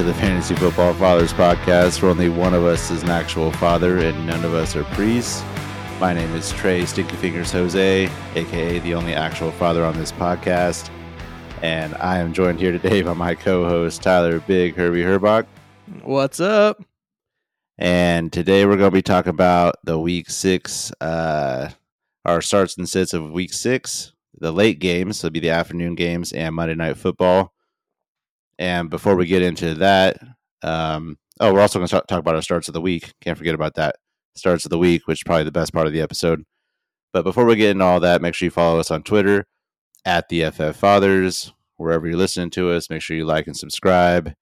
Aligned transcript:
To 0.00 0.06
the 0.06 0.14
Fantasy 0.14 0.54
Football 0.54 0.94
Fathers 0.94 1.34
podcast, 1.34 2.00
where 2.00 2.10
only 2.10 2.30
one 2.30 2.54
of 2.54 2.64
us 2.64 2.90
is 2.90 3.02
an 3.02 3.10
actual 3.10 3.52
father 3.52 3.98
and 3.98 4.26
none 4.26 4.46
of 4.46 4.54
us 4.54 4.74
are 4.74 4.84
priests. 4.84 5.42
My 6.00 6.14
name 6.14 6.34
is 6.34 6.52
Trey 6.52 6.86
Stinky 6.86 7.16
Fingers 7.16 7.52
Jose, 7.52 8.10
aka 8.34 8.78
the 8.78 8.94
only 8.94 9.12
actual 9.12 9.52
father 9.52 9.84
on 9.84 9.98
this 9.98 10.10
podcast, 10.10 10.88
and 11.60 11.94
I 11.96 12.16
am 12.16 12.32
joined 12.32 12.60
here 12.60 12.72
today 12.72 13.02
by 13.02 13.12
my 13.12 13.34
co-host 13.34 14.00
Tyler 14.00 14.40
Big 14.40 14.74
Herbie 14.74 15.02
Herbach. 15.02 15.44
What's 16.00 16.40
up? 16.40 16.82
And 17.76 18.32
today 18.32 18.64
we're 18.64 18.78
going 18.78 18.90
to 18.90 18.96
be 18.96 19.02
talking 19.02 19.28
about 19.28 19.76
the 19.84 19.98
Week 19.98 20.30
Six, 20.30 20.92
uh, 21.02 21.68
our 22.24 22.40
starts 22.40 22.78
and 22.78 22.88
sits 22.88 23.12
of 23.12 23.32
Week 23.32 23.52
Six, 23.52 24.14
the 24.38 24.50
late 24.50 24.78
games, 24.78 25.18
so 25.18 25.26
it'll 25.26 25.34
be 25.34 25.40
the 25.40 25.50
afternoon 25.50 25.94
games 25.94 26.32
and 26.32 26.54
Monday 26.54 26.74
Night 26.74 26.96
Football. 26.96 27.52
And 28.60 28.90
before 28.90 29.16
we 29.16 29.24
get 29.24 29.40
into 29.40 29.74
that, 29.76 30.18
um, 30.62 31.16
oh, 31.40 31.52
we're 31.52 31.62
also 31.62 31.78
going 31.78 31.88
to 31.88 32.02
talk 32.06 32.18
about 32.18 32.34
our 32.34 32.42
starts 32.42 32.68
of 32.68 32.74
the 32.74 32.80
week. 32.80 33.14
Can't 33.22 33.38
forget 33.38 33.54
about 33.54 33.74
that. 33.76 33.96
Starts 34.36 34.66
of 34.66 34.70
the 34.70 34.78
week, 34.78 35.08
which 35.08 35.20
is 35.20 35.24
probably 35.24 35.44
the 35.44 35.50
best 35.50 35.72
part 35.72 35.86
of 35.86 35.94
the 35.94 36.02
episode. 36.02 36.44
But 37.12 37.24
before 37.24 37.46
we 37.46 37.56
get 37.56 37.70
into 37.70 37.84
all 37.84 38.00
that, 38.00 38.20
make 38.20 38.34
sure 38.34 38.46
you 38.46 38.50
follow 38.50 38.78
us 38.78 38.90
on 38.90 39.02
Twitter 39.02 39.46
at 40.04 40.28
the 40.28 40.50
FF 40.50 40.76
Fathers. 40.76 41.54
Wherever 41.78 42.06
you're 42.06 42.18
listening 42.18 42.50
to 42.50 42.70
us, 42.70 42.90
make 42.90 43.00
sure 43.00 43.16
you 43.16 43.24
like 43.24 43.46
and 43.46 43.56
subscribe 43.56 44.34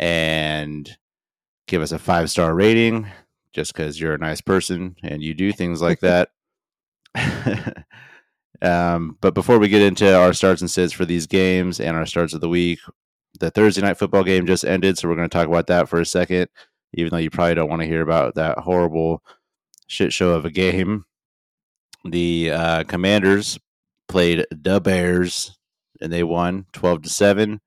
and 0.00 0.98
give 1.68 1.80
us 1.80 1.92
a 1.92 1.98
five 2.00 2.28
star 2.28 2.52
rating 2.52 3.08
just 3.52 3.72
because 3.72 4.00
you're 4.00 4.14
a 4.14 4.18
nice 4.18 4.40
person 4.40 4.96
and 5.04 5.22
you 5.22 5.34
do 5.34 5.52
things 5.52 5.80
like 5.80 6.00
that. 6.00 6.30
um, 8.60 9.16
but 9.20 9.34
before 9.34 9.60
we 9.60 9.68
get 9.68 9.82
into 9.82 10.12
our 10.12 10.32
starts 10.32 10.60
and 10.60 10.70
sits 10.70 10.92
for 10.92 11.04
these 11.04 11.28
games 11.28 11.78
and 11.78 11.96
our 11.96 12.06
starts 12.06 12.34
of 12.34 12.40
the 12.40 12.48
week, 12.48 12.80
the 13.38 13.50
Thursday 13.50 13.82
night 13.82 13.98
football 13.98 14.24
game 14.24 14.46
just 14.46 14.64
ended, 14.64 14.98
so 14.98 15.08
we're 15.08 15.16
going 15.16 15.28
to 15.28 15.36
talk 15.36 15.48
about 15.48 15.66
that 15.68 15.88
for 15.88 16.00
a 16.00 16.06
second. 16.06 16.48
Even 16.92 17.10
though 17.10 17.18
you 17.18 17.30
probably 17.30 17.54
don't 17.54 17.68
want 17.68 17.82
to 17.82 17.88
hear 17.88 18.00
about 18.00 18.36
that 18.36 18.58
horrible 18.58 19.22
shit 19.86 20.12
show 20.12 20.30
of 20.30 20.44
a 20.44 20.50
game, 20.50 21.04
the 22.04 22.50
uh, 22.52 22.84
Commanders 22.84 23.58
played 24.08 24.46
the 24.50 24.80
Bears 24.80 25.58
and 26.00 26.12
they 26.12 26.22
won 26.22 26.66
twelve 26.72 27.02
to 27.02 27.08
seven. 27.08 27.60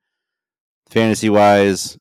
Fantasy 0.90 1.30
wise, 1.30 1.97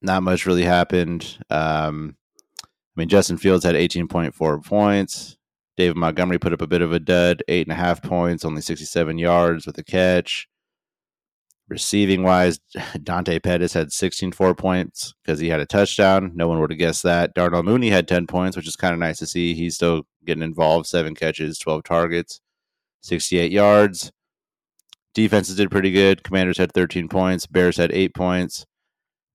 not 0.00 0.22
much 0.22 0.46
really 0.46 0.62
happened. 0.62 1.38
Um, 1.50 2.16
I 2.62 2.66
mean, 2.96 3.08
Justin 3.08 3.36
Fields 3.36 3.64
had 3.64 3.76
eighteen 3.76 4.08
point 4.08 4.34
four 4.34 4.60
points. 4.60 5.36
David 5.76 5.96
Montgomery 5.96 6.38
put 6.38 6.52
up 6.52 6.62
a 6.62 6.66
bit 6.66 6.82
of 6.82 6.92
a 6.92 6.98
dud, 6.98 7.42
eight 7.48 7.66
and 7.66 7.72
a 7.72 7.76
half 7.76 8.02
points, 8.02 8.44
only 8.44 8.62
sixty 8.62 8.86
seven 8.86 9.18
yards 9.18 9.66
with 9.66 9.76
a 9.78 9.84
catch. 9.84 10.48
Receiving 11.68 12.22
wise, 12.22 12.58
Dante 13.02 13.38
Pettis 13.38 13.74
had 13.74 13.92
16 13.92 14.32
four 14.32 14.54
points 14.54 15.14
because 15.22 15.38
he 15.38 15.48
had 15.48 15.60
a 15.60 15.66
touchdown. 15.66 16.32
No 16.34 16.48
one 16.48 16.60
would 16.60 16.70
have 16.70 16.78
guessed 16.78 17.02
that. 17.02 17.34
Darnell 17.34 17.62
Mooney 17.62 17.90
had 17.90 18.08
10 18.08 18.26
points, 18.26 18.56
which 18.56 18.66
is 18.66 18.76
kind 18.76 18.94
of 18.94 19.00
nice 19.00 19.18
to 19.18 19.26
see. 19.26 19.54
He's 19.54 19.74
still 19.74 20.04
getting 20.24 20.42
involved. 20.42 20.86
Seven 20.86 21.14
catches, 21.14 21.58
12 21.58 21.84
targets, 21.84 22.40
68 23.02 23.52
yards. 23.52 24.10
Defenses 25.14 25.56
did 25.56 25.70
pretty 25.70 25.90
good. 25.90 26.22
Commanders 26.22 26.58
had 26.58 26.72
13 26.72 27.08
points. 27.08 27.46
Bears 27.46 27.76
had 27.76 27.92
eight 27.92 28.14
points. 28.14 28.64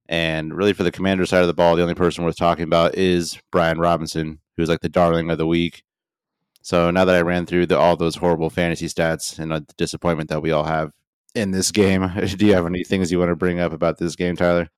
And 0.07 0.53
really, 0.53 0.73
for 0.73 0.83
the 0.83 0.91
Commander 0.91 1.25
side 1.25 1.41
of 1.41 1.47
the 1.47 1.53
ball, 1.53 1.75
the 1.75 1.81
only 1.81 1.95
person 1.95 2.23
worth 2.23 2.35
talking 2.35 2.63
about 2.63 2.95
is 2.95 3.39
Brian 3.51 3.79
Robinson, 3.79 4.39
who's 4.57 4.69
like 4.69 4.81
the 4.81 4.89
darling 4.89 5.29
of 5.29 5.37
the 5.37 5.47
week. 5.47 5.83
So 6.61 6.91
now 6.91 7.05
that 7.05 7.15
I 7.15 7.21
ran 7.21 7.45
through 7.45 7.67
the, 7.67 7.77
all 7.77 7.97
those 7.97 8.15
horrible 8.15 8.49
fantasy 8.49 8.87
stats 8.87 9.39
and 9.39 9.51
the 9.51 9.65
disappointment 9.77 10.29
that 10.29 10.41
we 10.41 10.51
all 10.51 10.63
have 10.63 10.91
in 11.35 11.51
this 11.51 11.71
game. 11.71 12.09
Do 12.37 12.45
you 12.45 12.53
have 12.53 12.65
any 12.65 12.83
things 12.83 13.11
you 13.11 13.19
want 13.19 13.29
to 13.29 13.35
bring 13.35 13.59
up 13.59 13.73
about 13.73 13.97
this 13.97 14.15
game, 14.15 14.35
Tyler? 14.35 14.69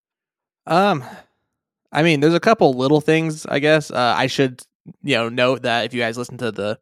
Um, 0.66 1.04
I 1.92 2.04
mean, 2.04 2.20
there's 2.20 2.34
a 2.34 2.40
couple 2.40 2.74
little 2.74 3.02
things. 3.02 3.46
I 3.46 3.60
guess 3.60 3.92
uh, 3.92 4.16
I 4.18 4.28
should, 4.28 4.62
you 5.04 5.16
know, 5.16 5.30
note 5.30 5.64
that 5.64 5.86
if 5.86 5.94
you 5.94 6.02
guys 6.02 6.18
listened 6.18 6.40
to 6.40 6.52
the 6.52 6.80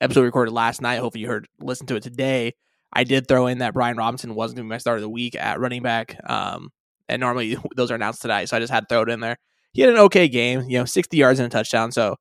episode 0.00 0.22
recorded 0.22 0.52
last 0.52 0.80
night, 0.80 1.00
hopefully 1.00 1.22
you 1.22 1.28
heard 1.28 1.48
listen 1.60 1.86
to 1.88 1.96
it 1.96 2.02
today. 2.02 2.54
I 2.92 3.04
did 3.04 3.28
throw 3.28 3.46
in 3.46 3.58
that 3.58 3.74
Brian 3.74 3.96
Robinson 3.96 4.34
wasn't 4.34 4.56
going 4.56 4.66
to 4.66 4.70
be 4.70 4.74
my 4.74 4.78
start 4.78 4.98
of 4.98 5.02
the 5.02 5.08
week 5.08 5.36
at 5.36 5.60
running 5.60 5.82
back. 5.82 6.18
Um, 6.28 6.70
and 7.08 7.20
normally 7.20 7.56
those 7.76 7.90
are 7.90 7.96
announced 7.96 8.22
tonight, 8.22 8.46
so 8.46 8.56
I 8.56 8.60
just 8.60 8.72
had 8.72 8.80
to 8.80 8.86
throw 8.88 9.02
it 9.02 9.10
in 9.10 9.20
there. 9.20 9.36
He 9.72 9.82
had 9.82 9.90
an 9.90 9.98
okay 9.98 10.28
game, 10.28 10.62
you 10.68 10.78
know, 10.78 10.86
60 10.86 11.16
yards 11.16 11.38
and 11.38 11.46
a 11.46 11.50
touchdown. 11.50 11.92
So, 11.92 12.16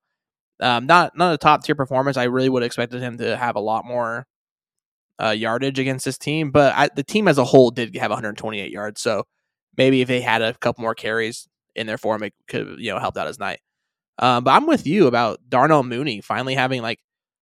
um, 0.59 0.85
not 0.85 1.17
not 1.17 1.33
a 1.33 1.37
top 1.37 1.63
tier 1.63 1.75
performance. 1.75 2.17
I 2.17 2.25
really 2.25 2.49
would 2.49 2.61
have 2.61 2.67
expected 2.67 3.01
him 3.01 3.17
to 3.19 3.37
have 3.37 3.55
a 3.55 3.59
lot 3.61 3.85
more 3.85 4.25
uh, 5.21 5.29
yardage 5.29 5.79
against 5.79 6.05
this 6.05 6.17
team, 6.17 6.51
but 6.51 6.73
I, 6.75 6.89
the 6.95 7.03
team 7.03 7.27
as 7.27 7.37
a 7.37 7.43
whole 7.43 7.71
did 7.71 7.95
have 7.95 8.11
128 8.11 8.71
yards. 8.71 9.01
So 9.01 9.23
maybe 9.75 10.01
if 10.01 10.07
they 10.07 10.21
had 10.21 10.41
a 10.41 10.53
couple 10.55 10.81
more 10.81 10.95
carries 10.95 11.47
in 11.75 11.87
their 11.87 11.97
form, 11.97 12.23
it 12.23 12.33
could 12.47 12.75
you 12.79 12.91
know 12.91 12.99
helped 12.99 13.17
out 13.17 13.27
his 13.27 13.39
night. 13.39 13.59
Um, 14.19 14.43
but 14.43 14.51
I'm 14.51 14.67
with 14.67 14.87
you 14.87 15.07
about 15.07 15.39
Darnell 15.47 15.83
Mooney 15.83 16.21
finally 16.21 16.55
having 16.55 16.81
like 16.81 16.99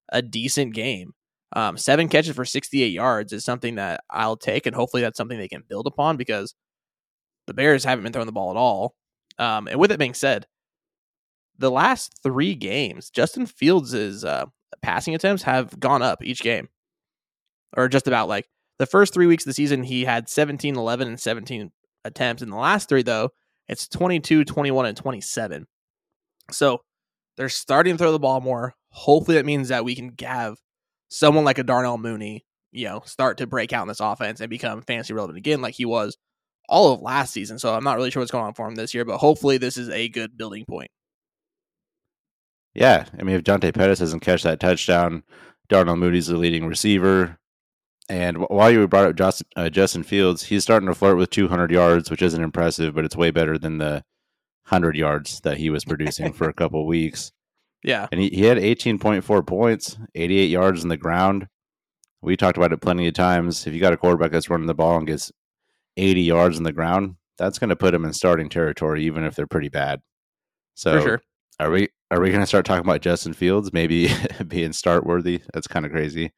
a 0.10 0.22
decent 0.22 0.74
game. 0.74 1.14
Um, 1.54 1.78
seven 1.78 2.10
catches 2.10 2.36
for 2.36 2.44
68 2.44 2.88
yards 2.88 3.32
is 3.32 3.46
something 3.46 3.76
that 3.76 4.02
I'll 4.10 4.36
take, 4.38 4.66
and 4.66 4.76
hopefully 4.76 5.02
that's 5.02 5.18
something 5.18 5.38
they 5.38 5.48
can 5.48 5.64
build 5.68 5.88
upon 5.88 6.18
because 6.18 6.54
the 7.48 7.54
Bears 7.54 7.84
haven't 7.84 8.04
been 8.04 8.12
throwing 8.12 8.26
the 8.26 8.34
ball 8.34 8.52
at 8.52 8.58
all. 8.58 8.96
Um, 9.38 9.68
and 9.68 9.80
with 9.80 9.92
it 9.92 10.00
being 10.00 10.14
said, 10.14 10.48
the 11.58 11.72
last 11.72 12.20
three 12.24 12.56
games, 12.56 13.10
Justin 13.10 13.46
Fields' 13.46 14.26
uh, 14.26 14.46
passing 14.82 15.16
attempts 15.16 15.44
have 15.44 15.80
gone 15.80 16.02
up 16.02 16.24
each 16.24 16.42
game 16.42 16.68
or 17.76 17.88
just 17.88 18.08
about 18.08 18.28
like 18.28 18.48
the 18.80 18.86
first 18.86 19.14
three 19.14 19.28
weeks 19.28 19.44
of 19.44 19.50
the 19.50 19.54
season, 19.54 19.84
he 19.84 20.06
had 20.06 20.30
17, 20.30 20.76
11, 20.76 21.08
and 21.08 21.20
17 21.20 21.72
attempts. 22.04 22.42
In 22.42 22.50
the 22.50 22.56
last 22.56 22.90
three, 22.90 23.04
though, 23.04 23.30
it's 23.68 23.88
22, 23.88 24.46
21, 24.46 24.86
and 24.86 24.98
27. 24.98 25.66
So 26.52 26.82
they're 27.38 27.50
starting 27.50 27.96
to 27.96 27.98
throw 27.98 28.12
the 28.12 28.20
ball 28.20 28.42
more. 28.42 28.74
Hopefully, 28.90 29.38
that 29.38 29.46
means 29.46 29.70
that 29.70 29.86
we 29.86 29.96
can 29.96 30.14
have 30.22 30.58
someone 31.10 31.46
like 31.46 31.58
a 31.58 31.64
Darnell 31.64 31.98
Mooney, 31.98 32.46
you 32.72 32.86
know, 32.86 33.02
start 33.06 33.38
to 33.38 33.48
break 33.48 33.74
out 33.74 33.84
in 33.84 33.88
this 33.88 34.00
offense 34.00 34.40
and 34.40 34.50
become 34.50 34.82
fantasy 34.82 35.14
relevant 35.14 35.38
again, 35.38 35.62
like 35.62 35.76
he 35.76 35.86
was 35.86 36.18
all 36.68 36.94
of 36.94 37.02
last 37.02 37.34
season. 37.34 37.60
So 37.60 37.74
I'm 37.74 37.84
not 37.84 37.98
really 37.98 38.12
sure 38.12 38.22
what's 38.22 38.32
going 38.32 38.46
on 38.46 38.54
for 38.54 38.68
him 38.68 38.76
this 38.76 38.94
year, 38.94 39.06
but 39.06 39.18
hopefully, 39.18 39.58
this 39.58 39.78
is 39.78 39.90
a 39.90 40.10
good 40.10 40.38
building 40.38 40.66
point. 40.68 40.92
Yeah, 42.74 43.06
I 43.18 43.24
mean, 43.24 43.38
if 43.38 43.44
Dante 43.44 43.72
Pettis 43.72 44.00
doesn't 44.00 44.20
catch 44.20 44.44
that 44.44 44.60
touchdown, 44.60 45.24
Darnell 45.70 45.96
Mooney's 45.96 46.28
the 46.28 46.38
leading 46.38 46.68
receiver. 46.68 47.40
And 48.08 48.38
while 48.50 48.70
you 48.70 48.88
brought 48.88 49.08
up 49.08 49.16
Justin, 49.16 49.48
uh, 49.56 49.70
Justin 49.70 50.04
Fields, 50.04 50.44
he's 50.44 50.64
starting 50.64 50.88
to 50.88 50.96
flirt 50.96 51.18
with 51.18 51.32
200 51.32 51.72
yards, 51.72 52.12
which 52.12 52.22
isn't 52.22 52.44
impressive, 52.44 52.94
but 52.94 53.06
it's 53.06 53.16
way 53.16 53.32
better 53.32 53.58
than 53.58 53.80
the 53.80 54.04
100 54.70 54.96
yards 54.96 55.42
that 55.42 55.58
he 55.58 55.70
was 55.70 55.86
producing 55.86 56.32
for 56.32 56.48
a 56.48 56.54
couple 56.54 56.86
weeks. 56.88 57.32
Yeah. 57.84 58.08
And 58.12 58.22
he, 58.22 58.30
he 58.30 58.46
had 58.46 58.58
18.4 58.58 59.46
points, 59.46 59.98
88 60.14 60.46
yards 60.46 60.84
in 60.84 60.90
the 60.90 60.98
ground. 60.98 61.48
We 62.22 62.38
talked 62.38 62.58
about 62.58 62.74
it 62.74 62.82
plenty 62.82 63.08
of 63.08 63.14
times. 63.14 63.66
If 63.68 63.74
you 63.74 63.80
got 63.80 63.94
a 63.94 63.98
quarterback 63.98 64.32
that's 64.32 64.50
running 64.50 64.68
the 64.68 64.74
ball 64.74 64.98
and 64.98 65.08
gets 65.08 65.32
80 65.98 66.22
yards 66.22 66.58
in 66.58 66.64
the 66.64 66.72
ground, 66.72 67.16
that's 67.38 67.60
going 67.60 67.70
to 67.70 67.76
put 67.76 67.94
him 67.94 68.06
in 68.06 68.14
starting 68.14 68.50
territory, 68.50 69.04
even 69.06 69.24
if 69.24 69.36
they're 69.36 69.48
pretty 69.48 69.70
bad. 69.70 70.02
So, 70.74 71.00
sure. 71.00 71.22
are 71.60 71.70
we 71.70 71.90
are 72.12 72.20
we 72.20 72.30
going 72.30 72.42
to 72.42 72.48
start 72.48 72.66
talking 72.66 72.86
about 72.86 73.02
Justin 73.02 73.34
Fields 73.34 73.74
maybe 73.74 74.10
being 74.48 74.74
start 74.74 75.06
worthy? 75.06 75.42
That's 75.54 75.68
kind 75.68 75.86
of 75.86 75.92
crazy. 75.92 76.32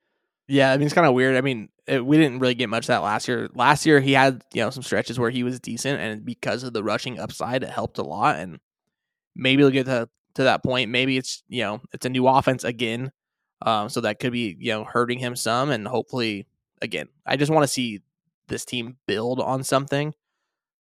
Yeah, 0.47 0.71
I 0.71 0.77
mean 0.77 0.85
it's 0.85 0.93
kind 0.93 1.07
of 1.07 1.13
weird. 1.13 1.35
I 1.35 1.41
mean, 1.41 1.69
it, 1.87 2.05
we 2.05 2.17
didn't 2.17 2.39
really 2.39 2.55
get 2.55 2.69
much 2.69 2.85
of 2.85 2.87
that 2.87 3.03
last 3.03 3.27
year. 3.27 3.49
Last 3.53 3.85
year 3.85 3.99
he 3.99 4.13
had 4.13 4.43
you 4.53 4.61
know 4.61 4.69
some 4.69 4.83
stretches 4.83 5.19
where 5.19 5.29
he 5.29 5.43
was 5.43 5.59
decent, 5.59 5.99
and 5.99 6.23
because 6.25 6.63
of 6.63 6.73
the 6.73 6.83
rushing 6.83 7.19
upside, 7.19 7.63
it 7.63 7.69
helped 7.69 7.97
a 7.97 8.03
lot. 8.03 8.37
And 8.37 8.59
maybe 9.35 9.63
we'll 9.63 9.71
get 9.71 9.87
to 9.87 10.09
to 10.35 10.43
that 10.43 10.63
point. 10.63 10.89
Maybe 10.89 11.17
it's 11.17 11.43
you 11.49 11.63
know 11.63 11.81
it's 11.91 12.05
a 12.05 12.09
new 12.09 12.27
offense 12.27 12.63
again, 12.63 13.11
um, 13.61 13.89
so 13.89 14.01
that 14.01 14.19
could 14.19 14.31
be 14.31 14.55
you 14.59 14.71
know 14.71 14.85
hurting 14.85 15.19
him 15.19 15.35
some. 15.35 15.69
And 15.69 15.87
hopefully, 15.87 16.47
again, 16.81 17.09
I 17.25 17.35
just 17.37 17.51
want 17.51 17.63
to 17.63 17.67
see 17.67 18.01
this 18.47 18.63
team 18.63 18.97
build 19.05 19.41
on 19.41 19.63
something, 19.63 20.13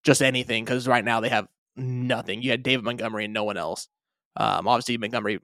just 0.04 0.22
anything, 0.22 0.64
because 0.64 0.88
right 0.88 1.04
now 1.04 1.20
they 1.20 1.30
have 1.30 1.48
nothing. 1.76 2.42
You 2.42 2.52
had 2.52 2.64
David 2.64 2.86
Montgomery 2.86 3.26
and 3.26 3.34
no 3.34 3.44
one 3.44 3.58
else. 3.58 3.90
Um, 4.38 4.68
obviously 4.68 4.98
Montgomery 4.98 5.40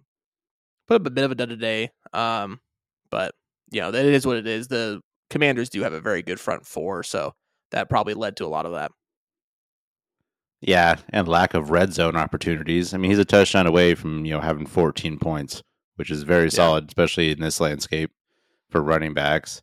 put 0.87 1.01
up 1.01 1.07
a 1.07 1.09
bit 1.09 1.25
of 1.25 1.31
a 1.31 1.35
dud 1.35 1.49
today, 1.49 1.91
um, 2.13 2.61
but 3.09 3.35
you 3.71 3.81
know, 3.81 3.91
that 3.91 4.05
is 4.05 4.25
what 4.25 4.37
it 4.37 4.47
is. 4.47 4.67
The 4.67 5.01
Commanders 5.29 5.69
do 5.69 5.83
have 5.83 5.93
a 5.93 6.01
very 6.01 6.21
good 6.21 6.39
front 6.39 6.65
four, 6.65 7.03
so 7.03 7.33
that 7.71 7.89
probably 7.89 8.13
led 8.13 8.37
to 8.37 8.45
a 8.45 8.47
lot 8.47 8.65
of 8.65 8.73
that. 8.73 8.91
Yeah, 10.61 10.95
and 11.09 11.27
lack 11.27 11.53
of 11.53 11.69
red 11.69 11.93
zone 11.93 12.15
opportunities. 12.15 12.93
I 12.93 12.97
mean, 12.97 13.11
he's 13.11 13.19
a 13.19 13.25
touchdown 13.25 13.67
away 13.67 13.95
from 13.95 14.25
you 14.25 14.33
know 14.33 14.41
having 14.41 14.65
14 14.65 15.19
points, 15.19 15.61
which 15.95 16.09
is 16.09 16.23
very 16.23 16.45
yeah. 16.45 16.49
solid, 16.49 16.87
especially 16.87 17.31
in 17.31 17.39
this 17.39 17.59
landscape 17.59 18.11
for 18.69 18.81
running 18.81 19.13
backs. 19.13 19.61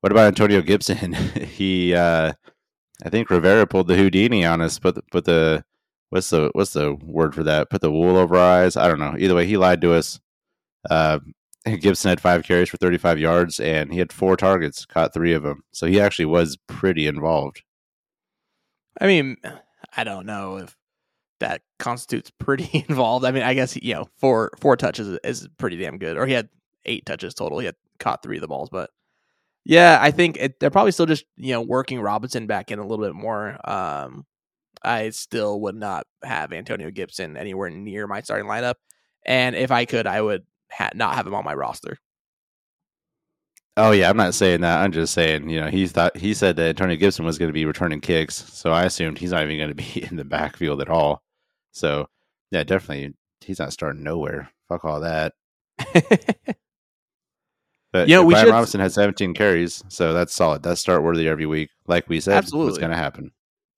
What 0.00 0.12
about 0.12 0.28
Antonio 0.28 0.62
Gibson? 0.62 1.12
he, 1.14 1.94
uh, 1.94 2.32
I 3.04 3.08
think 3.08 3.30
Rivera 3.30 3.66
pulled 3.66 3.88
the 3.88 3.96
Houdini 3.96 4.44
on 4.44 4.60
us. 4.60 4.78
Put 4.78 4.94
the, 4.94 5.02
put 5.10 5.24
the 5.24 5.64
what's 6.10 6.30
the 6.30 6.50
what's 6.52 6.72
the 6.72 6.94
word 6.94 7.34
for 7.34 7.42
that? 7.42 7.70
Put 7.70 7.80
the 7.80 7.90
wool 7.90 8.16
over 8.16 8.36
our 8.36 8.62
eyes. 8.62 8.76
I 8.76 8.88
don't 8.88 9.00
know. 9.00 9.16
Either 9.18 9.34
way, 9.34 9.46
he 9.46 9.56
lied 9.56 9.80
to 9.80 9.94
us. 9.94 10.20
Uh, 10.88 11.18
Gibson 11.80 12.10
had 12.10 12.20
five 12.20 12.44
carries 12.44 12.68
for 12.68 12.76
35 12.76 13.18
yards, 13.18 13.60
and 13.60 13.92
he 13.92 13.98
had 13.98 14.12
four 14.12 14.36
targets, 14.36 14.86
caught 14.86 15.12
three 15.12 15.32
of 15.32 15.42
them. 15.42 15.62
So 15.72 15.86
he 15.86 16.00
actually 16.00 16.26
was 16.26 16.56
pretty 16.68 17.06
involved. 17.06 17.62
I 19.00 19.06
mean, 19.06 19.36
I 19.96 20.04
don't 20.04 20.26
know 20.26 20.58
if 20.58 20.76
that 21.40 21.62
constitutes 21.78 22.30
pretty 22.38 22.84
involved. 22.88 23.24
I 23.24 23.30
mean, 23.30 23.42
I 23.42 23.54
guess 23.54 23.76
you 23.76 23.94
know 23.94 24.06
four 24.18 24.50
four 24.60 24.76
touches 24.76 25.18
is, 25.24 25.48
pretty 25.58 25.76
damn 25.76 25.98
good. 25.98 26.16
Or 26.16 26.26
he 26.26 26.32
had 26.32 26.48
eight 26.84 27.04
touches 27.04 27.34
total. 27.34 27.58
He 27.58 27.66
had 27.66 27.76
caught 27.98 28.22
three 28.22 28.36
of 28.36 28.42
the 28.42 28.48
balls, 28.48 28.68
but 28.70 28.90
yeah, 29.64 29.98
I 30.00 30.12
think 30.12 30.36
it, 30.38 30.60
they're 30.60 30.70
probably 30.70 30.92
still 30.92 31.06
just 31.06 31.24
you 31.36 31.52
know 31.52 31.60
working 31.60 32.00
Robinson 32.00 32.46
back 32.46 32.70
in 32.70 32.78
a 32.78 32.86
little 32.86 33.04
bit 33.04 33.14
more. 33.14 33.58
Um, 33.68 34.24
I 34.82 35.10
still 35.10 35.60
would 35.62 35.74
not 35.74 36.06
have 36.22 36.52
Antonio 36.52 36.90
Gibson 36.90 37.36
anywhere 37.36 37.70
near 37.70 38.06
my 38.06 38.20
starting 38.22 38.46
lineup, 38.46 38.74
and 39.24 39.56
if 39.56 39.70
I 39.72 39.84
could, 39.84 40.06
I 40.06 40.22
would 40.22 40.44
ha- 40.70 40.90
not 40.94 41.14
have 41.14 41.26
him 41.26 41.34
on 41.34 41.44
my 41.44 41.54
roster. 41.54 41.98
Oh 43.78 43.90
yeah, 43.90 44.08
I'm 44.08 44.16
not 44.16 44.34
saying 44.34 44.62
that. 44.62 44.78
I'm 44.78 44.92
just 44.92 45.12
saying, 45.12 45.50
you 45.50 45.60
know, 45.60 45.68
he 45.68 45.86
thought 45.86 46.16
he 46.16 46.32
said 46.32 46.56
that 46.56 46.70
Antonio 46.70 46.96
Gibson 46.96 47.26
was 47.26 47.36
going 47.36 47.50
to 47.50 47.54
be 47.54 47.66
returning 47.66 48.00
kicks, 48.00 48.34
so 48.52 48.72
I 48.72 48.84
assumed 48.84 49.18
he's 49.18 49.32
not 49.32 49.42
even 49.42 49.58
going 49.58 49.68
to 49.74 49.74
be 49.74 50.02
in 50.02 50.16
the 50.16 50.24
backfield 50.24 50.80
at 50.80 50.88
all. 50.88 51.22
So 51.72 52.08
yeah, 52.50 52.64
definitely, 52.64 53.14
he's 53.42 53.58
not 53.58 53.72
starting 53.72 54.02
nowhere. 54.02 54.50
Fuck 54.68 54.84
all 54.84 55.00
that. 55.00 55.34
but 57.92 58.08
yeah, 58.08 58.20
we 58.20 58.32
Brian 58.32 58.46
should... 58.46 58.52
Robinson 58.52 58.80
had 58.80 58.92
17 58.92 59.34
carries, 59.34 59.84
so 59.88 60.14
that's 60.14 60.34
solid. 60.34 60.62
That's 60.62 60.80
start 60.80 61.02
worthy 61.02 61.28
every 61.28 61.46
week, 61.46 61.68
like 61.86 62.08
we 62.08 62.18
said. 62.20 62.34
Absolutely, 62.34 62.70
what's 62.70 62.78
going 62.78 62.92
to 62.92 62.96
happen. 62.96 63.32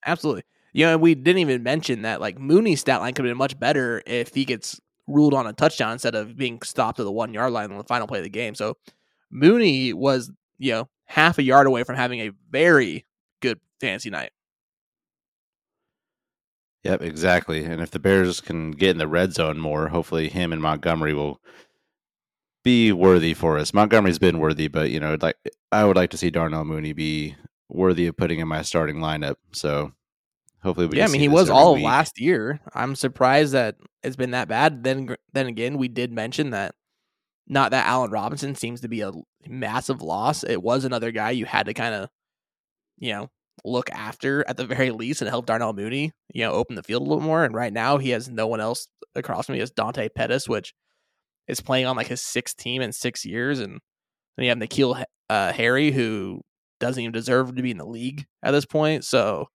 Absolutely. 0.05 0.43
You 0.71 0.85
know, 0.85 0.97
we 0.97 1.15
didn't 1.15 1.39
even 1.39 1.63
mention 1.63 2.03
that 2.03 2.21
like 2.21 2.39
Mooney's 2.39 2.79
stat 2.79 3.01
line 3.01 3.13
could 3.13 3.25
have 3.25 3.31
been 3.31 3.37
much 3.37 3.59
better 3.59 4.01
if 4.05 4.33
he 4.33 4.45
gets 4.45 4.79
ruled 5.09 5.33
on 5.33 5.47
a 5.47 5.53
touchdown 5.53 5.93
instead 5.93 6.15
of 6.15 6.37
being 6.37 6.61
stopped 6.61 6.99
at 6.99 7.03
the 7.03 7.11
one 7.11 7.33
yard 7.33 7.51
line 7.51 7.71
on 7.71 7.77
the 7.77 7.83
final 7.83 8.07
play 8.07 8.19
of 8.19 8.23
the 8.23 8.29
game. 8.29 8.55
So 8.55 8.77
Mooney 9.31 9.93
was, 9.93 10.31
you 10.57 10.71
know, 10.71 10.89
half 11.05 11.37
a 11.37 11.43
yard 11.43 11.67
away 11.67 11.83
from 11.83 11.95
having 11.95 12.19
a 12.19 12.31
very 12.49 13.05
good 13.41 13.59
fantasy 13.81 14.09
night. 14.09 14.31
Yep, 16.83 17.01
exactly. 17.01 17.65
And 17.65 17.81
if 17.81 17.91
the 17.91 17.99
Bears 17.99 18.39
can 18.39 18.71
get 18.71 18.91
in 18.91 18.97
the 18.97 19.07
red 19.07 19.33
zone 19.33 19.59
more, 19.59 19.89
hopefully 19.89 20.29
him 20.29 20.53
and 20.53 20.61
Montgomery 20.61 21.13
will 21.13 21.41
be 22.63 22.91
worthy 22.91 23.33
for 23.33 23.57
us. 23.57 23.73
Montgomery's 23.73 24.19
been 24.19 24.39
worthy, 24.39 24.67
but 24.67 24.89
you 24.89 24.99
know, 24.99 25.17
like 25.21 25.35
I 25.71 25.83
would 25.83 25.97
like 25.97 26.09
to 26.11 26.17
see 26.17 26.29
Darnell 26.29 26.65
Mooney 26.65 26.93
be 26.93 27.35
worthy 27.67 28.07
of 28.07 28.17
putting 28.17 28.39
in 28.39 28.47
my 28.47 28.61
starting 28.61 28.97
lineup. 28.97 29.35
So 29.51 29.91
hopefully, 30.61 30.87
we 30.87 30.97
yeah. 30.97 31.05
I 31.05 31.07
mean, 31.07 31.21
he 31.21 31.27
was 31.27 31.49
all 31.49 31.75
week. 31.75 31.85
last 31.85 32.19
year. 32.19 32.59
I'm 32.73 32.95
surprised 32.95 33.53
that 33.53 33.75
it's 34.03 34.15
been 34.15 34.31
that 34.31 34.47
bad. 34.47 34.83
Then, 34.83 35.15
then 35.33 35.47
again, 35.47 35.77
we 35.77 35.87
did 35.87 36.11
mention 36.11 36.51
that 36.51 36.75
not 37.47 37.71
that 37.71 37.87
Allen 37.87 38.11
Robinson 38.11 38.55
seems 38.55 38.81
to 38.81 38.87
be 38.87 39.01
a 39.01 39.11
massive 39.47 40.01
loss. 40.01 40.43
It 40.43 40.61
was 40.61 40.85
another 40.85 41.11
guy 41.11 41.31
you 41.31 41.45
had 41.45 41.65
to 41.65 41.73
kind 41.73 41.95
of, 41.95 42.09
you 42.97 43.13
know, 43.13 43.29
look 43.65 43.89
after 43.91 44.47
at 44.47 44.57
the 44.57 44.65
very 44.65 44.91
least 44.91 45.21
and 45.21 45.29
help 45.29 45.45
Darnell 45.45 45.73
Mooney, 45.73 46.11
you 46.33 46.43
know, 46.43 46.51
open 46.51 46.75
the 46.75 46.83
field 46.83 47.01
a 47.01 47.05
little 47.05 47.23
more. 47.23 47.43
And 47.43 47.53
right 47.53 47.73
now 47.73 47.97
he 47.97 48.11
has 48.11 48.29
no 48.29 48.47
one 48.47 48.61
else 48.61 48.87
across 49.15 49.47
from 49.47 49.53
me. 49.53 49.57
He 49.57 49.61
has 49.61 49.71
Dante 49.71 50.09
Pettis, 50.09 50.47
which 50.47 50.73
is 51.47 51.59
playing 51.59 51.85
on 51.85 51.97
like 51.97 52.07
his 52.07 52.21
sixth 52.21 52.57
team 52.57 52.81
in 52.81 52.91
six 52.91 53.25
years. 53.25 53.59
And 53.59 53.79
then 54.37 54.43
you 54.43 54.49
have 54.49 54.59
N'Keal 54.59 55.03
uh, 55.29 55.51
Harry, 55.53 55.91
who 55.91 56.41
doesn't 56.79 57.01
even 57.01 57.11
deserve 57.11 57.55
to 57.55 57.61
be 57.61 57.71
in 57.71 57.77
the 57.77 57.85
league 57.85 58.25
at 58.43 58.51
this 58.51 58.65
point. 58.65 59.03
So, 59.03 59.47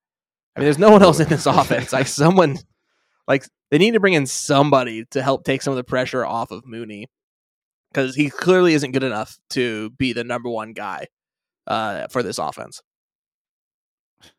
I 0.55 0.61
mean, 0.61 0.67
there's 0.67 0.79
no 0.79 0.91
one 0.91 1.03
else 1.03 1.21
in 1.21 1.29
this 1.29 1.47
offense. 1.47 1.93
Like 1.93 2.07
someone, 2.07 2.59
like 3.27 3.45
they 3.71 3.79
need 3.79 3.93
to 3.93 4.01
bring 4.01 4.15
in 4.15 4.27
somebody 4.27 5.05
to 5.11 5.23
help 5.23 5.45
take 5.45 5.63
some 5.63 5.73
of 5.73 5.77
the 5.77 5.85
pressure 5.85 6.25
off 6.25 6.51
of 6.51 6.67
Mooney 6.67 7.09
because 7.91 8.15
he 8.15 8.31
clearly 8.31 8.75
isn't 8.75 8.93
good 8.93 9.05
enough 9.05 9.39
to 9.51 9.91
be 9.91 10.13
the 10.13 10.25
number 10.25 10.49
one 10.49 10.73
guy 10.73 11.07
uh, 11.67 12.09
for 12.09 12.23
this 12.23 12.39
offense. 12.39 12.83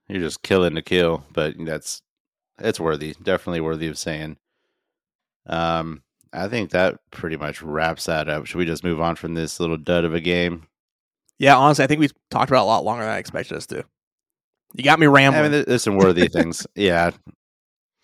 You're 0.08 0.22
just 0.22 0.44
killing 0.44 0.76
to 0.76 0.82
kill, 0.82 1.24
but 1.34 1.56
that's 1.60 2.02
it's 2.60 2.80
worthy, 2.80 3.16
definitely 3.22 3.62
worthy 3.62 3.88
of 3.88 3.98
saying. 3.98 4.38
Um, 5.48 6.04
I 6.32 6.48
think 6.48 6.72
that 6.72 7.00
pretty 7.12 7.38
much 7.38 7.62
wraps 7.62 8.06
that 8.06 8.28
up. 8.30 8.46
Should 8.46 8.58
we 8.58 8.66
just 8.66 8.84
move 8.84 9.02
on 9.02 9.16
from 9.16 9.34
this 9.34 9.60
little 9.60 9.78
dud 9.78 10.06
of 10.06 10.14
a 10.14 10.20
game? 10.20 10.68
Yeah, 11.38 11.58
honestly, 11.58 11.84
I 11.84 11.88
think 11.88 12.00
we 12.00 12.10
talked 12.30 12.50
about 12.50 12.64
a 12.64 12.68
lot 12.68 12.86
longer 12.86 13.04
than 13.04 13.14
I 13.14 13.18
expected 13.18 13.58
us 13.58 13.66
to. 13.68 13.84
You 14.78 14.84
got 14.84 15.00
me 15.00 15.08
rambling. 15.08 15.46
I 15.46 15.50
mean, 15.50 15.66
there's 15.68 15.84
some 15.84 15.98
worthy 15.98 16.28
things. 16.28 16.66
Yeah. 16.76 17.12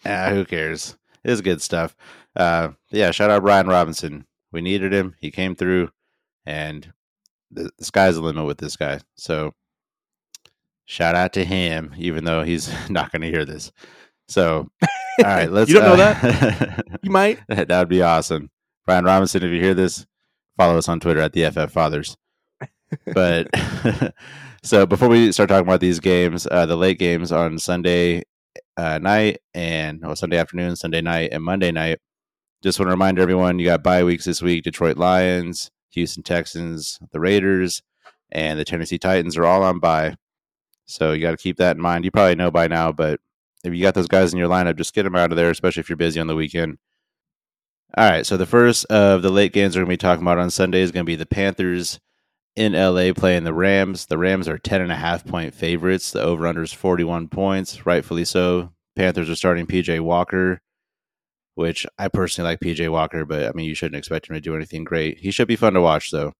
Ah, 0.03 0.29
who 0.29 0.45
cares? 0.45 0.97
It's 1.23 1.41
good 1.41 1.62
stuff. 1.62 1.95
Uh, 2.35 2.69
yeah, 2.89 3.12
shout 3.12 3.29
out 3.29 3.44
Brian 3.44 3.68
Robinson. 3.68 4.25
We 4.51 4.62
needed 4.62 4.94
him. 4.94 5.15
He 5.19 5.29
came 5.29 5.56
through, 5.56 5.91
and 6.45 6.91
the, 7.51 7.69
the 7.77 7.85
sky's 7.85 8.15
the 8.15 8.21
limit 8.21 8.45
with 8.45 8.57
this 8.57 8.75
guy. 8.75 9.01
So 9.15 9.53
shout 10.85 11.13
out 11.13 11.33
to 11.33 11.45
him, 11.45 11.94
even 11.97 12.23
though 12.23 12.44
he's 12.44 12.73
not 12.89 13.12
going 13.12 13.21
to 13.21 13.29
hear 13.29 13.45
this. 13.45 13.71
So, 14.27 14.69
all 14.81 14.88
right, 15.23 15.51
let's. 15.51 15.69
you 15.69 15.75
don't 15.75 15.85
uh, 15.85 15.89
know 15.89 15.97
that? 15.97 17.00
you 17.03 17.12
might. 17.12 17.39
that 17.47 17.69
would 17.69 17.89
be 17.89 18.01
awesome. 18.01 18.50
Brian 18.85 19.06
Robinson, 19.06 19.44
if 19.44 19.51
you 19.51 19.62
hear 19.62 19.75
this, 19.75 20.07
follow 20.57 20.77
us 20.77 20.89
on 20.89 21.00
Twitter 21.00 21.19
at 21.19 21.33
the 21.33 21.50
FF 21.51 21.71
Fathers. 21.71 22.18
But 23.13 23.50
so 24.63 24.85
before 24.85 25.09
we 25.09 25.31
start 25.31 25.49
talking 25.49 25.67
about 25.67 25.79
these 25.79 25.99
games, 25.99 26.47
uh, 26.49 26.65
the 26.65 26.75
late 26.75 26.99
games 26.99 27.31
on 27.31 27.57
Sunday 27.57 28.23
uh, 28.77 28.97
night 28.99 29.39
and 29.53 30.01
well, 30.01 30.15
Sunday 30.15 30.37
afternoon, 30.37 30.75
Sunday 30.75 31.01
night, 31.01 31.29
and 31.31 31.43
Monday 31.43 31.71
night 31.71 31.99
just 32.61 32.79
want 32.79 32.87
to 32.87 32.91
remind 32.91 33.17
everyone 33.17 33.57
you 33.57 33.65
got 33.65 33.83
bye 33.83 34.03
weeks 34.03 34.25
this 34.25 34.41
week. 34.41 34.63
Detroit 34.63 34.97
Lions, 34.97 35.71
Houston 35.91 36.21
Texans, 36.21 36.99
the 37.11 37.19
Raiders, 37.19 37.81
and 38.31 38.59
the 38.59 38.65
Tennessee 38.65 38.99
Titans 38.99 39.35
are 39.35 39.45
all 39.45 39.63
on 39.63 39.79
bye. 39.79 40.15
So 40.85 41.11
you 41.11 41.21
got 41.21 41.31
to 41.31 41.37
keep 41.37 41.57
that 41.57 41.77
in 41.77 41.81
mind. 41.81 42.05
You 42.05 42.11
probably 42.11 42.35
know 42.35 42.51
by 42.51 42.67
now, 42.67 42.91
but 42.91 43.19
if 43.63 43.73
you 43.73 43.81
got 43.81 43.95
those 43.95 44.07
guys 44.07 44.31
in 44.31 44.39
your 44.39 44.49
lineup, 44.49 44.77
just 44.77 44.93
get 44.93 45.03
them 45.03 45.15
out 45.15 45.31
of 45.31 45.37
there, 45.37 45.49
especially 45.49 45.81
if 45.81 45.89
you're 45.89 45.97
busy 45.97 46.19
on 46.19 46.27
the 46.27 46.35
weekend. 46.35 46.77
All 47.97 48.09
right, 48.09 48.25
so 48.25 48.37
the 48.37 48.45
first 48.45 48.85
of 48.85 49.21
the 49.21 49.31
late 49.31 49.53
games 49.53 49.75
we're 49.75 49.81
going 49.81 49.89
to 49.89 49.93
be 49.93 49.97
talking 49.97 50.23
about 50.23 50.37
on 50.37 50.49
Sunday 50.49 50.81
is 50.81 50.91
going 50.91 51.05
to 51.05 51.09
be 51.09 51.15
the 51.15 51.25
Panthers 51.25 51.99
in 52.56 52.74
LA 52.74 53.13
playing 53.13 53.44
the 53.44 53.53
Rams. 53.53 54.06
The 54.06 54.18
Rams 54.18 54.48
are 54.48 54.57
10 54.57 54.81
and 54.81 54.92
a 54.92 54.95
half 54.95 55.25
point 55.25 55.53
favorites. 55.53 56.12
The 56.12 56.21
over 56.21 56.48
under 56.48 56.63
is 56.63 56.74
41 56.74 57.30
points, 57.30 57.86
rightfully 57.86 58.25
so. 58.25 58.71
Panthers 58.95 59.30
are 59.30 59.36
starting 59.36 59.68
PJ 59.68 60.01
Walker 60.01 60.62
which 61.56 61.85
I 61.97 62.07
personally 62.07 62.52
like 62.52 62.59
PJ 62.59 62.92
Walker, 62.92 63.25
but 63.25 63.45
I 63.45 63.52
mean, 63.54 63.68
you 63.68 63.75
shouldn't 63.75 63.97
expect 63.97 64.30
him 64.30 64.35
to 64.35 64.42
do 64.42 64.56
anything 64.56 64.83
great. 64.83 65.19
He 65.19 65.31
should 65.31 65.47
be 65.47 65.56
fun 65.56 65.73
to 65.73 65.81
watch, 65.81 66.11
though. 66.11 66.33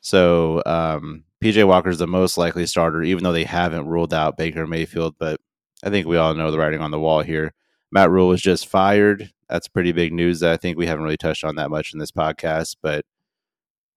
So, 0.00 0.62
um, 0.66 1.24
PJ 1.42 1.66
Walker 1.66 1.90
is 1.90 1.98
the 1.98 2.06
most 2.06 2.38
likely 2.38 2.66
starter, 2.66 3.02
even 3.02 3.24
though 3.24 3.32
they 3.32 3.44
haven't 3.44 3.86
ruled 3.86 4.14
out 4.14 4.36
Baker 4.38 4.66
Mayfield. 4.66 5.16
But 5.18 5.40
I 5.84 5.90
think 5.90 6.06
we 6.06 6.16
all 6.16 6.34
know 6.34 6.50
the 6.50 6.58
writing 6.58 6.80
on 6.80 6.90
the 6.90 7.00
wall 7.00 7.22
here. 7.22 7.52
Matt 7.92 8.10
Rhule 8.10 8.28
was 8.28 8.42
just 8.42 8.68
fired. 8.68 9.30
That's 9.48 9.68
pretty 9.68 9.92
big 9.92 10.12
news 10.12 10.40
that 10.40 10.52
I 10.52 10.56
think 10.56 10.76
we 10.76 10.86
haven't 10.86 11.04
really 11.04 11.16
touched 11.16 11.44
on 11.44 11.56
that 11.56 11.70
much 11.70 11.92
in 11.92 11.98
this 11.98 12.10
podcast. 12.10 12.76
But 12.82 13.04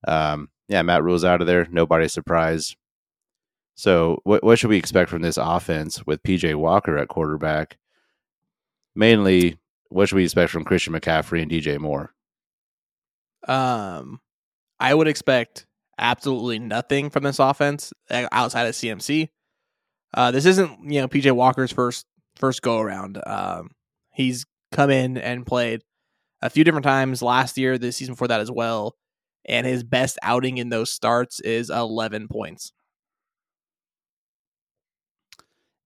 um, 0.08 0.50
yeah, 0.70 0.82
Matt 0.84 1.04
Rhule's 1.04 1.26
out 1.26 1.42
of 1.42 1.48
there. 1.48 1.68
Nobody's 1.70 2.14
surprised. 2.14 2.78
So, 3.76 4.20
what, 4.24 4.44
what 4.44 4.60
should 4.60 4.70
we 4.70 4.78
expect 4.78 5.10
from 5.10 5.22
this 5.22 5.38
offense 5.38 6.06
with 6.06 6.24
PJ 6.24 6.56
Walker 6.56 6.98
at 6.98 7.08
quarterback? 7.08 7.78
Mainly 8.96 9.58
what 9.90 10.08
should 10.08 10.16
we 10.16 10.24
expect 10.24 10.52
from 10.52 10.64
Christian 10.64 10.94
McCaffrey 10.94 11.42
and 11.42 11.52
DJ 11.52 11.80
Moore? 11.80 12.14
Um, 13.48 14.20
I 14.80 14.94
would 14.94 15.08
expect 15.08 15.66
absolutely 15.98 16.60
nothing 16.60 17.10
from 17.10 17.24
this 17.24 17.40
offense 17.40 17.92
eh, 18.10 18.28
outside 18.32 18.68
of 18.68 18.76
CMC. 18.76 19.30
Uh, 20.14 20.32
this 20.32 20.46
isn't 20.46 20.92
you 20.92 21.02
know 21.02 21.08
PJ 21.08 21.32
Walker's 21.32 21.72
first 21.72 22.06
first 22.36 22.62
go 22.62 22.80
around. 22.80 23.22
Um, 23.26 23.72
he's 24.14 24.46
come 24.72 24.90
in 24.90 25.18
and 25.18 25.46
played 25.46 25.82
a 26.42 26.50
few 26.50 26.64
different 26.64 26.86
times 26.86 27.22
last 27.22 27.58
year, 27.58 27.78
the 27.78 27.92
season 27.92 28.14
before 28.14 28.28
that 28.28 28.40
as 28.40 28.52
well, 28.52 28.96
and 29.46 29.66
his 29.66 29.84
best 29.84 30.18
outing 30.22 30.58
in 30.58 30.70
those 30.70 30.92
starts 30.92 31.40
is 31.40 31.70
eleven 31.70 32.28
points. 32.28 32.72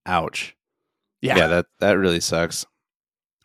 Ouch. 0.06 0.54
Yeah, 1.20 1.36
yeah 1.36 1.46
that 1.46 1.66
that 1.80 1.92
really 1.92 2.20
sucks 2.20 2.66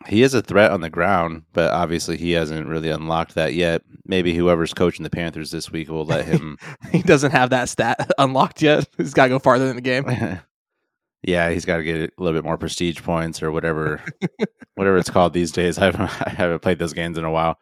he 0.06 0.22
is 0.22 0.32
a 0.34 0.42
threat 0.42 0.70
on 0.70 0.80
the 0.80 0.90
ground, 0.90 1.42
but 1.52 1.70
obviously 1.72 2.16
he 2.16 2.32
hasn't 2.32 2.66
really 2.66 2.88
unlocked 2.88 3.34
that 3.34 3.54
yet. 3.54 3.82
Maybe 4.06 4.34
whoever's 4.34 4.72
coaching 4.72 5.02
the 5.02 5.10
Panthers 5.10 5.50
this 5.50 5.70
week 5.70 5.90
will 5.90 6.06
let 6.06 6.24
him. 6.24 6.58
he 6.92 7.02
doesn't 7.02 7.32
have 7.32 7.50
that 7.50 7.68
stat 7.68 8.10
unlocked 8.18 8.62
yet. 8.62 8.88
He's 8.96 9.14
got 9.14 9.24
to 9.24 9.30
go 9.30 9.38
farther 9.38 9.66
in 9.66 9.76
the 9.76 9.82
game. 9.82 10.06
yeah, 11.22 11.50
he's 11.50 11.64
got 11.64 11.78
to 11.78 11.84
get 11.84 11.96
a 11.96 12.22
little 12.22 12.38
bit 12.38 12.44
more 12.44 12.56
prestige 12.56 13.02
points 13.02 13.42
or 13.42 13.52
whatever, 13.52 14.02
whatever 14.74 14.96
it's 14.96 15.10
called 15.10 15.32
these 15.32 15.52
days. 15.52 15.78
I 15.78 15.86
haven't, 15.86 16.26
I 16.26 16.30
haven't 16.30 16.62
played 16.62 16.78
those 16.78 16.94
games 16.94 17.18
in 17.18 17.24
a 17.24 17.30
while. 17.30 17.58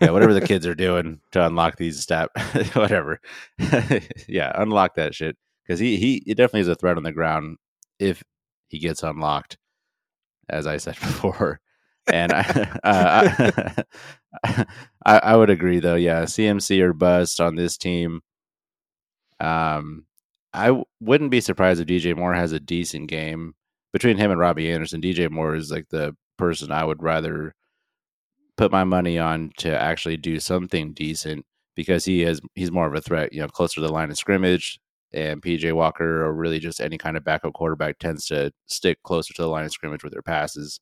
Yeah, 0.00 0.10
whatever 0.10 0.34
the 0.34 0.40
kids 0.40 0.66
are 0.66 0.74
doing 0.74 1.20
to 1.32 1.46
unlock 1.46 1.76
these 1.76 2.00
stat, 2.00 2.30
whatever. 2.74 3.20
yeah, 4.28 4.52
unlock 4.54 4.96
that 4.96 5.14
shit 5.14 5.36
because 5.64 5.78
he 5.78 5.96
he 5.96 6.22
it 6.26 6.36
definitely 6.36 6.60
is 6.60 6.68
a 6.68 6.74
threat 6.74 6.96
on 6.96 7.02
the 7.02 7.12
ground 7.12 7.58
if 7.98 8.22
he 8.68 8.78
gets 8.78 9.02
unlocked. 9.02 9.58
As 10.48 10.66
I 10.66 10.76
said 10.76 10.94
before 10.94 11.60
and 12.06 12.32
I, 12.32 12.78
uh, 12.84 13.82
I, 15.04 15.18
I 15.18 15.36
would 15.36 15.50
agree 15.50 15.80
though. 15.80 15.96
Yeah, 15.96 16.22
CMC 16.22 16.80
or 16.80 16.92
bust 16.92 17.40
on 17.40 17.56
this 17.56 17.76
team. 17.76 18.20
Um, 19.40 20.05
I 20.56 20.66
w- 20.68 20.84
wouldn't 21.00 21.30
be 21.30 21.40
surprised 21.40 21.80
if 21.80 21.86
DJ 21.86 22.16
Moore 22.16 22.34
has 22.34 22.52
a 22.52 22.60
decent 22.60 23.08
game, 23.08 23.54
between 23.92 24.16
him 24.16 24.30
and 24.30 24.40
Robbie 24.40 24.72
Anderson, 24.72 25.00
DJ 25.00 25.30
Moore 25.30 25.54
is 25.54 25.70
like 25.70 25.88
the 25.90 26.16
person 26.36 26.72
I 26.72 26.84
would 26.84 27.02
rather 27.02 27.54
put 28.56 28.72
my 28.72 28.84
money 28.84 29.18
on 29.18 29.52
to 29.58 29.78
actually 29.78 30.16
do 30.16 30.40
something 30.40 30.92
decent 30.92 31.44
because 31.74 32.04
he 32.04 32.22
is 32.22 32.40
he's 32.54 32.72
more 32.72 32.86
of 32.86 32.94
a 32.94 33.00
threat, 33.00 33.32
you 33.32 33.40
know, 33.40 33.48
closer 33.48 33.80
to 33.80 33.86
the 33.86 33.92
line 33.92 34.10
of 34.10 34.18
scrimmage. 34.18 34.78
And 35.12 35.40
PJ 35.40 35.72
Walker, 35.72 36.24
or 36.24 36.34
really 36.34 36.58
just 36.58 36.80
any 36.80 36.98
kind 36.98 37.16
of 37.16 37.24
backup 37.24 37.54
quarterback, 37.54 37.98
tends 37.98 38.26
to 38.26 38.52
stick 38.66 39.02
closer 39.02 39.32
to 39.34 39.42
the 39.42 39.48
line 39.48 39.64
of 39.64 39.72
scrimmage 39.72 40.02
with 40.02 40.12
their 40.12 40.20
passes. 40.20 40.80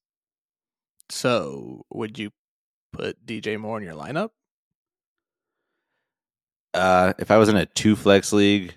So, 1.10 1.82
would 1.90 2.18
you 2.18 2.30
put 2.92 3.24
DJ 3.24 3.60
Moore 3.60 3.78
in 3.78 3.84
your 3.84 3.94
lineup? 3.94 4.30
Uh, 6.72 7.12
if 7.18 7.30
I 7.30 7.36
was 7.36 7.48
in 7.48 7.56
a 7.56 7.66
two 7.66 7.94
flex 7.94 8.32
league, 8.32 8.74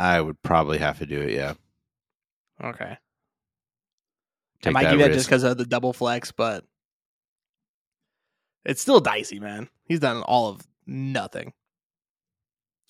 I 0.00 0.18
would 0.18 0.40
probably 0.42 0.78
have 0.78 0.98
to 1.00 1.06
do 1.06 1.20
it. 1.20 1.34
Yeah. 1.34 1.54
Okay. 2.64 2.96
Take 4.62 4.70
I 4.70 4.72
might 4.72 4.82
that 4.84 4.90
give 4.92 4.98
that 5.00 5.08
risk. 5.08 5.18
just 5.18 5.28
because 5.28 5.42
of 5.42 5.58
the 5.58 5.66
double 5.66 5.92
flex, 5.92 6.32
but 6.32 6.64
it's 8.64 8.80
still 8.80 9.00
dicey, 9.00 9.38
man. 9.38 9.68
He's 9.84 10.00
done 10.00 10.22
all 10.22 10.48
of 10.48 10.62
nothing. 10.86 11.52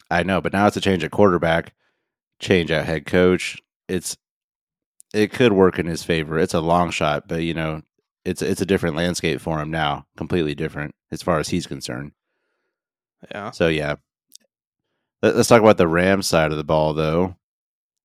I 0.09 0.23
know, 0.23 0.41
but 0.41 0.53
now 0.53 0.69
it's 0.69 0.77
a 0.77 0.81
change 0.81 1.03
at 1.03 1.11
quarterback, 1.11 1.75
change 2.39 2.71
at 2.71 2.87
head 2.87 3.07
coach. 3.07 3.61
It's 3.89 4.17
it 5.13 5.33
could 5.33 5.53
work 5.53 5.81
in 5.81 5.87
his 5.87 6.05
favor. 6.05 6.39
It's 6.39 6.55
a 6.55 6.61
long 6.61 6.91
shot, 6.91 7.27
but 7.27 7.43
you 7.43 7.55
know, 7.55 7.83
it's 8.25 8.41
it's 8.41 8.61
a 8.61 8.67
different 8.67 8.95
landscape 8.95 9.41
for 9.41 9.61
him 9.61 9.73
now, 9.73 10.07
completely 10.17 10.55
different 10.55 10.95
as 11.11 11.23
far 11.23 11.41
as 11.41 11.49
he's 11.49 11.67
concerned. 11.67 12.13
Yeah. 13.33 13.51
So 13.51 13.67
yeah, 13.67 13.97
Let, 15.23 15.37
us 15.37 15.49
talk 15.49 15.61
about 15.61 15.77
the 15.77 15.89
Rams 15.89 16.27
side 16.27 16.51
of 16.51 16.57
the 16.57 16.65
ball, 16.65 16.95
though. 16.95 17.37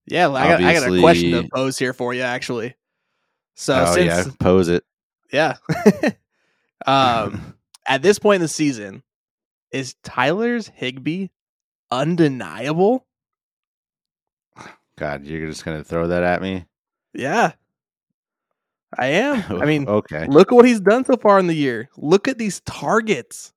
Yeah, 0.07 0.29
I 0.29 0.48
got, 0.48 0.63
I 0.63 0.74
got 0.74 0.93
a 0.93 1.00
question 1.00 1.31
to 1.31 1.50
pose 1.53 1.77
here 1.77 1.93
for 1.93 2.13
you, 2.13 2.22
actually. 2.22 2.75
So 3.55 3.86
oh 3.88 3.93
since 3.93 4.05
yeah, 4.05 4.34
pose 4.39 4.67
it. 4.67 4.84
yeah, 5.31 5.55
um, 6.86 7.55
at 7.88 8.01
this 8.01 8.19
point 8.19 8.36
in 8.36 8.41
the 8.41 8.48
season, 8.48 9.01
is 9.72 9.95
Tyler's 10.03 10.67
Higbee 10.67 11.27
undeniable? 11.89 13.07
God, 14.98 15.25
you're 15.25 15.48
just 15.48 15.63
gonna 15.63 15.84
throw 15.84 16.07
that 16.07 16.24
at 16.24 16.41
me? 16.41 16.65
Yeah, 17.13 17.53
I 18.98 19.07
am. 19.07 19.62
I 19.62 19.65
mean, 19.65 19.88
okay. 19.88 20.27
look 20.27 20.51
at 20.51 20.55
what 20.55 20.65
he's 20.65 20.79
done 20.79 21.05
so 21.05 21.17
far 21.17 21.39
in 21.39 21.48
the 21.48 21.53
year. 21.53 21.89
Look 21.98 22.27
at 22.27 22.38
these 22.38 22.62
targets. 22.62 23.53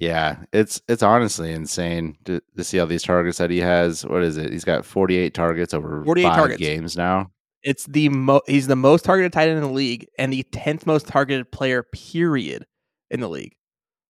Yeah, 0.00 0.44
it's 0.52 0.80
it's 0.88 1.02
honestly 1.02 1.52
insane 1.52 2.16
to, 2.24 2.40
to 2.56 2.64
see 2.64 2.80
all 2.80 2.86
these 2.86 3.02
targets 3.02 3.38
that 3.38 3.50
he 3.50 3.58
has. 3.58 4.06
What 4.06 4.22
is 4.22 4.36
it? 4.36 4.52
He's 4.52 4.64
got 4.64 4.84
48 4.84 5.34
targets 5.34 5.74
over 5.74 6.02
48 6.04 6.24
five 6.24 6.36
targets. 6.36 6.60
games 6.60 6.96
now. 6.96 7.30
It's 7.62 7.86
the 7.86 8.08
mo- 8.08 8.42
he's 8.46 8.66
the 8.66 8.76
most 8.76 9.04
targeted 9.04 9.32
tight 9.32 9.48
end 9.48 9.58
in 9.58 9.64
the 9.64 9.70
league 9.70 10.06
and 10.18 10.32
the 10.32 10.42
tenth 10.44 10.86
most 10.86 11.06
targeted 11.06 11.52
player 11.52 11.82
period 11.82 12.66
in 13.10 13.20
the 13.20 13.28
league. 13.28 13.54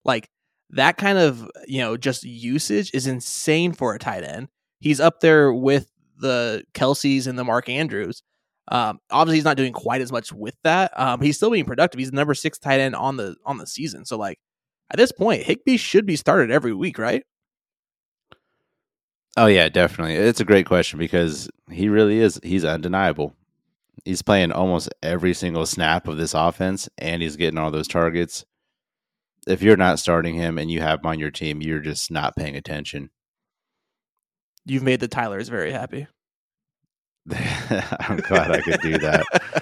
Like 0.05 0.31
that 0.71 0.97
kind 0.97 1.19
of 1.19 1.51
you 1.67 1.81
know 1.81 1.97
just 1.97 2.23
usage 2.23 2.93
is 2.95 3.07
insane 3.07 3.73
for 3.73 3.95
a 3.95 3.99
tight 3.99 4.23
end. 4.23 4.49
He's 4.81 5.01
up 5.01 5.21
there 5.21 5.53
with 5.53 5.91
the 6.19 6.65
Kelces 6.75 7.27
and 7.27 7.39
the 7.39 7.45
Mark 7.45 7.69
Andrews. 7.69 8.23
Um, 8.69 9.01
obviously, 9.11 9.39
he's 9.39 9.45
not 9.45 9.57
doing 9.57 9.73
quite 9.73 10.01
as 10.01 10.13
much 10.13 10.33
with 10.33 10.55
that. 10.63 10.93
Um, 10.99 11.21
he's 11.21 11.37
still 11.37 11.51
being 11.51 11.65
productive. 11.65 11.99
He's 11.99 12.11
the 12.11 12.17
number 12.17 12.35
six 12.35 12.59
tight 12.59 12.79
end 12.81 12.95
on 12.95 13.17
the 13.17 13.35
on 13.45 13.59
the 13.59 13.67
season. 13.67 14.05
So 14.07 14.17
like 14.17 14.39
at 14.93 14.99
this 14.99 15.11
point, 15.11 15.43
Higbee 15.43 15.79
should 15.79 16.05
be 16.05 16.17
started 16.17 16.51
every 16.51 16.75
week, 16.75 16.99
right? 16.99 17.25
Oh 19.39 19.47
yeah, 19.47 19.71
definitely. 19.71 20.17
It's 20.17 20.41
a 20.41 20.45
great 20.45 20.67
question 20.67 20.99
because 20.99 21.49
he 21.71 21.89
really 21.89 22.19
is. 22.19 22.39
He's 22.43 22.65
undeniable. 22.65 23.35
He's 24.05 24.21
playing 24.21 24.53
almost 24.53 24.91
every 25.03 25.33
single 25.33 25.65
snap 25.65 26.07
of 26.07 26.19
this 26.19 26.35
offense, 26.35 26.91
and 26.99 27.23
he's 27.23 27.37
getting 27.37 27.59
all 27.59 27.71
those 27.71 27.89
targets. 27.89 28.45
If 29.47 29.63
you're 29.63 29.79
not 29.79 29.99
starting 29.99 30.35
him 30.35 30.59
and 30.59 30.71
you 30.71 30.83
have 30.83 31.01
him 31.01 31.07
on 31.07 31.19
your 31.19 31.31
team, 31.31 31.63
you're 31.63 31.81
just 31.81 32.11
not 32.11 32.37
paying 32.37 32.57
attention. 32.57 33.11
You've 34.67 34.83
made 34.83 35.01
the 35.01 35.09
Tylers 35.09 35.49
very 35.49 35.73
happy. 35.73 36.07
I'm 37.31 38.19
glad 38.19 38.51
I 38.51 38.61
could 38.61 38.81
do 38.81 38.99
that. 38.99 39.25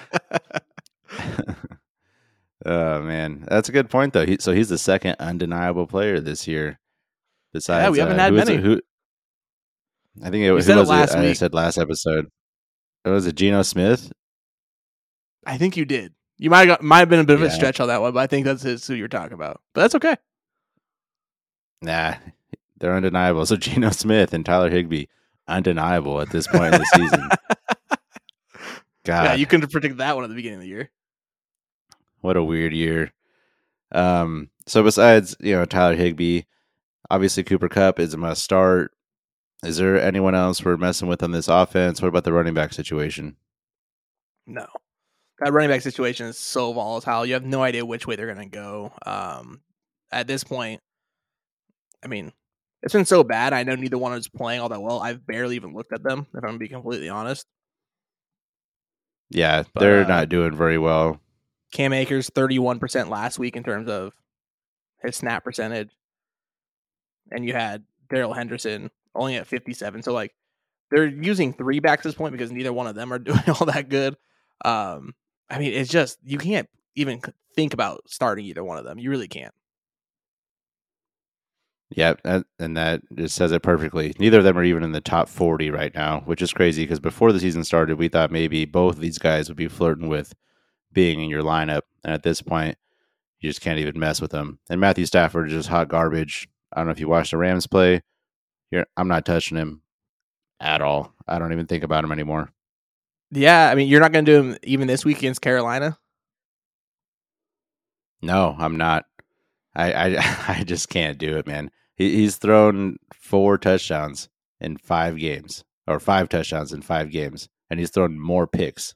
oh 2.65 3.01
man, 3.01 3.45
that's 3.47 3.69
a 3.69 3.71
good 3.71 3.89
point 3.89 4.13
though. 4.13 4.25
He, 4.25 4.37
so 4.39 4.53
he's 4.53 4.69
the 4.69 4.77
second 4.77 5.15
undeniable 5.19 5.87
player 5.87 6.19
this 6.19 6.47
year. 6.47 6.79
Besides, 7.53 7.83
yeah, 7.83 7.89
we 7.89 7.99
haven't 7.99 8.19
uh, 8.19 8.23
had 8.23 8.33
who 8.33 8.37
is 8.39 8.49
it? 8.49 8.51
many. 8.53 8.63
Who? 8.63 8.81
I 10.23 10.29
think 10.29 10.43
it 10.43 10.51
was, 10.51 10.67
it 10.67 10.75
last 10.75 11.15
I 11.15 11.21
week. 11.21 11.35
said 11.35 11.53
last 11.53 11.77
episode. 11.77 12.27
It 13.05 13.09
was 13.09 13.25
a 13.25 13.33
Geno 13.33 13.61
Smith? 13.61 14.11
I 15.45 15.57
think 15.57 15.75
you 15.77 15.85
did. 15.85 16.13
You 16.37 16.49
might 16.49 16.67
have 16.67 16.79
got, 16.79 16.83
might 16.83 16.99
have 16.99 17.09
been 17.09 17.19
a 17.19 17.23
bit 17.23 17.35
of 17.35 17.41
a 17.43 17.49
stretch 17.49 17.79
on 17.79 17.87
that 17.87 18.01
one, 18.01 18.13
but 18.13 18.19
I 18.19 18.27
think 18.27 18.45
that's 18.45 18.87
who 18.87 18.93
you're 18.93 19.07
talking 19.07 19.33
about. 19.33 19.61
But 19.73 19.81
that's 19.81 19.95
okay. 19.95 20.15
Nah, 21.81 22.15
they're 22.77 22.95
undeniable. 22.95 23.45
So 23.45 23.55
Geno 23.57 23.89
Smith 23.91 24.33
and 24.33 24.45
Tyler 24.45 24.69
Higbee, 24.69 25.05
undeniable 25.47 26.21
at 26.21 26.29
this 26.29 26.47
point 26.47 26.75
in 26.75 26.81
the 26.81 26.85
season. 26.85 27.29
God, 29.03 29.23
Yeah, 29.23 29.33
you 29.35 29.45
couldn't 29.45 29.71
predict 29.71 29.97
that 29.97 30.15
one 30.15 30.23
at 30.23 30.29
the 30.29 30.35
beginning 30.35 30.57
of 30.57 30.61
the 30.61 30.67
year. 30.67 30.91
What 32.21 32.37
a 32.37 32.43
weird 32.43 32.73
year. 32.73 33.13
Um, 33.91 34.49
so 34.65 34.83
besides 34.83 35.35
you 35.39 35.53
know 35.53 35.65
Tyler 35.65 35.95
Higbee, 35.95 36.43
obviously 37.09 37.43
Cooper 37.43 37.69
Kupp 37.69 37.99
is 37.99 38.13
a 38.13 38.17
must 38.17 38.43
start. 38.43 38.93
Is 39.63 39.77
there 39.77 40.01
anyone 40.01 40.33
else 40.33 40.63
we're 40.63 40.77
messing 40.77 41.07
with 41.07 41.21
on 41.21 41.31
this 41.31 41.47
offense? 41.47 42.01
What 42.01 42.07
about 42.07 42.23
the 42.23 42.33
running 42.33 42.53
back 42.53 42.73
situation? 42.73 43.35
No. 44.47 44.65
That 45.39 45.53
running 45.53 45.69
back 45.69 45.81
situation 45.81 46.27
is 46.27 46.37
so 46.37 46.73
volatile. 46.73 47.25
You 47.25 47.33
have 47.33 47.45
no 47.45 47.61
idea 47.61 47.85
which 47.85 48.07
way 48.07 48.15
they're 48.15 48.33
going 48.33 48.49
to 48.49 48.57
go. 48.57 48.91
Um, 49.05 49.61
at 50.11 50.27
this 50.27 50.43
point, 50.43 50.81
I 52.03 52.07
mean, 52.07 52.31
it's 52.81 52.93
been 52.93 53.05
so 53.05 53.23
bad. 53.23 53.53
I 53.53 53.63
know 53.63 53.75
neither 53.75 53.97
one 53.97 54.13
is 54.13 54.27
playing 54.27 54.61
all 54.61 54.69
that 54.69 54.81
well. 54.81 54.99
I've 54.99 55.25
barely 55.25 55.55
even 55.55 55.73
looked 55.73 55.93
at 55.93 56.03
them, 56.03 56.25
if 56.33 56.37
I'm 56.37 56.41
going 56.41 56.53
to 56.53 56.59
be 56.59 56.67
completely 56.67 57.09
honest. 57.09 57.45
Yeah, 59.29 59.63
But, 59.73 59.81
they're 59.81 60.03
uh, 60.03 60.07
not 60.07 60.29
doing 60.29 60.55
very 60.55 60.77
well. 60.77 61.19
Cam 61.71 61.93
Akers, 61.93 62.29
31% 62.29 63.09
last 63.09 63.39
week 63.39 63.55
in 63.55 63.63
terms 63.63 63.89
of 63.89 64.13
his 65.01 65.15
snap 65.15 65.43
percentage. 65.43 65.89
And 67.31 67.45
you 67.45 67.53
had 67.53 67.83
Darrell 68.09 68.33
Henderson 68.33 68.91
only 69.15 69.35
at 69.35 69.47
57. 69.47 70.03
So, 70.03 70.13
like, 70.13 70.33
they're 70.89 71.07
using 71.07 71.53
three 71.53 71.79
backs 71.79 72.01
at 72.01 72.09
this 72.09 72.15
point 72.15 72.33
because 72.33 72.51
neither 72.51 72.73
one 72.73 72.87
of 72.87 72.95
them 72.95 73.13
are 73.13 73.19
doing 73.19 73.43
all 73.47 73.65
that 73.65 73.89
good. 73.89 74.15
Um, 74.63 75.15
I 75.49 75.59
mean, 75.59 75.73
it's 75.73 75.89
just, 75.89 76.17
you 76.23 76.37
can't 76.37 76.69
even 76.95 77.21
think 77.55 77.73
about 77.73 78.01
starting 78.07 78.45
either 78.45 78.63
one 78.63 78.77
of 78.77 78.85
them. 78.85 78.99
You 78.99 79.09
really 79.09 79.27
can't. 79.27 79.53
Yep, 81.93 82.21
that, 82.23 82.45
and 82.57 82.77
that 82.77 83.01
just 83.13 83.35
says 83.35 83.51
it 83.51 83.63
perfectly. 83.63 84.13
Neither 84.17 84.37
of 84.37 84.43
them 84.45 84.57
are 84.57 84.63
even 84.63 84.83
in 84.83 84.93
the 84.93 85.01
top 85.01 85.27
40 85.27 85.71
right 85.71 85.93
now, 85.93 86.21
which 86.21 86.41
is 86.41 86.53
crazy 86.53 86.83
because 86.83 87.01
before 87.01 87.33
the 87.33 87.39
season 87.39 87.65
started, 87.65 87.97
we 87.97 88.07
thought 88.07 88.31
maybe 88.31 88.63
both 88.63 88.95
of 88.95 89.01
these 89.01 89.17
guys 89.17 89.49
would 89.49 89.57
be 89.57 89.67
flirting 89.67 90.07
with 90.07 90.33
being 90.93 91.21
in 91.21 91.29
your 91.29 91.43
lineup. 91.43 91.81
And 92.03 92.13
at 92.13 92.23
this 92.23 92.41
point, 92.41 92.77
you 93.39 93.49
just 93.49 93.61
can't 93.61 93.79
even 93.79 93.99
mess 93.99 94.21
with 94.21 94.31
them. 94.31 94.59
And 94.69 94.81
Matthew 94.81 95.05
Stafford 95.05 95.47
is 95.47 95.53
just 95.53 95.69
hot 95.69 95.87
garbage. 95.87 96.47
I 96.71 96.79
don't 96.79 96.87
know 96.87 96.91
if 96.91 96.99
you 96.99 97.07
watched 97.07 97.31
the 97.31 97.37
Rams 97.37 97.67
play. 97.67 98.01
You're, 98.69 98.85
I'm 98.95 99.07
not 99.07 99.25
touching 99.25 99.57
him 99.57 99.81
at 100.59 100.81
all. 100.81 101.13
I 101.27 101.39
don't 101.39 101.51
even 101.51 101.67
think 101.67 101.83
about 101.83 102.03
him 102.03 102.11
anymore. 102.11 102.51
Yeah. 103.31 103.69
I 103.69 103.75
mean, 103.75 103.87
you're 103.87 103.99
not 103.99 104.11
going 104.11 104.25
to 104.25 104.31
do 104.31 104.43
him 104.43 104.57
even 104.63 104.87
this 104.87 105.03
week 105.03 105.17
against 105.17 105.41
Carolina. 105.41 105.97
No, 108.21 108.55
I'm 108.57 108.77
not. 108.77 109.05
I 109.75 109.93
I, 109.93 110.35
I 110.59 110.63
just 110.63 110.89
can't 110.89 111.17
do 111.17 111.37
it, 111.37 111.47
man. 111.47 111.71
He, 111.95 112.15
he's 112.17 112.37
thrown 112.37 112.97
four 113.13 113.57
touchdowns 113.57 114.29
in 114.59 114.77
five 114.77 115.17
games, 115.17 115.63
or 115.87 115.99
five 115.99 116.29
touchdowns 116.29 116.71
in 116.71 116.81
five 116.81 117.09
games, 117.09 117.49
and 117.69 117.79
he's 117.79 117.89
thrown 117.89 118.19
more 118.19 118.47
picks. 118.47 118.93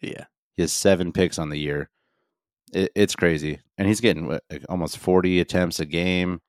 Yeah. 0.00 0.24
He 0.56 0.62
has 0.62 0.72
seven 0.72 1.12
picks 1.12 1.38
on 1.38 1.48
the 1.48 1.58
year. 1.58 1.88
It, 2.72 2.90
it's 2.94 3.14
crazy, 3.16 3.60
and 3.78 3.86
he's 3.88 4.00
getting 4.00 4.26
what, 4.26 4.44
like, 4.50 4.64
almost 4.68 4.98
40 4.98 5.40
attempts 5.40 5.80
a 5.80 5.84
game. 5.86 6.40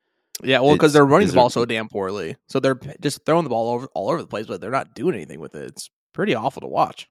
Yeah. 0.43 0.59
Well, 0.61 0.73
because 0.73 0.93
they're 0.93 1.05
running 1.05 1.27
the 1.27 1.33
ball 1.33 1.49
so 1.49 1.65
damn 1.65 1.87
poorly. 1.89 2.37
So 2.47 2.59
they're 2.59 2.79
just 3.01 3.25
throwing 3.25 3.43
the 3.43 3.49
ball 3.49 3.69
over 3.73 3.87
all 3.93 4.09
over 4.09 4.21
the 4.21 4.27
place, 4.27 4.47
but 4.47 4.61
they're 4.61 4.71
not 4.71 4.95
doing 4.95 5.15
anything 5.15 5.39
with 5.39 5.53
it. 5.55 5.63
It's 5.67 5.89
pretty 6.13 6.33
awful 6.33 6.61
to 6.61 6.67
watch. 6.67 7.07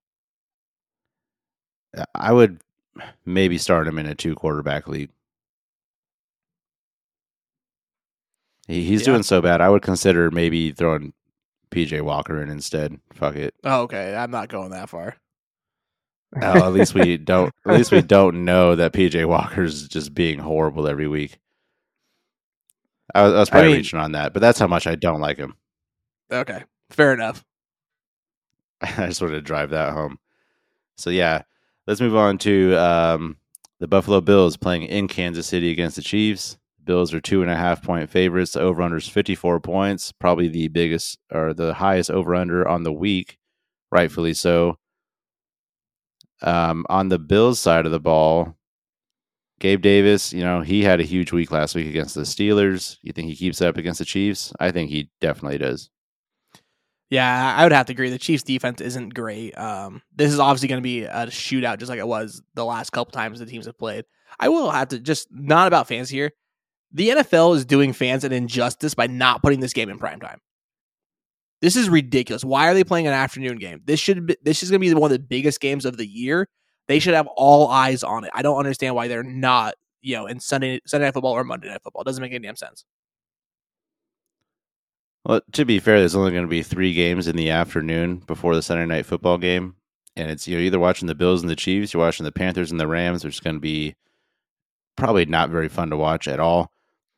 I 2.15 2.33
would 2.33 2.61
maybe 3.25 3.59
start 3.59 3.87
him 3.87 3.99
in 3.99 4.07
a 4.07 4.15
two 4.15 4.35
quarterback 4.35 4.89
league. 4.89 5.11
He, 8.67 8.85
he's 8.85 9.01
Yeah. 9.03 9.07
doing 9.07 9.23
so 9.23 9.41
bad. 9.43 9.61
I 9.61 9.69
would 9.69 9.83
consider 9.83 10.31
maybe 10.31 10.73
throwing 10.73 11.13
PJ 11.71 12.01
Walker 12.03 12.43
in 12.43 12.49
instead. 12.51 12.99
Fuck 13.13 13.37
it. 13.37 13.55
Oh, 13.65 13.83
okay. 13.83 14.15
I'm 14.15 14.31
not 14.31 14.49
going 14.49 14.71
that 14.71 14.89
far. 14.89 15.17
Oh, 16.41 16.67
at 16.67 16.73
least 16.73 16.95
we 16.95 17.17
don't. 17.19 17.53
At 17.67 17.77
least 17.77 17.93
we 17.93 18.01
don't 18.03 18.45
know 18.45 18.75
that 18.77 18.93
PJ 18.93 19.27
Walker's 19.27 19.89
just 19.89 20.15
being 20.15 20.39
horrible 20.39 20.89
every 20.89 21.09
week. 21.09 21.39
I 23.15 23.23
was, 23.25 23.35
I 23.35 23.39
was 23.39 23.49
I 23.49 23.53
probably 23.53 23.69
mean- 23.69 23.77
reaching 23.79 23.99
on 23.99 24.13
that, 24.13 24.33
but 24.33 24.41
that's 24.41 24.59
how 24.59 24.67
much 24.67 24.87
I 24.87 24.95
don't 24.95 25.21
like 25.21 25.37
him. 25.37 25.55
Okay, 26.31 26.65
fair 26.91 27.13
enough. 27.13 27.45
I 28.81 29.07
just 29.09 29.21
wanted 29.21 29.35
to 29.35 29.43
drive 29.43 29.71
that 29.71 29.93
home. 29.93 30.19
So 30.97 31.11
yeah, 31.11 31.43
let's 31.87 32.01
move 32.01 32.17
on 32.17 32.39
to 32.39 32.75
um, 32.77 33.37
the 33.81 33.89
Buffalo 33.89 34.21
Bills 34.21 34.57
playing 34.57 34.85
in 34.85 35.09
Kansas 35.09 35.47
City 35.47 35.71
against 35.71 35.97
the 35.97 36.03
Chiefs. 36.03 36.57
Bills 36.85 37.13
are 37.15 37.21
two 37.21 37.43
and 37.43 37.51
a 37.51 37.57
half 37.57 37.83
point 37.83 38.09
favorites. 38.11 38.53
The 38.53 38.61
over 38.61 38.83
under 38.83 38.97
is 38.97 39.07
54 39.09 39.61
points, 39.61 40.11
probably 40.13 40.49
the 40.49 40.69
biggest 40.69 41.19
or 41.31 41.53
the 41.55 41.75
highest 41.75 42.11
over 42.11 42.35
under 42.35 42.67
on 42.67 42.83
the 42.83 42.93
week, 42.93 43.39
rightfully 43.91 44.35
so. 44.35 44.79
Um, 46.43 46.85
on 46.89 47.09
the 47.09 47.19
Bills 47.19 47.61
side 47.61 47.87
of 47.87 47.93
the 47.93 48.01
ball, 48.01 48.57
Gabe 49.61 49.81
Davis, 49.81 50.33
you 50.33 50.43
know, 50.43 50.61
he 50.61 50.83
had 50.83 51.01
a 51.01 51.05
huge 51.05 51.33
week 51.33 51.53
last 51.53 51.75
week 51.75 51.87
against 51.87 52.15
the 52.15 52.23
Steelers. 52.23 52.99
You 53.03 53.13
think 53.13 53.29
he 53.29 53.37
keeps 53.37 53.61
it 53.61 53.67
up 53.69 53.77
against 53.77 54.01
the 54.01 54.05
Chiefs? 54.05 54.53
I 54.59 54.73
think 54.73 54.91
he 54.91 55.11
definitely 55.21 55.59
does. 55.59 55.89
Yeah, 57.11 57.55
I 57.57 57.63
would 57.63 57.73
have 57.73 57.87
to 57.87 57.93
agree. 57.93 58.09
The 58.11 58.19
Chiefs' 58.19 58.43
defense 58.43 58.81
isn't 58.81 59.11
great. 59.11 59.57
Um, 59.57 60.01
this 60.17 60.33
is 60.33 60.39
obviously 60.39 60.69
going 60.69 60.81
to 60.81 60.83
be 60.83 61.05
a 61.05 61.27
shootout, 61.27 61.79
just 61.79 61.91
like 61.91 61.99
it 61.99 62.09
was 62.09 62.43
the 62.55 62.65
last 62.65 62.91
couple 62.91 63.13
times 63.13 63.39
the 63.39 63.47
teams 63.47 63.67
have 63.67 63.79
played. 63.79 64.07
I 64.41 64.49
will 64.49 64.71
have 64.71 64.89
to 64.89 64.99
just 64.99 65.29
not 65.31 65.67
about 65.67 65.89
fans 65.89 66.09
here. 66.09 66.33
The 66.91 67.11
NFL 67.11 67.55
is 67.57 67.65
doing 67.65 67.93
fans 67.93 68.25
an 68.25 68.33
injustice 68.33 68.95
by 68.95 69.07
not 69.07 69.43
putting 69.43 69.61
this 69.61 69.75
game 69.75 69.91
in 69.91 69.99
prime 69.99 70.21
time. 70.21 70.41
This 71.63 71.77
is 71.77 71.89
ridiculous. 71.89 72.45
Why 72.45 72.69
are 72.69 72.75
they 72.75 72.83
playing 72.83 73.07
an 73.07 73.13
afternoon 73.13 73.57
game? 73.57 73.81
This 73.85 74.01
should 74.01 74.27
be, 74.27 74.37
this 74.43 74.65
is 74.65 74.71
going 74.71 74.81
to 74.81 74.87
be 74.87 74.93
one 74.93 75.13
of 75.13 75.17
the 75.17 75.25
biggest 75.25 75.61
games 75.61 75.85
of 75.85 75.97
the 75.97 76.07
year. 76.07 76.49
They 76.89 76.99
should 76.99 77.15
have 77.15 77.29
all 77.29 77.69
eyes 77.69 78.03
on 78.03 78.25
it. 78.25 78.33
I 78.35 78.43
don't 78.43 78.59
understand 78.59 78.97
why 78.97 79.07
they're 79.07 79.23
not, 79.23 79.75
you 80.01 80.17
know, 80.17 80.27
in 80.27 80.41
Sunday 80.41 80.81
Sunday 80.85 81.07
night 81.07 81.15
football 81.15 81.33
or 81.33 81.45
Monday 81.45 81.69
night 81.69 81.81
football. 81.85 82.03
It 82.03 82.07
doesn't 82.07 82.21
make 82.21 82.33
any 82.33 82.45
damn 82.45 82.57
sense. 82.57 82.85
Well, 85.25 85.41
to 85.53 85.65
be 85.65 85.79
fair, 85.79 86.01
there's 86.01 86.17
only 86.17 86.33
going 86.33 86.43
to 86.43 86.51
be 86.51 86.65
three 86.65 86.95
games 86.95 87.29
in 87.29 87.37
the 87.37 87.51
afternoon 87.51 88.17
before 88.17 88.57
the 88.57 88.63
Sunday 88.63 88.85
night 88.85 89.07
football 89.07 89.39
game, 89.39 89.77
and 90.17 90.33
it's 90.33 90.49
you're 90.49 90.61
either 90.61 90.81
watching 90.81 91.07
the 91.07 91.15
Bills 91.15 91.43
and 91.43 91.49
the 91.49 91.55
Chiefs, 91.55 91.95
you're 91.95 92.03
watching 92.03 92.25
the 92.25 92.33
Panthers 92.33 92.73
and 92.73 92.81
the 92.81 92.89
Rams, 92.89 93.25
which 93.25 93.35
is 93.35 93.41
going 93.41 93.55
to 93.55 93.61
be 93.61 93.95
probably 94.97 95.27
not 95.27 95.51
very 95.51 95.69
fun 95.69 95.91
to 95.91 95.97
watch 95.97 96.27
at 96.27 96.41
all 96.41 96.72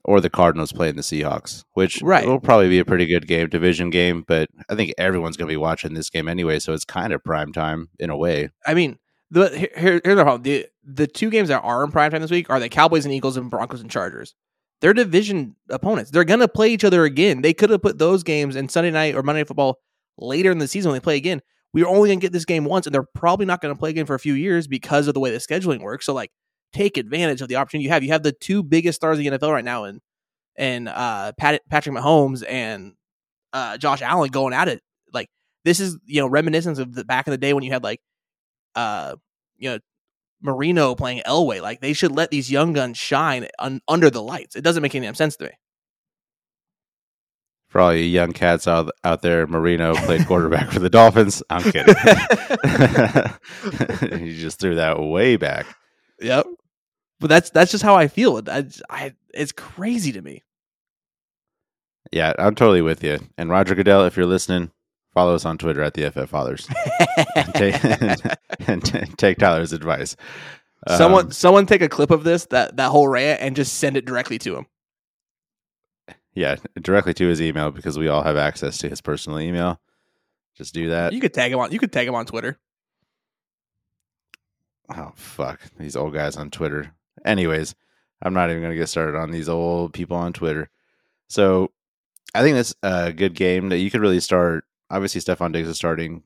or 0.05 0.21
the 0.21 0.31
Cardinals 0.31 0.73
playing 0.73 0.97
the 0.97 1.03
Seahawks, 1.03 1.65
which 1.73 2.03
right. 2.03 2.27
will 2.27 2.41
probably 2.41 2.69
be 2.69 2.79
a 2.79 2.85
pretty 2.85 3.07
good 3.07 3.27
game, 3.27 3.49
division 3.49 3.91
game. 3.91 4.25
But 4.27 4.51
I 4.69 4.75
think 4.75 4.93
everyone's 4.99 5.37
going 5.37 5.49
to 5.49 5.53
be 5.53 5.57
watching 5.57 5.95
this 5.95 6.11
game 6.11 6.29
anyway, 6.29 6.59
so 6.59 6.73
it's 6.73 6.85
kind 6.85 7.13
of 7.13 7.25
prime 7.25 7.53
time 7.53 7.89
in 7.99 8.11
a 8.11 8.17
way. 8.17 8.51
I 8.67 8.75
mean, 8.75 8.99
the 9.31 9.49
here, 9.51 10.01
here's 10.05 10.17
the 10.17 10.23
problem: 10.23 10.43
the 10.43 10.67
the 10.85 11.07
two 11.07 11.31
games 11.31 11.49
that 11.49 11.61
are 11.63 11.83
in 11.85 11.91
prime 11.91 12.11
time 12.11 12.21
this 12.21 12.31
week 12.31 12.51
are 12.51 12.61
the 12.61 12.69
Cowboys 12.69 13.05
and 13.05 13.15
Eagles 13.15 13.37
and 13.37 13.51
Broncos 13.51 13.81
and 13.81 13.91
Chargers. 13.91 14.35
They're 14.81 14.93
division 14.93 15.57
opponents. 15.71 16.11
They're 16.11 16.25
going 16.25 16.41
to 16.41 16.49
play 16.49 16.71
each 16.71 16.85
other 16.85 17.05
again. 17.05 17.41
They 17.41 17.55
could 17.55 17.71
have 17.71 17.81
put 17.81 17.99
those 17.99 18.23
games 18.23 18.55
in 18.55 18.69
Sunday 18.69 18.91
night 18.91 19.15
or 19.15 19.23
Monday 19.23 19.41
night 19.41 19.49
football 19.49 19.79
later 20.19 20.51
in 20.51 20.59
the 20.59 20.69
season 20.69 20.91
when 20.91 20.99
they 20.99 21.03
play 21.03 21.17
again. 21.17 21.41
We 21.73 21.83
are 21.83 21.89
only 21.89 22.11
going 22.11 22.21
to 22.21 22.25
get 22.25 22.33
this 22.33 22.45
game 22.45 22.65
once, 22.65 22.87
and 22.87 22.95
they're 22.95 23.09
probably 23.15 23.47
not 23.47 23.61
going 23.61 23.75
to 23.75 23.79
play 23.79 23.91
again 23.91 24.07
for 24.07 24.15
a 24.15 24.21
few 24.21 24.35
years 24.35 24.67
because 24.69 25.09
of 25.09 25.15
the 25.15 25.21
way 25.21 25.31
the 25.31 25.39
scheduling 25.39 25.81
works. 25.81 26.07
So, 26.07 26.15
like, 26.15 26.31
take 26.75 26.97
advantage 26.97 27.41
of 27.41 27.49
the 27.49 27.57
opportunity 27.57 27.85
you 27.85 27.91
have. 27.91 28.03
You 28.03 28.13
have 28.13 28.23
the 28.23 28.33
two 28.33 28.63
biggest 28.63 28.97
stars 28.97 29.19
of 29.19 29.25
the 29.25 29.31
NFL 29.31 29.53
right 29.53 29.65
now 29.65 29.85
in 29.85 30.01
and 30.57 30.89
uh, 30.89 31.33
Pat, 31.39 31.63
Patrick 31.71 31.97
Mahomes 31.97 32.45
and 32.49 32.95
uh, 33.53 33.79
Josh 33.79 34.03
Allen 34.03 34.31
going 34.31 34.53
at 34.53 34.69
it. 34.69 34.83
Like 35.13 35.29
this 35.65 35.81
is 35.81 35.97
you 36.05 36.21
know 36.21 36.27
reminiscence 36.27 36.79
of 36.79 36.95
the 36.95 37.05
back 37.05 37.27
in 37.27 37.31
the 37.31 37.39
day 37.39 37.53
when 37.53 37.65
you 37.65 37.73
had 37.73 37.83
like 37.83 38.01
uh 38.75 39.15
you 39.57 39.71
know 39.71 39.79
Marino 40.43 40.95
playing 40.95 41.23
Elway. 41.27 41.63
Like 41.63 41.81
they 41.81 41.93
should 41.93 42.13
let 42.13 42.31
these 42.31 42.51
young 42.51 42.73
guns 42.73 42.99
shine 42.99 43.49
un- 43.59 43.81
under 43.89 44.11
the 44.11 44.23
lights. 44.23 44.57
It 44.57 44.65
doesn't 44.65 44.83
make 44.83 44.95
any 44.95 45.07
damn 45.07 45.15
sense 45.15 45.37
to 45.37 45.45
me. 45.45 45.51
For 47.69 47.81
all 47.81 47.95
you 47.95 48.05
young 48.05 48.33
cats 48.33 48.69
out 48.69 48.91
out 49.03 49.23
there, 49.23 49.47
Marino 49.47 49.95
played 49.95 50.27
quarterback 50.27 50.71
for 50.71 50.79
the 50.79 50.91
Dolphins. 50.91 51.43
I'm 51.51 51.63
kidding. 51.63 51.95
you 54.27 54.35
just 54.35 54.61
threw 54.61 54.77
that 54.77 55.01
way 55.01 55.37
back. 55.37 55.67
Yep. 56.21 56.47
But 57.21 57.29
that's 57.29 57.51
that's 57.51 57.71
just 57.71 57.85
how 57.85 57.95
I 57.95 58.09
feel. 58.09 58.43
I, 58.49 58.67
I 58.91 59.15
it's 59.33 59.53
crazy 59.53 60.13
to 60.13 60.23
me. 60.23 60.43
Yeah, 62.13 62.33
I'm 62.39 62.55
totally 62.55 62.83
with 62.83 63.03
you. 63.03 63.19
And 63.39 63.51
Roger 63.51 63.75
Goodell, 63.75 64.05
if 64.05 64.17
you're 64.17 64.27
listening, 64.27 64.71
follow 65.15 65.35
us 65.35 65.45
on 65.45 65.59
Twitter 65.59 65.83
at 65.83 65.95
the 65.95 66.11
FF 66.11 66.29
Fathers 66.29 66.69
and, 67.35 67.55
take, 67.55 67.85
and, 68.69 68.85
t- 68.85 69.13
take 69.17 69.39
Tyler's 69.39 69.73
advice. 69.73 70.17
Someone, 70.87 71.27
um, 71.27 71.31
someone, 71.31 71.67
take 71.67 71.81
a 71.81 71.89
clip 71.89 72.11
of 72.11 72.25
this 72.25 72.45
that 72.47 72.77
that 72.77 72.91
whole 72.91 73.09
rant 73.09 73.41
and 73.41 73.57
just 73.57 73.75
send 73.79 73.97
it 73.97 74.05
directly 74.05 74.39
to 74.41 74.57
him. 74.57 74.67
Yeah, 76.35 76.57
directly 76.81 77.15
to 77.15 77.29
his 77.29 77.41
email 77.41 77.71
because 77.71 77.97
we 77.97 78.09
all 78.09 78.23
have 78.23 78.37
access 78.37 78.77
to 78.79 78.89
his 78.91 79.01
personal 79.01 79.41
email. 79.41 79.81
Just 80.57 80.75
do 80.75 80.91
that. 80.91 81.13
You 81.13 81.21
could 81.21 81.33
tag 81.33 81.53
him 81.53 81.59
on. 81.59 81.73
You 81.73 81.79
could 81.79 81.93
tag 81.93 82.07
him 82.07 82.15
on 82.15 82.27
Twitter. 82.27 82.59
Oh 84.95 85.13
fuck 85.17 85.61
these 85.79 85.97
old 85.97 86.13
guys 86.13 86.37
on 86.37 86.51
Twitter. 86.51 86.93
Anyways, 87.25 87.75
I'm 88.23 88.35
not 88.35 88.51
even 88.51 88.63
going 88.63 88.73
to 88.73 88.79
get 88.79 88.89
started 88.89 89.17
on 89.17 89.31
these 89.31 89.49
old 89.49 89.93
people 89.93 90.17
on 90.17 90.33
Twitter. 90.33 90.71
So 91.29 91.71
I 92.35 92.43
think 92.43 92.57
that's 92.57 92.75
a 92.83 93.13
good 93.13 93.35
game 93.35 93.69
that 93.69 93.79
you 93.79 93.91
could 93.91 94.01
really 94.01 94.21
start. 94.21 94.65
Obviously, 94.91 95.21
Stefon 95.21 95.53
Diggs 95.53 95.69
is 95.69 95.77
starting 95.77 96.23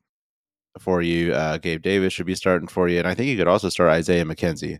for 0.78 1.02
you. 1.02 1.32
Uh, 1.32 1.58
Gabe 1.58 1.82
Davis 1.82 2.12
should 2.12 2.26
be 2.26 2.34
starting 2.34 2.68
for 2.68 2.88
you. 2.88 2.98
And 2.98 3.08
I 3.08 3.14
think 3.14 3.28
you 3.28 3.36
could 3.36 3.48
also 3.48 3.68
start 3.68 3.90
Isaiah 3.90 4.24
McKenzie. 4.24 4.78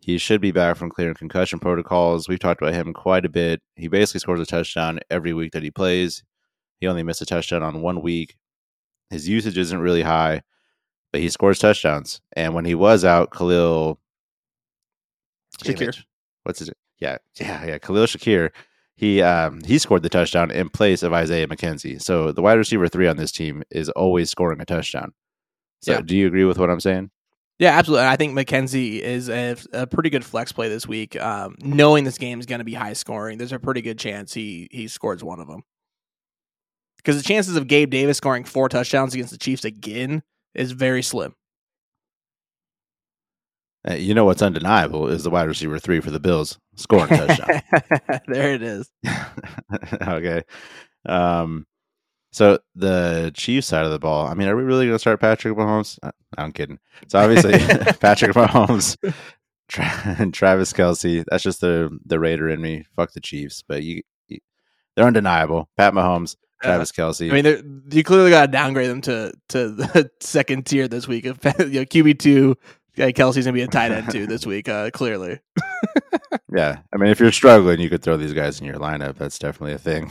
He 0.00 0.18
should 0.18 0.40
be 0.40 0.52
back 0.52 0.76
from 0.76 0.90
clearing 0.90 1.14
concussion 1.14 1.58
protocols. 1.58 2.28
We've 2.28 2.38
talked 2.38 2.62
about 2.62 2.74
him 2.74 2.92
quite 2.92 3.24
a 3.24 3.28
bit. 3.28 3.60
He 3.76 3.88
basically 3.88 4.20
scores 4.20 4.40
a 4.40 4.46
touchdown 4.46 5.00
every 5.10 5.34
week 5.34 5.52
that 5.52 5.62
he 5.62 5.70
plays. 5.70 6.22
He 6.80 6.86
only 6.86 7.02
missed 7.02 7.20
a 7.20 7.26
touchdown 7.26 7.62
on 7.62 7.82
one 7.82 8.00
week. 8.00 8.36
His 9.10 9.28
usage 9.28 9.58
isn't 9.58 9.80
really 9.80 10.02
high, 10.02 10.42
but 11.12 11.20
he 11.20 11.28
scores 11.28 11.58
touchdowns. 11.58 12.20
And 12.34 12.54
when 12.54 12.64
he 12.64 12.74
was 12.74 13.04
out, 13.04 13.30
Khalil 13.32 13.98
Shakir. 15.62 16.04
What's 16.44 16.60
his? 16.60 16.70
Yeah, 16.98 17.18
yeah, 17.40 17.64
yeah. 17.64 17.78
Khalil 17.78 18.06
Shakir. 18.06 18.50
He 18.96 19.22
um, 19.22 19.60
he 19.64 19.78
scored 19.78 20.02
the 20.02 20.08
touchdown 20.08 20.50
in 20.50 20.68
place 20.70 21.04
of 21.04 21.12
Isaiah 21.12 21.46
McKenzie. 21.46 22.02
So 22.02 22.32
the 22.32 22.42
wide 22.42 22.54
receiver 22.54 22.88
three 22.88 23.06
on 23.06 23.16
this 23.16 23.30
team 23.30 23.62
is 23.70 23.88
always 23.90 24.30
scoring 24.30 24.60
a 24.60 24.64
touchdown. 24.64 25.12
So 25.82 25.92
yeah. 25.92 26.00
do 26.00 26.16
you 26.16 26.26
agree 26.26 26.44
with 26.44 26.58
what 26.58 26.70
I'm 26.70 26.80
saying? 26.80 27.10
Yeah, 27.58 27.76
absolutely. 27.76 28.06
I 28.06 28.16
think 28.16 28.36
McKenzie 28.36 29.00
is 29.00 29.28
a, 29.28 29.56
a 29.72 29.86
pretty 29.86 30.10
good 30.10 30.24
flex 30.24 30.52
play 30.52 30.68
this 30.68 30.86
week. 30.86 31.20
Um, 31.20 31.56
knowing 31.60 32.04
this 32.04 32.18
game 32.18 32.38
is 32.38 32.46
going 32.46 32.60
to 32.60 32.64
be 32.64 32.74
high 32.74 32.92
scoring, 32.92 33.38
there's 33.38 33.52
a 33.52 33.58
pretty 33.58 33.82
good 33.82 33.98
chance 33.98 34.34
he 34.34 34.68
he 34.70 34.88
scores 34.88 35.22
one 35.22 35.40
of 35.40 35.48
them. 35.48 35.62
Because 36.96 37.16
the 37.16 37.26
chances 37.26 37.56
of 37.56 37.68
Gabe 37.68 37.90
Davis 37.90 38.16
scoring 38.16 38.44
four 38.44 38.68
touchdowns 38.68 39.14
against 39.14 39.32
the 39.32 39.38
Chiefs 39.38 39.64
again 39.64 40.22
is 40.54 40.72
very 40.72 41.02
slim. 41.02 41.34
Uh, 43.88 43.94
you 43.94 44.12
know 44.12 44.24
what's 44.24 44.42
undeniable 44.42 45.08
is 45.08 45.22
the 45.22 45.30
wide 45.30 45.48
receiver 45.48 45.78
three 45.78 46.00
for 46.00 46.10
the 46.10 46.20
Bills 46.20 46.58
scoring 46.74 47.08
touchdown. 47.08 47.62
there 48.26 48.52
it 48.52 48.62
is. 48.62 48.90
okay. 50.02 50.42
Um, 51.06 51.66
so 52.32 52.58
the 52.74 53.32
Chiefs 53.34 53.68
side 53.68 53.84
of 53.84 53.90
the 53.90 53.98
ball. 53.98 54.26
I 54.26 54.34
mean, 54.34 54.48
are 54.48 54.56
we 54.56 54.62
really 54.62 54.86
going 54.86 54.94
to 54.94 54.98
start 54.98 55.20
Patrick 55.20 55.56
Mahomes? 55.56 55.98
Uh, 56.02 56.12
I'm 56.36 56.52
kidding. 56.52 56.78
So 57.08 57.18
obviously 57.18 57.52
Patrick 58.00 58.32
Mahomes, 58.32 58.96
Tra- 59.68 60.30
Travis 60.32 60.72
Kelce. 60.72 61.24
That's 61.30 61.42
just 61.42 61.60
the 61.60 61.96
the 62.04 62.20
Raider 62.20 62.48
in 62.48 62.60
me. 62.60 62.84
Fuck 62.94 63.12
the 63.12 63.20
Chiefs, 63.20 63.62
but 63.66 63.82
you, 63.82 64.02
you 64.26 64.38
they're 64.96 65.06
undeniable. 65.06 65.70
Pat 65.78 65.94
Mahomes, 65.94 66.36
Travis 66.62 66.92
Kelce. 66.92 67.30
I 67.30 67.40
mean, 67.40 67.82
you 67.90 68.04
clearly 68.04 68.30
got 68.30 68.46
to 68.46 68.52
downgrade 68.52 68.90
them 68.90 69.00
to 69.02 69.32
to 69.48 69.68
the 69.70 70.10
second 70.20 70.66
tier 70.66 70.88
this 70.88 71.08
week. 71.08 71.24
Of 71.24 71.38
you 71.58 71.80
know, 71.80 71.86
QB 71.86 72.18
two, 72.18 72.56
yeah, 72.98 73.10
Kelce's 73.10 73.44
gonna 73.44 73.52
be 73.52 73.62
a 73.62 73.68
tight 73.68 73.92
end 73.92 74.10
too 74.10 74.26
this 74.26 74.44
week. 74.44 74.68
Uh, 74.68 74.90
clearly. 74.90 75.38
yeah, 76.52 76.78
I 76.92 76.96
mean, 76.96 77.10
if 77.10 77.20
you're 77.20 77.32
struggling, 77.32 77.80
you 77.80 77.88
could 77.88 78.02
throw 78.02 78.16
these 78.16 78.32
guys 78.32 78.60
in 78.60 78.66
your 78.66 78.76
lineup. 78.76 79.16
That's 79.16 79.38
definitely 79.38 79.74
a 79.74 79.78
thing. 79.78 80.10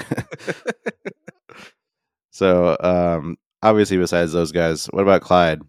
so, 2.32 2.78
um, 2.80 3.38
obviously, 3.62 3.97
besides 3.97 4.32
those 4.32 4.52
guys, 4.52 4.86
what 4.88 5.02
about 5.02 5.21
Clyde? 5.21 5.62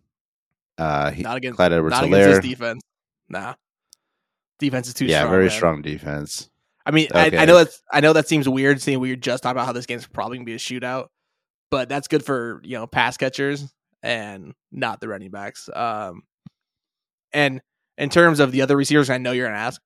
Uh, 0.78 1.10
he, 1.10 1.22
not 1.22 1.36
against 1.36 1.56
Clyde 1.56 1.72
Edwards 1.72 1.94
not 1.94 2.04
against 2.04 2.28
his 2.28 2.38
defense. 2.52 2.82
Nah, 3.28 3.54
defense 4.60 4.88
is 4.88 4.94
too 4.94 5.08
strong. 5.08 5.10
yeah, 5.10 5.18
strong. 5.20 5.30
very 5.32 5.48
man. 5.48 5.56
strong 5.56 5.82
defense. 5.82 6.50
I 6.86 6.90
mean, 6.92 7.08
okay. 7.10 7.36
I, 7.36 7.42
I, 7.42 7.44
know 7.44 7.56
that's 7.56 7.82
I 7.92 8.00
know 8.00 8.12
that 8.12 8.28
seems 8.28 8.48
weird 8.48 8.80
seeing 8.80 9.00
we 9.00 9.10
were 9.10 9.16
just 9.16 9.42
talking 9.42 9.56
about 9.56 9.66
how 9.66 9.72
this 9.72 9.86
game's 9.86 10.06
probably 10.06 10.38
gonna 10.38 10.46
be 10.46 10.54
a 10.54 10.58
shootout, 10.58 11.08
but 11.70 11.88
that's 11.88 12.08
good 12.08 12.24
for 12.24 12.62
you 12.64 12.78
know 12.78 12.86
pass 12.86 13.16
catchers 13.16 13.74
and 14.02 14.54
not 14.70 15.00
the 15.00 15.08
running 15.08 15.30
backs. 15.30 15.68
Um, 15.74 16.22
and 17.32 17.60
in 17.96 18.10
terms 18.10 18.40
of 18.40 18.52
the 18.52 18.62
other 18.62 18.76
receivers, 18.76 19.10
I 19.10 19.18
know 19.18 19.32
you're 19.32 19.46
gonna 19.46 19.58
ask. 19.58 19.80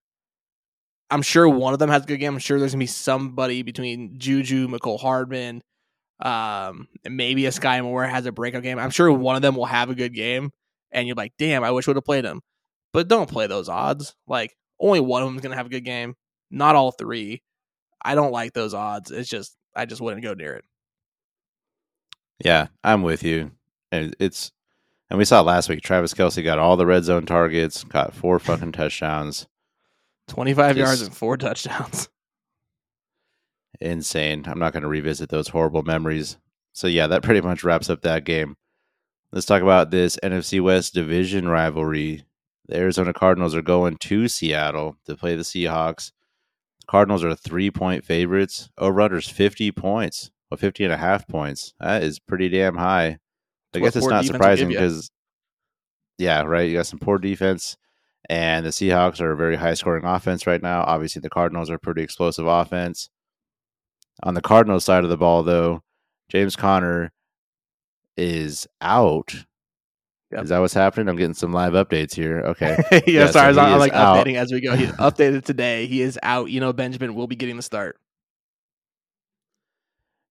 I'm 1.11 1.22
sure 1.22 1.48
one 1.48 1.72
of 1.72 1.78
them 1.78 1.90
has 1.90 2.05
a 2.05 2.07
good 2.07 2.18
game. 2.18 2.35
I'm 2.35 2.38
sure 2.38 2.59
there's 2.59 2.72
gonna 2.72 2.83
be 2.83 2.87
somebody 2.87 3.62
between 3.62 4.18
Juju, 4.18 4.68
Mecole 4.68 5.00
Hardman, 5.00 5.62
um, 6.20 6.88
maybe 7.05 7.46
a 7.46 7.50
Skyy 7.50 7.83
Moore 7.83 8.05
has 8.07 8.26
a 8.26 8.33
breakout 8.33 8.62
game. 8.62 8.78
I'm 8.78 8.90
sure 8.90 9.12
one 9.12 9.37
of 9.37 9.42
them 9.42 9.57
will 9.57 9.66
have 9.66 9.90
a 9.90 9.94
good 9.94 10.14
game, 10.14 10.50
and 10.90 11.07
you're 11.07 11.16
like, 11.16 11.33
damn, 11.38 11.64
I 11.64 11.70
wish 11.72 11.87
would 11.87 11.96
have 11.96 12.05
played 12.05 12.24
him. 12.24 12.40
But 12.92 13.09
don't 13.09 13.28
play 13.28 13.46
those 13.46 13.68
odds. 13.68 14.14
Like 14.26 14.55
only 14.78 15.00
one 15.00 15.22
of 15.22 15.28
them's 15.28 15.42
gonna 15.42 15.57
have 15.57 15.66
a 15.66 15.70
good 15.70 15.85
game, 15.85 16.14
not 16.50 16.76
all 16.76 16.92
three. 16.92 17.42
I 18.05 18.14
don't 18.14 18.33
like 18.33 18.52
those 18.52 18.74
odds. 18.74 19.11
It's 19.11 19.28
just 19.28 19.57
I 19.74 19.87
just 19.87 20.00
wouldn't 20.00 20.22
go 20.22 20.35
near 20.35 20.55
it. 20.55 20.64
Yeah, 22.44 22.68
I'm 22.83 23.02
with 23.02 23.22
you. 23.22 23.52
And 23.90 24.16
it's 24.18 24.52
and 25.12 25.18
we 25.18 25.27
saw 25.27 25.42
last 25.42 25.68
week. 25.68 25.83
Travis 25.83 26.14
Kelce 26.14 26.42
got 26.42 26.59
all 26.59 26.79
the 26.79 26.87
red 26.87 27.05
zone 27.05 27.27
targets, 27.27 27.85
got 27.85 28.14
four 28.14 28.38
fucking 28.38 28.72
touchdowns. 28.72 29.46
25 30.29 30.75
Just- 30.75 30.79
yards 30.79 31.03
and 31.03 31.14
four 31.14 31.37
touchdowns. 31.37 32.09
Insane. 33.83 34.44
I'm 34.46 34.59
not 34.59 34.72
going 34.72 34.85
to 34.85 34.88
revisit 34.88 35.29
those 35.29 35.48
horrible 35.48 35.83
memories. 35.83 36.38
So 36.72 36.87
yeah, 36.87 37.09
that 37.09 37.22
pretty 37.22 37.42
much 37.42 37.62
wraps 37.62 37.90
up 37.90 38.01
that 38.01 38.25
game. 38.25 38.57
Let's 39.33 39.44
talk 39.44 39.61
about 39.61 39.90
this 39.90 40.16
NFC 40.22 40.62
West 40.62 40.94
division 40.94 41.46
rivalry. 41.46 42.25
The 42.68 42.79
Arizona 42.79 43.12
Cardinals 43.12 43.55
are 43.55 43.61
going 43.61 43.98
to 43.98 44.29
Seattle 44.29 44.96
to 45.05 45.14
play 45.14 45.37
the 45.37 45.42
Seahawks. 45.42 46.12
Cardinals 46.87 47.22
are 47.22 47.35
three 47.35 47.70
point 47.70 48.07
favorites. 48.07 48.70
Over 48.79 49.03
unders 49.03 49.31
50 49.31 49.72
points. 49.72 50.31
Well, 50.51 50.57
50 50.57 50.85
and 50.85 50.92
a 50.94 50.96
half 50.96 51.29
points. 51.29 51.75
That 51.81 52.03
is 52.03 52.18
pretty 52.18 52.48
damn 52.48 52.77
high. 52.77 53.18
I 53.74 53.78
guess 53.80 53.96
it's 53.96 54.06
not 54.06 54.24
surprising 54.24 54.68
because, 54.68 55.11
yeah, 56.18 56.42
right. 56.42 56.68
You 56.68 56.76
got 56.76 56.87
some 56.87 56.98
poor 56.98 57.18
defense, 57.18 57.76
and 58.28 58.66
the 58.66 58.70
Seahawks 58.70 59.20
are 59.20 59.32
a 59.32 59.37
very 59.37 59.56
high 59.56 59.74
scoring 59.74 60.04
offense 60.04 60.46
right 60.46 60.62
now. 60.62 60.82
Obviously, 60.82 61.20
the 61.20 61.30
Cardinals 61.30 61.70
are 61.70 61.74
a 61.74 61.78
pretty 61.78 62.02
explosive 62.02 62.46
offense. 62.46 63.08
On 64.22 64.35
the 64.35 64.42
Cardinals 64.42 64.85
side 64.85 65.04
of 65.04 65.11
the 65.11 65.16
ball, 65.16 65.42
though, 65.42 65.82
James 66.28 66.54
Conner 66.54 67.12
is 68.16 68.66
out. 68.80 69.35
Yep. 70.32 70.44
Is 70.44 70.48
that 70.50 70.58
what's 70.61 70.74
happening? 70.74 71.08
I'm 71.08 71.16
getting 71.16 71.35
some 71.35 71.52
live 71.52 71.72
updates 71.74 72.14
here. 72.14 72.40
Okay. 72.40 72.78
yeah, 72.92 73.00
Yeah, 73.06 73.30
sorry, 73.30 73.52
So 73.54 73.61
I'm 73.61 73.78
like 73.78 73.92
out. 73.92 74.16
updating 74.16 74.37
as 74.37 74.50
we 74.52 74.61
go. 74.61 74.74
He's 74.76 74.88
updated 74.92 75.44
today. 75.44 75.87
He 75.87 76.00
is 76.00 76.18
out. 76.22 76.50
You 76.50 76.61
know, 76.61 76.72
Benjamin 76.72 77.14
will 77.14 77.26
be 77.26 77.37
getting 77.37 77.56
the 77.56 77.62
start. 77.62 77.98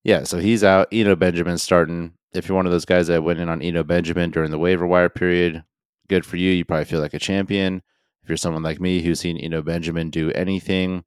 Yeah, 0.03 0.23
so 0.23 0.39
he's 0.39 0.63
out. 0.63 0.91
You 0.91 1.03
know, 1.03 1.15
Benjamin's 1.15 1.61
starting. 1.61 2.13
If 2.33 2.47
you're 2.47 2.55
one 2.55 2.65
of 2.65 2.71
those 2.71 2.85
guys 2.85 3.07
that 3.07 3.23
went 3.23 3.39
in 3.39 3.49
on 3.49 3.61
Eno 3.61 3.83
Benjamin 3.83 4.31
during 4.31 4.51
the 4.51 4.59
waiver 4.59 4.87
wire 4.87 5.09
period, 5.09 5.63
good 6.07 6.25
for 6.25 6.37
you. 6.37 6.51
You 6.51 6.65
probably 6.65 6.85
feel 6.85 7.01
like 7.01 7.13
a 7.13 7.19
champion. 7.19 7.81
If 8.23 8.29
you're 8.29 8.37
someone 8.37 8.63
like 8.63 8.79
me 8.79 9.01
who's 9.01 9.19
seen 9.19 9.37
Eno 9.37 9.61
Benjamin 9.61 10.09
do 10.09 10.31
anything, 10.31 11.03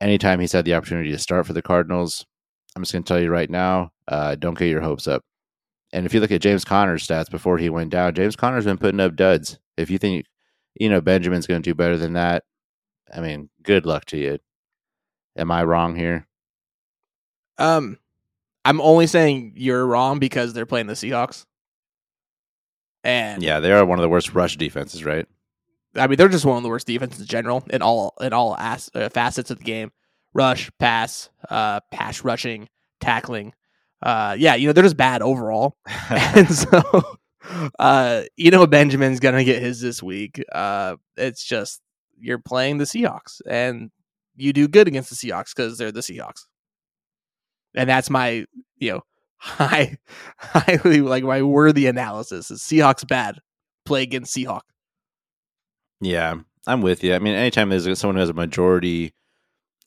anytime 0.00 0.40
he's 0.40 0.52
had 0.52 0.64
the 0.64 0.74
opportunity 0.74 1.10
to 1.10 1.18
start 1.18 1.46
for 1.46 1.52
the 1.52 1.62
Cardinals, 1.62 2.24
I'm 2.74 2.82
just 2.82 2.92
going 2.92 3.02
to 3.02 3.08
tell 3.08 3.20
you 3.20 3.30
right 3.30 3.50
now, 3.50 3.90
uh, 4.08 4.34
don't 4.36 4.58
get 4.58 4.68
your 4.68 4.82
hopes 4.82 5.08
up. 5.08 5.22
And 5.92 6.04
if 6.04 6.12
you 6.12 6.20
look 6.20 6.30
at 6.30 6.40
James 6.40 6.64
Conner's 6.64 7.06
stats 7.06 7.30
before 7.30 7.58
he 7.58 7.70
went 7.70 7.90
down, 7.90 8.14
James 8.14 8.36
Conner's 8.36 8.64
been 8.64 8.78
putting 8.78 9.00
up 9.00 9.16
duds. 9.16 9.58
If 9.76 9.90
you 9.90 9.98
think 9.98 10.26
Eno 10.80 11.00
Benjamin's 11.00 11.46
going 11.46 11.62
to 11.62 11.70
do 11.70 11.74
better 11.74 11.96
than 11.96 12.14
that, 12.14 12.44
I 13.14 13.20
mean, 13.20 13.50
good 13.62 13.86
luck 13.86 14.04
to 14.06 14.18
you. 14.18 14.38
Am 15.36 15.50
I 15.50 15.64
wrong 15.64 15.96
here? 15.96 16.26
Um, 17.58 17.98
I'm 18.66 18.80
only 18.80 19.06
saying 19.06 19.52
you're 19.54 19.86
wrong 19.86 20.18
because 20.18 20.52
they're 20.52 20.66
playing 20.66 20.88
the 20.88 20.94
Seahawks. 20.94 21.46
And 23.04 23.40
Yeah, 23.40 23.60
they 23.60 23.70
are 23.70 23.84
one 23.84 24.00
of 24.00 24.02
the 24.02 24.08
worst 24.08 24.34
rush 24.34 24.56
defenses, 24.56 25.04
right? 25.04 25.26
I 25.94 26.08
mean, 26.08 26.16
they're 26.16 26.28
just 26.28 26.44
one 26.44 26.56
of 26.56 26.64
the 26.64 26.68
worst 26.68 26.88
defenses 26.88 27.20
in 27.20 27.26
general 27.26 27.64
in 27.70 27.80
all 27.80 28.14
in 28.20 28.32
all 28.32 28.56
as, 28.58 28.90
uh, 28.92 29.08
facets 29.08 29.52
of 29.52 29.58
the 29.58 29.64
game: 29.64 29.92
rush, 30.34 30.68
pass, 30.80 31.30
uh, 31.48 31.78
pass 31.92 32.24
rushing, 32.24 32.68
tackling. 33.00 33.54
Uh, 34.02 34.34
yeah, 34.36 34.56
you 34.56 34.66
know 34.66 34.72
they're 34.72 34.82
just 34.82 34.96
bad 34.96 35.22
overall. 35.22 35.76
and 36.10 36.52
so, 36.52 37.16
uh, 37.78 38.22
you 38.36 38.50
know 38.50 38.66
Benjamin's 38.66 39.20
gonna 39.20 39.44
get 39.44 39.62
his 39.62 39.80
this 39.80 40.02
week. 40.02 40.42
Uh, 40.52 40.96
it's 41.16 41.44
just 41.44 41.80
you're 42.18 42.40
playing 42.40 42.78
the 42.78 42.84
Seahawks, 42.84 43.40
and 43.46 43.92
you 44.34 44.52
do 44.52 44.66
good 44.66 44.88
against 44.88 45.10
the 45.10 45.16
Seahawks 45.16 45.54
because 45.54 45.78
they're 45.78 45.92
the 45.92 46.00
Seahawks. 46.00 46.46
And 47.76 47.88
that's 47.88 48.10
my, 48.10 48.46
you 48.78 48.92
know, 48.92 49.00
high, 49.36 49.98
highly 50.38 51.00
like 51.02 51.24
my 51.24 51.42
worthy 51.42 51.86
analysis 51.86 52.50
is 52.50 52.62
Seahawks 52.62 53.06
bad. 53.06 53.38
Play 53.84 54.02
against 54.02 54.34
Seahawk. 54.34 54.62
Yeah, 56.00 56.36
I'm 56.66 56.82
with 56.82 57.04
you. 57.04 57.14
I 57.14 57.18
mean, 57.20 57.34
anytime 57.34 57.68
there's 57.68 57.98
someone 57.98 58.16
who 58.16 58.20
has 58.20 58.30
a 58.30 58.34
majority 58.34 59.14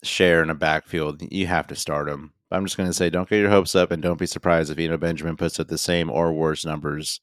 share 0.03 0.41
in 0.41 0.49
a 0.49 0.55
backfield, 0.55 1.21
you 1.31 1.47
have 1.47 1.67
to 1.67 1.75
start 1.75 2.07
them. 2.07 2.33
I'm 2.51 2.65
just 2.65 2.77
going 2.77 2.89
to 2.89 2.93
say, 2.93 3.09
don't 3.09 3.29
get 3.29 3.39
your 3.39 3.49
hopes 3.49 3.75
up, 3.75 3.91
and 3.91 4.01
don't 4.01 4.17
be 4.17 4.25
surprised 4.25 4.71
if 4.71 4.79
Eno 4.79 4.97
Benjamin 4.97 5.37
puts 5.37 5.59
up 5.59 5.67
the 5.67 5.77
same 5.77 6.09
or 6.09 6.33
worse 6.33 6.65
numbers 6.65 7.21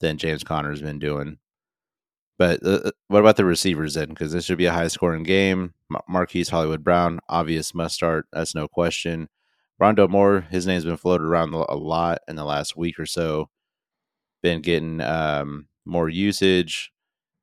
than 0.00 0.18
James 0.18 0.42
Conner's 0.42 0.82
been 0.82 0.98
doing. 0.98 1.38
But 2.38 2.66
uh, 2.66 2.90
what 3.06 3.20
about 3.20 3.36
the 3.36 3.44
receivers 3.44 3.94
then? 3.94 4.08
Because 4.08 4.32
this 4.32 4.46
should 4.46 4.58
be 4.58 4.66
a 4.66 4.72
high 4.72 4.88
scoring 4.88 5.22
game. 5.22 5.74
Mar- 5.88 6.02
Marquise 6.08 6.48
Hollywood 6.48 6.82
Brown, 6.82 7.20
obvious 7.28 7.74
must 7.74 7.94
start. 7.94 8.26
That's 8.32 8.54
no 8.54 8.66
question. 8.66 9.28
Rondale 9.80 10.08
Moore, 10.08 10.46
his 10.50 10.66
name's 10.66 10.84
been 10.84 10.96
floated 10.96 11.24
around 11.24 11.52
a 11.52 11.74
lot 11.74 12.18
in 12.28 12.36
the 12.36 12.44
last 12.44 12.76
week 12.76 12.98
or 12.98 13.06
so. 13.06 13.50
Been 14.42 14.60
getting 14.60 15.00
um, 15.00 15.68
more 15.84 16.08
usage. 16.08 16.92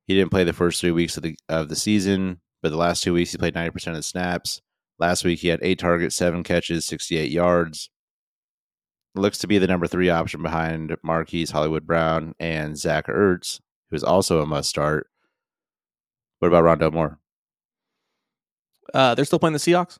He 0.06 0.14
didn't 0.14 0.30
play 0.30 0.44
the 0.44 0.52
first 0.52 0.80
three 0.80 0.90
weeks 0.90 1.16
of 1.16 1.22
the 1.22 1.36
of 1.48 1.68
the 1.68 1.76
season, 1.76 2.40
but 2.62 2.70
the 2.70 2.76
last 2.76 3.02
two 3.02 3.12
weeks 3.12 3.32
he 3.32 3.38
played 3.38 3.54
ninety 3.54 3.70
percent 3.70 3.94
of 3.94 3.98
the 3.98 4.04
snaps. 4.04 4.60
Last 4.98 5.24
week 5.24 5.40
he 5.40 5.48
had 5.48 5.60
eight 5.62 5.78
targets, 5.78 6.16
seven 6.16 6.42
catches, 6.42 6.86
sixty 6.86 7.16
eight 7.18 7.30
yards. 7.30 7.90
Looks 9.14 9.38
to 9.38 9.46
be 9.46 9.58
the 9.58 9.66
number 9.66 9.86
three 9.86 10.08
option 10.08 10.42
behind 10.42 10.96
Marquise 11.02 11.50
Hollywood 11.50 11.86
Brown 11.86 12.34
and 12.40 12.78
Zach 12.78 13.08
Ertz, 13.08 13.60
who 13.90 13.96
is 13.96 14.04
also 14.04 14.40
a 14.40 14.46
must 14.46 14.70
start. 14.70 15.08
What 16.38 16.48
about 16.48 16.64
Rondale 16.64 16.92
Moore? 16.92 17.18
Uh, 18.94 19.14
they're 19.14 19.24
still 19.24 19.38
playing 19.38 19.52
the 19.52 19.58
Seahawks. 19.58 19.98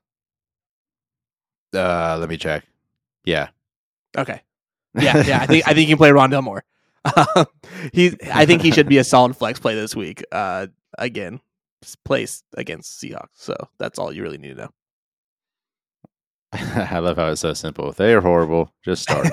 Uh, 1.75 2.17
let 2.19 2.29
me 2.29 2.37
check. 2.37 2.65
Yeah, 3.25 3.49
Okay. 4.17 4.43
Yeah, 4.95 5.25
yeah. 5.27 5.41
I 5.41 5.47
think 5.47 5.67
I 5.67 5.73
think 5.73 5.89
you 5.89 5.97
can 5.97 5.99
play 5.99 6.11
Rondale 6.11 6.43
Moore. 6.43 6.65
Um, 7.05 7.47
he, 7.93 8.15
I 8.33 8.45
think 8.47 8.63
he 8.63 8.71
should 8.71 8.89
be 8.89 8.99
a 8.99 9.05
solid 9.05 9.37
flex 9.37 9.59
play 9.59 9.75
this 9.75 9.97
week. 9.97 10.23
Uh, 10.31 10.67
again, 10.99 11.41
place 12.05 12.43
against 12.57 13.01
Seahawks. 13.01 13.29
So 13.35 13.57
that's 13.79 13.99
all 13.99 14.13
you 14.13 14.23
really 14.23 14.39
need 14.39 14.57
to 14.57 14.63
know. 14.63 14.69
I 16.53 16.99
love 16.99 17.17
how 17.17 17.29
it's 17.29 17.41
so 17.41 17.55
simple. 17.55 17.93
They 17.93 18.13
are 18.13 18.21
horrible, 18.21 18.71
just 18.85 19.03
start. 19.05 19.27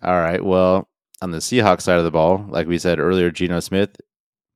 All 0.00 0.20
right. 0.20 0.42
Well, 0.42 0.88
on 1.20 1.32
the 1.32 1.38
Seahawks 1.38 1.82
side 1.82 1.98
of 1.98 2.04
the 2.04 2.10
ball, 2.10 2.46
like 2.48 2.66
we 2.66 2.78
said 2.78 2.98
earlier, 3.00 3.30
Geno 3.30 3.60
Smith, 3.60 3.96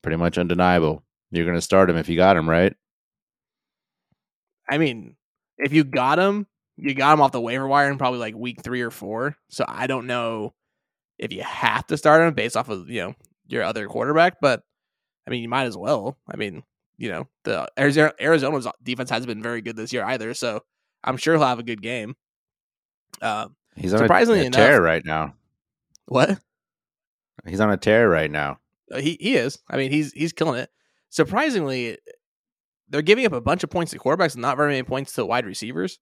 pretty 0.00 0.16
much 0.16 0.38
undeniable. 0.38 1.02
You're 1.30 1.44
going 1.44 1.58
to 1.58 1.62
start 1.62 1.90
him 1.90 1.96
if 1.96 2.08
you 2.08 2.16
got 2.16 2.36
him, 2.36 2.48
right? 2.48 2.74
I 4.72 4.78
mean, 4.78 5.16
if 5.58 5.72
you 5.72 5.84
got 5.84 6.18
him, 6.18 6.46
you 6.76 6.94
got 6.94 7.12
him 7.12 7.20
off 7.20 7.32
the 7.32 7.40
waiver 7.40 7.68
wire 7.68 7.90
in 7.90 7.98
probably 7.98 8.18
like 8.20 8.34
week 8.34 8.62
three 8.62 8.80
or 8.80 8.90
four. 8.90 9.36
So 9.50 9.64
I 9.68 9.86
don't 9.86 10.06
know 10.06 10.54
if 11.18 11.30
you 11.32 11.42
have 11.42 11.86
to 11.88 11.96
start 11.98 12.26
him 12.26 12.32
based 12.34 12.56
off 12.56 12.68
of 12.70 12.88
you 12.88 13.00
know 13.02 13.14
your 13.46 13.62
other 13.62 13.86
quarterback, 13.86 14.40
but 14.40 14.62
I 15.26 15.30
mean 15.30 15.42
you 15.42 15.48
might 15.48 15.64
as 15.64 15.76
well. 15.76 16.16
I 16.32 16.36
mean, 16.36 16.62
you 16.96 17.10
know 17.10 17.28
the 17.44 17.68
Arizona 17.78 18.12
Arizona's 18.20 18.66
defense 18.82 19.10
hasn't 19.10 19.28
been 19.28 19.42
very 19.42 19.60
good 19.60 19.76
this 19.76 19.92
year 19.92 20.04
either, 20.04 20.32
so 20.34 20.62
I'm 21.04 21.16
sure 21.18 21.34
he'll 21.34 21.46
have 21.46 21.58
a 21.58 21.62
good 21.64 21.82
game. 21.82 22.16
Um, 23.20 23.54
He's 23.76 23.92
on 23.92 23.98
Surprisingly 24.00 24.40
a, 24.40 24.44
a 24.44 24.46
enough- 24.46 24.56
tear 24.58 24.82
right 24.82 25.04
now. 25.04 25.34
what? 26.06 26.38
He's 27.46 27.60
on 27.60 27.70
a 27.70 27.76
tear 27.76 28.08
right 28.08 28.30
now. 28.30 28.58
Uh, 28.90 29.00
He 29.00 29.16
he 29.20 29.36
is. 29.36 29.58
I 29.68 29.76
mean, 29.76 29.90
he's 29.90 30.12
he's 30.12 30.32
killing 30.32 30.60
it. 30.60 30.70
Surprisingly, 31.10 31.98
they're 32.92 33.02
giving 33.02 33.26
up 33.26 33.32
a 33.32 33.40
bunch 33.40 33.64
of 33.64 33.70
points 33.70 33.92
to 33.92 33.98
quarterbacks 33.98 34.34
and 34.34 34.42
not 34.42 34.56
very 34.56 34.72
many 34.72 34.82
points 34.82 35.14
to 35.14 35.24
wide 35.24 35.46
receivers, 35.46 35.98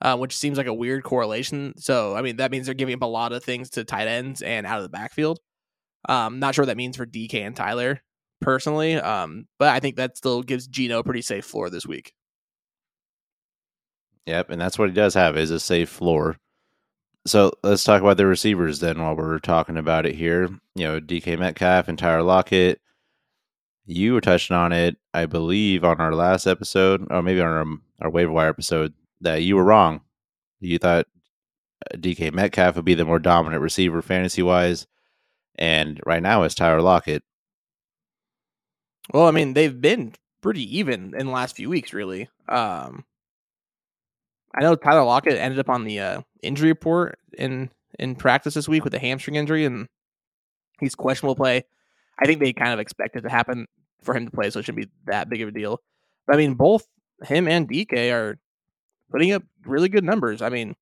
uh, 0.00 0.16
which 0.16 0.36
seems 0.36 0.56
like 0.56 0.68
a 0.68 0.74
weird 0.74 1.02
correlation. 1.02 1.74
So, 1.76 2.16
I 2.16 2.22
mean, 2.22 2.36
that 2.36 2.50
means 2.50 2.66
they're 2.66 2.74
giving 2.74 2.94
up 2.94 3.02
a 3.02 3.06
lot 3.06 3.32
of 3.32 3.44
things 3.44 3.70
to 3.70 3.84
tight 3.84 4.08
ends 4.08 4.40
and 4.40 4.66
out 4.66 4.78
of 4.78 4.84
the 4.84 4.88
backfield. 4.88 5.40
Um, 6.08 6.38
not 6.38 6.54
sure 6.54 6.62
what 6.62 6.68
that 6.68 6.76
means 6.76 6.96
for 6.96 7.04
DK 7.04 7.34
and 7.34 7.54
Tyler 7.54 8.00
personally, 8.40 8.94
um, 8.94 9.46
but 9.58 9.68
I 9.68 9.80
think 9.80 9.96
that 9.96 10.16
still 10.16 10.42
gives 10.42 10.66
Geno 10.66 11.00
a 11.00 11.04
pretty 11.04 11.20
safe 11.20 11.44
floor 11.44 11.68
this 11.68 11.86
week. 11.86 12.14
Yep, 14.26 14.50
and 14.50 14.60
that's 14.60 14.78
what 14.78 14.88
he 14.88 14.94
does 14.94 15.14
have 15.14 15.36
is 15.36 15.50
a 15.50 15.60
safe 15.60 15.88
floor. 15.88 16.36
So 17.26 17.52
let's 17.62 17.84
talk 17.84 18.00
about 18.00 18.16
the 18.16 18.26
receivers 18.26 18.80
then 18.80 19.00
while 19.02 19.14
we're 19.14 19.40
talking 19.40 19.76
about 19.76 20.06
it 20.06 20.14
here. 20.14 20.48
You 20.74 20.86
know, 20.86 21.00
DK 21.00 21.38
Metcalf 21.38 21.88
and 21.88 21.98
Tyler 21.98 22.22
Lockett. 22.22 22.80
You 23.92 24.12
were 24.12 24.20
touching 24.20 24.54
on 24.54 24.70
it, 24.70 24.98
I 25.12 25.26
believe, 25.26 25.82
on 25.82 26.00
our 26.00 26.14
last 26.14 26.46
episode, 26.46 27.04
or 27.10 27.22
maybe 27.22 27.40
on 27.40 27.48
our, 27.48 28.06
our 28.06 28.10
waiver 28.10 28.30
wire 28.30 28.48
episode, 28.48 28.94
that 29.20 29.42
you 29.42 29.56
were 29.56 29.64
wrong. 29.64 30.02
You 30.60 30.78
thought 30.78 31.08
uh, 31.92 31.96
DK 31.96 32.32
Metcalf 32.32 32.76
would 32.76 32.84
be 32.84 32.94
the 32.94 33.04
more 33.04 33.18
dominant 33.18 33.60
receiver 33.60 34.00
fantasy 34.00 34.44
wise, 34.44 34.86
and 35.56 36.00
right 36.06 36.22
now 36.22 36.44
it's 36.44 36.54
Tyler 36.54 36.80
Lockett. 36.80 37.24
Well, 39.12 39.26
I 39.26 39.32
mean, 39.32 39.54
they've 39.54 39.80
been 39.80 40.14
pretty 40.40 40.78
even 40.78 41.12
in 41.18 41.26
the 41.26 41.32
last 41.32 41.56
few 41.56 41.68
weeks, 41.68 41.92
really. 41.92 42.28
Um, 42.48 43.04
I 44.56 44.60
know 44.60 44.76
Tyler 44.76 45.02
Lockett 45.02 45.34
ended 45.34 45.58
up 45.58 45.68
on 45.68 45.82
the 45.82 45.98
uh, 45.98 46.20
injury 46.44 46.68
report 46.68 47.18
in 47.36 47.70
in 47.98 48.14
practice 48.14 48.54
this 48.54 48.68
week 48.68 48.84
with 48.84 48.94
a 48.94 49.00
hamstring 49.00 49.34
injury, 49.34 49.64
and 49.64 49.88
he's 50.78 50.94
questionable 50.94 51.34
play. 51.34 51.64
I 52.22 52.26
think 52.26 52.38
they 52.38 52.52
kind 52.52 52.72
of 52.72 52.78
expect 52.78 53.16
it 53.16 53.22
to 53.22 53.28
happen 53.28 53.66
for 54.02 54.14
him 54.14 54.26
to 54.26 54.30
play, 54.30 54.50
so 54.50 54.58
it 54.60 54.64
shouldn't 54.64 54.84
be 54.86 54.92
that 55.06 55.28
big 55.28 55.42
of 55.42 55.48
a 55.48 55.52
deal. 55.52 55.80
But 56.26 56.36
I 56.36 56.38
mean, 56.38 56.54
both 56.54 56.86
him 57.24 57.48
and 57.48 57.68
DK 57.68 58.12
are 58.12 58.38
putting 59.10 59.32
up 59.32 59.42
really 59.64 59.88
good 59.88 60.04
numbers. 60.04 60.42
I 60.42 60.48
mean, 60.48 60.74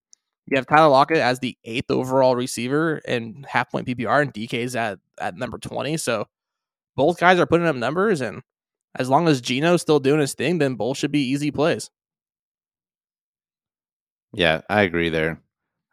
You 0.46 0.56
have 0.56 0.66
Tyler 0.66 0.88
Lockett 0.88 1.18
as 1.18 1.40
the 1.40 1.56
eighth 1.64 1.90
overall 1.90 2.34
receiver 2.34 3.02
and 3.06 3.44
half 3.46 3.70
point 3.70 3.86
PPR, 3.86 4.22
and 4.22 4.32
DK's 4.32 4.74
at 4.76 4.98
at 5.20 5.36
number 5.36 5.58
twenty. 5.58 5.96
So 5.98 6.26
both 6.96 7.18
guys 7.20 7.38
are 7.38 7.46
putting 7.46 7.66
up 7.66 7.76
numbers, 7.76 8.20
and 8.20 8.42
as 8.94 9.08
long 9.10 9.28
as 9.28 9.40
Geno's 9.40 9.82
still 9.82 10.00
doing 10.00 10.20
his 10.20 10.34
thing, 10.34 10.58
then 10.58 10.74
both 10.74 10.96
should 10.98 11.12
be 11.12 11.20
easy 11.20 11.50
plays. 11.50 11.90
Yeah, 14.32 14.60
I 14.68 14.82
agree 14.82 15.08
there. 15.08 15.40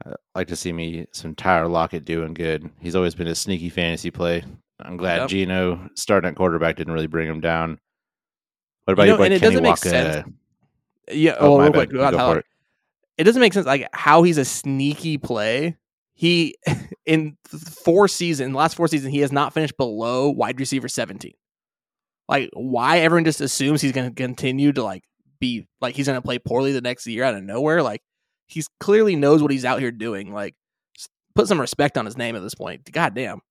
I 0.05 0.13
like 0.35 0.47
to 0.47 0.55
see 0.55 0.71
me 0.73 1.07
some 1.11 1.35
Tyler 1.35 1.67
Lockett 1.67 2.05
doing 2.05 2.33
good. 2.33 2.69
He's 2.79 2.95
always 2.95 3.15
been 3.15 3.27
a 3.27 3.35
sneaky 3.35 3.69
fantasy 3.69 4.11
play. 4.11 4.43
I'm 4.79 4.97
glad 4.97 5.21
Yep. 5.21 5.29
Geno 5.29 5.89
starting 5.95 6.29
at 6.29 6.35
quarterback 6.35 6.75
didn't 6.75 6.93
really 6.93 7.07
bring 7.07 7.27
him 7.27 7.39
down. 7.41 7.79
What 8.85 8.93
about 8.93 9.03
You 9.03 9.11
know, 9.13 9.17
boy 9.17 9.23
and 9.25 9.33
it 9.33 9.39
Kenny 9.39 9.51
doesn't 9.55 9.63
make 9.63 9.69
Walker? 9.71 9.89
sense. 9.89 10.27
Yeah. 11.11 11.35
Oh, 11.39 11.53
Oh, 11.53 11.57
my 11.57 11.63
real 11.65 11.71
bad. 11.73 11.89
quick, 11.89 12.01
Tyler. 12.01 12.39
it. 12.39 12.45
it 13.19 13.23
doesn't 13.23 13.39
make 13.39 13.53
sense 13.53 13.65
like 13.65 13.87
how 13.93 14.23
he's 14.23 14.37
a 14.37 14.45
sneaky 14.45 15.17
play. 15.17 15.77
He 16.13 16.55
in 17.05 17.37
four 17.83 18.07
seasons, 18.07 18.53
last 18.55 18.75
four 18.75 18.87
seasons, 18.87 19.13
he 19.13 19.19
has 19.19 19.31
not 19.31 19.53
finished 19.53 19.77
below 19.77 20.29
wide 20.29 20.59
receiver 20.59 20.87
seventeen. 20.87 21.33
Like 22.27 22.49
why 22.53 22.99
everyone 22.99 23.25
just 23.25 23.41
assumes 23.41 23.81
he's 23.81 23.91
going 23.91 24.09
to 24.09 24.15
continue 24.15 24.71
to 24.73 24.83
like 24.83 25.03
be 25.39 25.67
like 25.81 25.95
he's 25.95 26.07
going 26.07 26.17
to 26.17 26.21
play 26.25 26.39
poorly 26.39 26.71
the 26.71 26.81
next 26.81 27.05
year 27.07 27.23
out 27.23 27.35
of 27.35 27.43
nowhere. 27.43 27.81
Like 27.83 28.01
he's 28.47 28.67
clearly 28.79 29.15
knows 29.15 29.41
what 29.41 29.51
he's 29.51 29.65
out 29.65 29.79
here 29.79 29.91
doing. 29.91 30.33
Like 30.33 30.55
put 31.35 31.47
some 31.47 31.59
respect 31.61 31.97
on 31.97 32.05
his 32.05 32.17
name 32.17 32.35
at 32.35 32.41
this 32.41 32.55
point. 32.55 32.89
God 32.91 33.13
damn. 33.13 33.41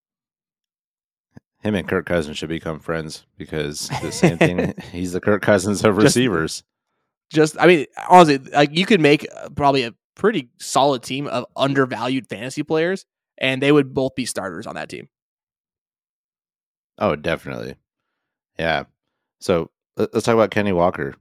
Him 1.65 1.75
and 1.75 1.89
Kirk 1.89 2.05
Cousins 2.05 2.37
should 2.37 2.51
become 2.51 2.79
friends 2.79 3.25
because 3.39 3.89
the 4.03 4.13
same 4.13 4.37
thing. 4.37 4.75
He's 4.93 5.13
the 5.13 5.21
Kirk 5.21 5.41
Cousins 5.41 5.83
of 5.83 5.97
receivers. 5.97 6.63
Just 7.33 7.57
I 7.59 7.67
mean 7.67 7.87
honestly, 8.09 8.39
like 8.39 8.77
you 8.77 8.85
could 8.85 9.01
make 9.01 9.27
uh, 9.35 9.49
probably 9.49 9.83
a 9.83 9.95
pretty 10.15 10.51
solid 10.59 11.03
team 11.03 11.27
of 11.27 11.47
undervalued 11.57 12.29
fantasy 12.29 12.63
players, 12.63 13.07
and 13.39 13.63
they 13.63 13.73
would 13.73 13.95
both 13.95 14.15
be 14.15 14.27
starters 14.27 14.67
on 14.67 14.75
that 14.75 14.91
team. 14.91 15.09
Oh, 16.99 17.17
definitely. 17.17 17.77
Yeah. 18.59 18.85
So 19.41 19.71
let's 19.97 20.27
talk 20.27 20.35
about 20.35 20.51
Kenny 20.51 20.73
Walker. 20.73 21.17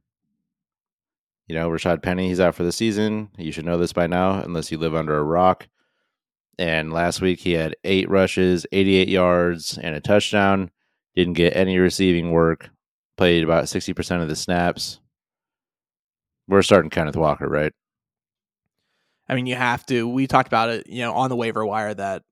You 1.47 1.55
know, 1.55 1.69
Rashad 1.69 2.03
Penny, 2.03 2.27
he's 2.27 2.39
out 2.39 2.55
for 2.55 2.63
the 2.63 2.71
season. 2.71 3.29
You 3.37 3.51
should 3.51 3.65
know 3.65 3.77
this 3.77 3.93
by 3.93 4.07
now, 4.07 4.41
unless 4.41 4.71
you 4.71 4.77
live 4.77 4.93
under 4.93 5.17
a 5.17 5.23
rock. 5.23 5.67
And 6.59 6.93
last 6.93 7.21
week 7.21 7.39
he 7.39 7.53
had 7.53 7.75
eight 7.83 8.09
rushes, 8.09 8.65
88 8.71 9.09
yards, 9.09 9.77
and 9.77 9.95
a 9.95 10.01
touchdown. 10.01 10.69
Didn't 11.15 11.33
get 11.33 11.55
any 11.55 11.77
receiving 11.77 12.31
work. 12.31 12.69
Played 13.17 13.43
about 13.43 13.65
60% 13.65 14.21
of 14.21 14.27
the 14.27 14.35
snaps. 14.35 14.99
We're 16.47 16.61
starting 16.61 16.89
Kenneth 16.89 17.15
Walker, 17.15 17.47
right? 17.47 17.71
I 19.27 19.35
mean, 19.35 19.45
you 19.45 19.55
have 19.55 19.85
to. 19.87 20.07
We 20.07 20.27
talked 20.27 20.47
about 20.47 20.69
it, 20.69 20.87
you 20.87 21.01
know, 21.01 21.13
on 21.13 21.29
the 21.29 21.35
waiver 21.35 21.65
wire 21.65 21.93
that 21.93 22.23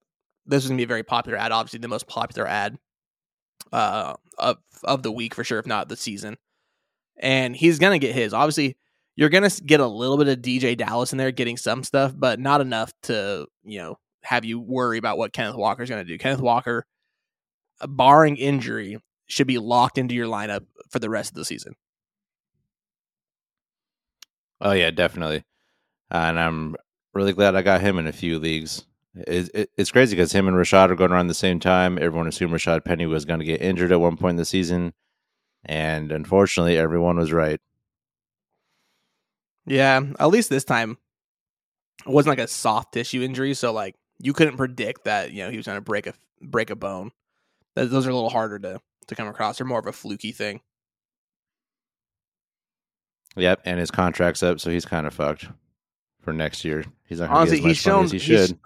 this 0.45 0.63
was 0.63 0.69
gonna 0.69 0.77
be 0.77 0.83
a 0.83 0.87
very 0.87 1.03
popular 1.03 1.37
ad. 1.37 1.51
Obviously, 1.51 1.79
the 1.79 1.87
most 1.87 2.07
popular 2.07 2.47
ad 2.47 2.77
uh, 3.71 4.15
of 4.37 4.57
of 4.83 5.03
the 5.03 5.11
week 5.11 5.33
for 5.33 5.43
sure, 5.43 5.59
if 5.59 5.65
not 5.65 5.87
the 5.87 5.95
season. 5.95 6.37
And 7.17 7.55
he's 7.55 7.79
gonna 7.79 7.99
get 7.99 8.13
his. 8.13 8.33
Obviously, 8.33 8.75
you're 9.15 9.29
gonna 9.29 9.51
get 9.65 9.79
a 9.79 9.87
little 9.87 10.17
bit 10.17 10.27
of 10.27 10.39
DeeJay 10.39 10.77
Dallas 10.77 11.11
in 11.11 11.17
there, 11.17 11.31
getting 11.31 11.57
some 11.57 11.83
stuff, 11.83 12.13
but 12.15 12.39
not 12.39 12.61
enough 12.61 12.91
to 13.03 13.47
you 13.63 13.79
know 13.79 13.97
have 14.23 14.45
you 14.45 14.59
worry 14.59 14.97
about 14.97 15.17
what 15.17 15.33
Kenneth 15.33 15.55
Walker 15.55 15.83
is 15.83 15.89
gonna 15.89 16.03
do. 16.03 16.17
Kenneth 16.17 16.41
Walker, 16.41 16.85
uh, 17.79 17.87
barring 17.87 18.37
injury, 18.37 18.97
should 19.27 19.47
be 19.47 19.57
locked 19.57 19.97
into 19.97 20.15
your 20.15 20.27
lineup 20.27 20.65
for 20.89 20.99
the 20.99 21.09
rest 21.09 21.31
of 21.31 21.35
the 21.35 21.45
season. 21.45 21.75
Oh 24.59 24.71
yeah, 24.71 24.91
definitely. 24.91 25.43
And 26.11 26.39
I'm 26.39 26.75
really 27.13 27.33
glad 27.33 27.55
I 27.55 27.61
got 27.61 27.81
him 27.81 27.97
in 27.97 28.07
a 28.07 28.11
few 28.11 28.37
leagues. 28.37 28.85
It, 29.15 29.49
it, 29.53 29.69
it's 29.77 29.91
crazy 29.91 30.15
because 30.15 30.31
him 30.31 30.47
and 30.47 30.55
Rashad 30.55 30.89
are 30.89 30.95
going 30.95 31.11
around 31.11 31.27
the 31.27 31.33
same 31.33 31.59
time. 31.59 31.97
Everyone 31.97 32.27
assumed 32.27 32.53
Rashad 32.53 32.85
Penny 32.85 33.05
was 33.05 33.25
going 33.25 33.39
to 33.39 33.45
get 33.45 33.61
injured 33.61 33.91
at 33.91 33.99
one 33.99 34.15
point 34.15 34.31
in 34.31 34.37
the 34.37 34.45
season, 34.45 34.93
and 35.65 36.11
unfortunately, 36.11 36.77
everyone 36.77 37.17
was 37.17 37.33
right. 37.33 37.59
Yeah, 39.65 40.01
at 40.19 40.29
least 40.29 40.49
this 40.49 40.63
time 40.63 40.97
it 42.05 42.11
wasn't 42.11 42.37
like 42.37 42.45
a 42.45 42.47
soft 42.47 42.93
tissue 42.93 43.21
injury, 43.21 43.53
so 43.53 43.73
like 43.73 43.95
you 44.21 44.33
couldn't 44.33 44.57
predict 44.57 45.05
that 45.05 45.31
you 45.31 45.43
know 45.43 45.49
he 45.49 45.57
was 45.57 45.65
going 45.65 45.77
to 45.77 45.81
break 45.81 46.07
a 46.07 46.13
break 46.41 46.69
a 46.69 46.75
bone. 46.75 47.11
Those 47.75 48.05
are 48.05 48.09
a 48.09 48.13
little 48.13 48.29
harder 48.29 48.59
to 48.59 48.79
to 49.07 49.15
come 49.15 49.27
across. 49.27 49.57
They're 49.57 49.67
more 49.67 49.79
of 49.79 49.87
a 49.87 49.91
fluky 49.91 50.31
thing. 50.31 50.61
Yep, 53.37 53.61
and 53.65 53.79
his 53.79 53.91
contract's 53.91 54.43
up, 54.43 54.59
so 54.59 54.69
he's 54.69 54.85
kind 54.85 55.07
of 55.07 55.13
fucked 55.13 55.47
for 56.21 56.33
next 56.33 56.65
year. 56.65 56.83
He's 57.05 57.19
not 57.19 57.27
going 57.27 57.35
to 57.35 57.39
Honestly, 57.39 57.57
get 57.57 57.61
as 57.61 57.63
much 57.63 57.69
he's 57.69 57.81
shown. 57.81 58.03
as 58.05 58.11
he 58.11 58.19
should. 58.19 58.59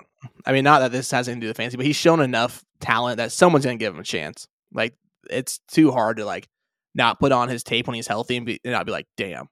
I 0.45 0.51
mean, 0.53 0.63
not 0.63 0.79
that 0.79 0.91
this 0.91 1.11
has 1.11 1.27
anything 1.27 1.41
to 1.41 1.45
do 1.45 1.49
with 1.49 1.57
fancy, 1.57 1.77
but 1.77 1.85
he's 1.85 1.95
shown 1.95 2.19
enough 2.19 2.63
talent 2.79 3.17
that 3.17 3.31
someone's 3.31 3.65
going 3.65 3.77
to 3.77 3.83
give 3.83 3.93
him 3.93 3.99
a 3.99 4.03
chance. 4.03 4.47
Like 4.73 4.95
it's 5.29 5.59
too 5.67 5.91
hard 5.91 6.17
to 6.17 6.25
like 6.25 6.47
not 6.95 7.19
put 7.19 7.31
on 7.31 7.49
his 7.49 7.63
tape 7.63 7.87
when 7.87 7.95
he's 7.95 8.07
healthy 8.07 8.37
and, 8.37 8.45
be, 8.45 8.59
and 8.63 8.73
not 8.73 8.85
be 8.85 8.91
like, 8.91 9.07
damn. 9.17 9.49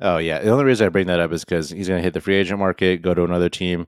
Oh 0.00 0.18
yeah, 0.18 0.40
the 0.40 0.50
only 0.50 0.64
reason 0.64 0.86
I 0.86 0.90
bring 0.90 1.06
that 1.06 1.20
up 1.20 1.32
is 1.32 1.44
because 1.44 1.70
he's 1.70 1.86
going 1.86 2.00
to 2.00 2.02
hit 2.02 2.14
the 2.14 2.20
free 2.20 2.34
agent 2.34 2.58
market, 2.58 3.02
go 3.02 3.14
to 3.14 3.22
another 3.22 3.48
team, 3.48 3.86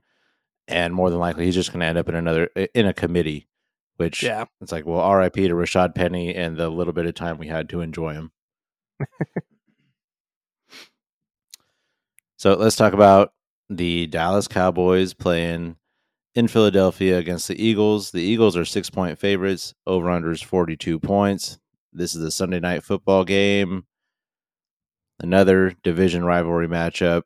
and 0.67 0.93
more 0.93 1.09
than 1.09 1.19
likely 1.19 1.45
he's 1.45 1.55
just 1.55 1.71
going 1.71 1.79
to 1.81 1.85
end 1.85 1.97
up 1.97 2.09
in 2.09 2.15
another 2.15 2.45
in 2.73 2.85
a 2.85 2.93
committee. 2.93 3.47
Which 3.97 4.23
Yeah, 4.23 4.45
It's 4.59 4.73
like, 4.73 4.85
well, 4.85 4.99
R.I.P. 4.99 5.47
to 5.47 5.53
Rashad 5.53 5.95
Penny 5.95 6.35
and 6.35 6.57
the 6.57 6.67
little 6.67 6.91
bit 6.91 7.05
of 7.05 7.15
time 7.15 7.37
we 7.37 7.47
had 7.47 7.69
to 7.69 7.79
enjoy 7.79 8.13
him. 8.13 8.31
so 12.35 12.55
let's 12.55 12.75
talk 12.75 12.91
about 12.91 13.31
the 13.69 14.07
Dallas 14.07 14.49
Cowboys 14.49 15.13
playing 15.13 15.77
in 16.35 16.49
Philadelphia 16.49 17.17
against 17.17 17.47
the 17.47 17.61
Eagles. 17.61 18.11
The 18.11 18.21
Eagles 18.21 18.57
are 18.57 18.65
six 18.65 18.89
point 18.89 19.17
favorites. 19.17 19.73
Over 19.87 20.09
under 20.09 20.31
is 20.31 20.41
42 20.41 20.99
points. 20.99 21.57
This 21.93 22.13
is 22.13 22.21
a 22.21 22.31
Sunday 22.31 22.59
night 22.59 22.83
football 22.83 23.23
game. 23.23 23.85
Another 25.19 25.73
division 25.83 26.25
rivalry 26.25 26.67
matchup. 26.67 27.23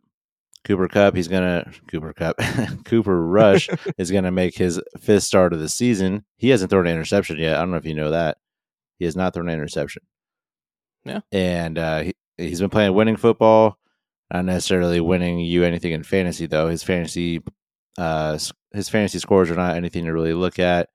Cooper 0.65 0.87
Kupp, 0.87 1.15
he's 1.15 1.27
gonna 1.27 1.71
Cooper 1.87 2.13
Kupp, 2.13 2.37
Cooper 2.85 3.25
Rush 3.25 3.69
is 3.97 4.11
gonna 4.11 4.31
make 4.31 4.55
his 4.55 4.79
fifth 4.99 5.23
start 5.23 5.53
of 5.53 5.59
the 5.59 5.69
season. 5.69 6.25
He 6.37 6.49
hasn't 6.49 6.69
thrown 6.69 6.87
an 6.87 6.93
interception 6.93 7.37
yet. 7.37 7.55
I 7.55 7.59
don't 7.59 7.71
know 7.71 7.77
if 7.77 7.85
you 7.85 7.95
know 7.95 8.11
that. 8.11 8.37
He 8.97 9.05
has 9.05 9.15
not 9.15 9.33
thrown 9.33 9.47
an 9.49 9.53
interception. 9.55 10.03
Yeah. 11.05 11.21
and 11.31 11.77
uh, 11.77 11.99
he, 12.01 12.13
he's 12.37 12.59
been 12.59 12.69
playing 12.69 12.93
winning 12.93 13.15
football. 13.15 13.77
Not 14.31 14.45
necessarily 14.45 14.99
winning 14.99 15.39
you 15.39 15.63
anything 15.63 15.93
in 15.93 16.03
fantasy 16.03 16.45
though. 16.45 16.67
His 16.67 16.83
fantasy, 16.83 17.41
uh, 17.97 18.37
his 18.73 18.89
fantasy 18.89 19.17
scores 19.19 19.49
are 19.49 19.55
not 19.55 19.75
anything 19.75 20.05
to 20.05 20.13
really 20.13 20.33
look 20.33 20.59
at. 20.59 20.89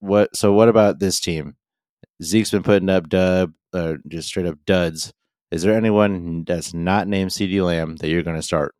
What? 0.00 0.34
So 0.34 0.52
what 0.52 0.68
about 0.68 0.98
this 0.98 1.20
team? 1.20 1.56
Zeke's 2.22 2.50
been 2.50 2.62
putting 2.62 2.88
up 2.88 3.08
dub, 3.08 3.52
uh, 3.72 3.94
just 4.08 4.28
straight 4.28 4.46
up 4.46 4.58
duds. 4.66 5.12
Is 5.54 5.62
there 5.62 5.76
anyone 5.76 6.42
that's 6.42 6.74
not 6.74 7.06
named 7.06 7.30
CeeDee 7.30 7.64
Lamb 7.64 7.94
that 7.98 8.08
you're 8.08 8.24
going 8.24 8.34
to 8.34 8.42
start? 8.42 8.74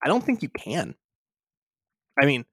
I 0.00 0.06
don't 0.06 0.22
think 0.22 0.44
you 0.44 0.48
can. 0.48 0.94
I 2.16 2.24
mean, 2.24 2.44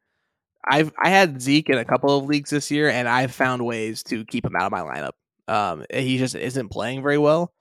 I've 0.67 0.91
I 0.97 1.09
had 1.11 1.39
Zeke 1.39 1.69
in 1.69 1.77
a 1.77 1.85
couple 1.85 2.17
of 2.17 2.25
leagues 2.25 2.49
this 2.49 2.71
year, 2.71 2.89
and 2.89 3.07
I've 3.07 3.35
found 3.35 3.63
ways 3.63 4.01
to 4.05 4.25
keep 4.25 4.43
him 4.43 4.55
out 4.55 4.63
of 4.63 4.71
my 4.71 4.81
lineup. 4.81 5.11
Um, 5.47 5.85
he 5.93 6.17
just 6.17 6.33
isn't 6.33 6.69
playing 6.69 7.03
very 7.03 7.19
well, 7.19 7.53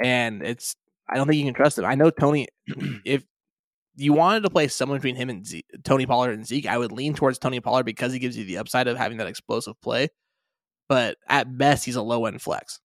and 0.00 0.44
it's 0.44 0.76
I 1.08 1.16
don't 1.16 1.26
think 1.26 1.40
you 1.40 1.46
can 1.46 1.54
trust 1.54 1.76
him. 1.76 1.84
I 1.84 1.96
know 1.96 2.10
Tony. 2.10 2.46
if 3.04 3.24
you 3.96 4.12
wanted 4.12 4.44
to 4.44 4.50
play 4.50 4.68
someone 4.68 4.98
between 4.98 5.16
him 5.16 5.28
and 5.28 5.44
Tony 5.82 6.06
Pollard 6.06 6.34
and 6.34 6.46
Zeke, 6.46 6.66
I 6.66 6.78
would 6.78 6.92
lean 6.92 7.14
towards 7.14 7.40
Tony 7.40 7.58
Pollard 7.58 7.82
because 7.82 8.12
he 8.12 8.20
gives 8.20 8.36
you 8.36 8.44
the 8.44 8.58
upside 8.58 8.86
of 8.86 8.96
having 8.96 9.18
that 9.18 9.26
explosive 9.26 9.80
play. 9.80 10.06
But 10.88 11.16
at 11.28 11.58
best, 11.58 11.84
he's 11.84 11.96
a 11.96 12.02
low 12.02 12.26
end 12.26 12.40
flex. 12.40 12.78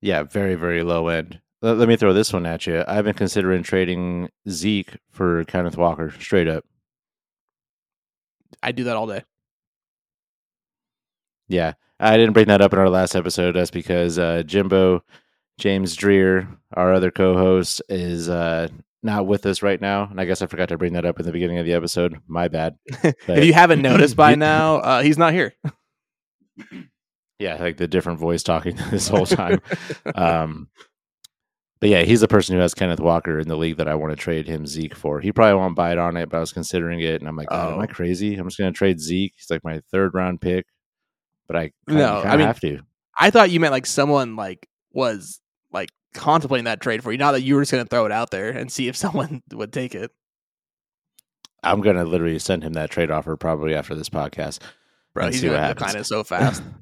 Yeah, 0.00 0.22
very, 0.22 0.54
very 0.54 0.82
low 0.82 1.08
end. 1.08 1.40
Let, 1.62 1.76
let 1.76 1.88
me 1.88 1.96
throw 1.96 2.12
this 2.12 2.32
one 2.32 2.46
at 2.46 2.66
you. 2.66 2.84
I've 2.86 3.04
been 3.04 3.14
considering 3.14 3.62
trading 3.62 4.30
Zeke 4.48 4.96
for 5.10 5.44
Kenneth 5.44 5.76
Walker 5.76 6.10
straight 6.18 6.48
up. 6.48 6.64
I 8.62 8.72
do 8.72 8.84
that 8.84 8.96
all 8.96 9.06
day. 9.06 9.22
Yeah, 11.48 11.74
I 11.98 12.16
didn't 12.16 12.32
bring 12.34 12.46
that 12.46 12.60
up 12.62 12.72
in 12.72 12.78
our 12.78 12.88
last 12.90 13.14
episode. 13.14 13.52
That's 13.52 13.70
because 13.70 14.18
uh, 14.18 14.42
Jimbo, 14.44 15.02
James 15.58 15.96
Dreer, 15.96 16.48
our 16.74 16.92
other 16.94 17.10
co-host, 17.10 17.82
is 17.88 18.28
uh, 18.28 18.68
not 19.02 19.26
with 19.26 19.46
us 19.46 19.62
right 19.62 19.80
now, 19.80 20.06
and 20.10 20.20
I 20.20 20.24
guess 20.26 20.42
I 20.42 20.46
forgot 20.46 20.68
to 20.68 20.78
bring 20.78 20.92
that 20.92 21.04
up 21.04 21.18
in 21.18 21.26
the 21.26 21.32
beginning 21.32 21.58
of 21.58 21.66
the 21.66 21.72
episode. 21.72 22.20
My 22.26 22.48
bad. 22.48 22.76
If 23.02 23.44
you 23.44 23.52
haven't 23.52 23.82
noticed 23.82 24.16
by 24.16 24.34
now, 24.36 24.76
uh, 24.76 25.02
he's 25.02 25.18
not 25.18 25.32
here. 25.32 25.54
yeah, 27.40 27.56
like 27.60 27.76
the 27.78 27.88
different 27.88 28.20
voice 28.20 28.42
talking 28.44 28.76
this 28.90 29.08
whole 29.08 29.26
time. 29.26 29.60
um, 30.14 30.68
but 31.80 31.88
yeah, 31.88 32.02
he's 32.02 32.20
the 32.20 32.28
person 32.28 32.54
who 32.54 32.60
has 32.60 32.74
Kenneth 32.74 33.00
Walker 33.00 33.38
in 33.38 33.48
the 33.48 33.56
league 33.56 33.78
that 33.78 33.88
I 33.88 33.94
want 33.94 34.12
to 34.12 34.16
trade 34.16 34.46
him 34.46 34.66
Zeke 34.66 34.94
for. 34.94 35.18
He 35.20 35.32
probably 35.32 35.58
won't 35.58 35.74
bite 35.74 35.96
on 35.98 36.16
it, 36.16 36.28
but 36.28 36.36
I 36.36 36.40
was 36.40 36.52
considering 36.52 37.00
it, 37.00 37.20
and 37.22 37.28
I'm 37.28 37.36
like, 37.36 37.48
God, 37.48 37.72
am 37.72 37.80
I 37.80 37.84
Oh. 37.84 37.86
crazy? 37.86 38.36
I'm 38.36 38.46
just 38.46 38.58
going 38.58 38.72
to 38.72 38.76
trade 38.76 39.00
Zeke. 39.00 39.32
He's 39.36 39.50
like 39.50 39.64
my 39.64 39.80
third 39.90 40.12
round 40.14 40.40
pick, 40.42 40.66
but 41.48 41.56
I 41.56 41.72
No, 41.88 42.20
I 42.20 42.36
mean- 42.36 42.46
have 42.46 42.60
to. 42.60 42.80
I 43.18 43.30
thought 43.30 43.50
you 43.50 43.60
meant 43.60 43.72
like 43.72 43.86
someone 43.86 44.36
like 44.36 44.68
was 44.92 45.40
like 45.72 45.88
contemplating 46.14 46.64
that 46.66 46.80
trade 46.80 47.02
for 47.02 47.12
you. 47.12 47.18
Not 47.18 47.32
that 47.32 47.42
you 47.42 47.54
were 47.54 47.62
just 47.62 47.72
going 47.72 47.84
to 47.84 47.88
throw 47.88 48.06
it 48.06 48.12
out 48.12 48.30
there 48.30 48.50
and 48.50 48.70
see 48.70 48.88
if 48.88 48.96
someone 48.96 49.42
would 49.52 49.72
take 49.72 49.94
it. 49.94 50.10
I'm 51.62 51.82
gonna 51.82 52.04
literally 52.04 52.38
send 52.38 52.62
him 52.64 52.72
that 52.72 52.90
trade 52.90 53.10
offer 53.10 53.36
probably 53.36 53.74
after 53.74 53.94
this 53.94 54.08
podcast. 54.08 54.60
Bro, 55.12 55.26
he's 55.26 55.40
see 55.40 55.48
what 55.48 55.52
going 55.54 55.60
to 55.60 55.66
happens. 55.66 55.86
decline 55.86 56.00
it 56.00 56.04
so 56.06 56.24
fast. 56.24 56.62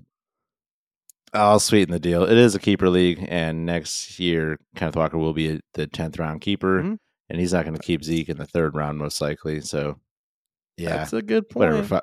I'll 1.35 1.61
sweeten 1.61 1.93
the 1.93 1.99
deal. 2.01 2.25
It 2.25 2.39
is 2.39 2.55
a 2.55 2.59
keeper 2.59 2.89
league, 2.89 3.25
and 3.29 3.67
next 3.67 4.19
year 4.19 4.59
Kenneth 4.77 4.97
Walker 4.97 5.19
will 5.19 5.35
be 5.35 5.61
the 5.75 5.87
tenth 5.87 6.19
round 6.19 6.41
keeper, 6.41 6.83
Mhm. 6.83 6.99
and 7.29 7.41
he's 7.41 7.53
not 7.53 7.65
going 7.65 7.77
to 7.77 7.83
keep 7.83 8.03
Zeke 8.03 8.29
in 8.31 8.39
the 8.39 8.47
third 8.47 8.75
round 8.75 8.99
most 8.99 9.21
likely. 9.21 9.61
So, 9.61 10.01
yeah, 10.77 10.97
That's 10.99 11.13
a 11.13 11.23
good 11.23 11.49
point. 11.49 11.71
whatever. 11.73 12.03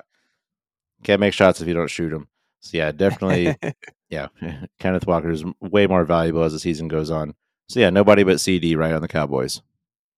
Can't 1.02 1.20
make 1.20 1.34
shots 1.34 1.60
if 1.60 1.66
you 1.68 1.74
don't 1.74 1.90
shoot 1.90 2.10
them. 2.10 2.28
So 2.60 2.78
yeah, 2.78 2.90
definitely, 2.92 3.54
yeah. 4.10 4.28
Kenneth 4.78 5.06
Walker 5.06 5.30
is 5.30 5.44
way 5.60 5.86
more 5.86 6.04
valuable 6.04 6.42
as 6.44 6.52
the 6.52 6.58
season 6.58 6.88
goes 6.88 7.10
on. 7.10 7.34
So 7.68 7.80
yeah, 7.80 7.90
nobody 7.90 8.22
but 8.22 8.36
CeeDee 8.36 8.76
right 8.76 8.92
on 8.92 9.02
the 9.02 9.08
Cowboys. 9.08 9.60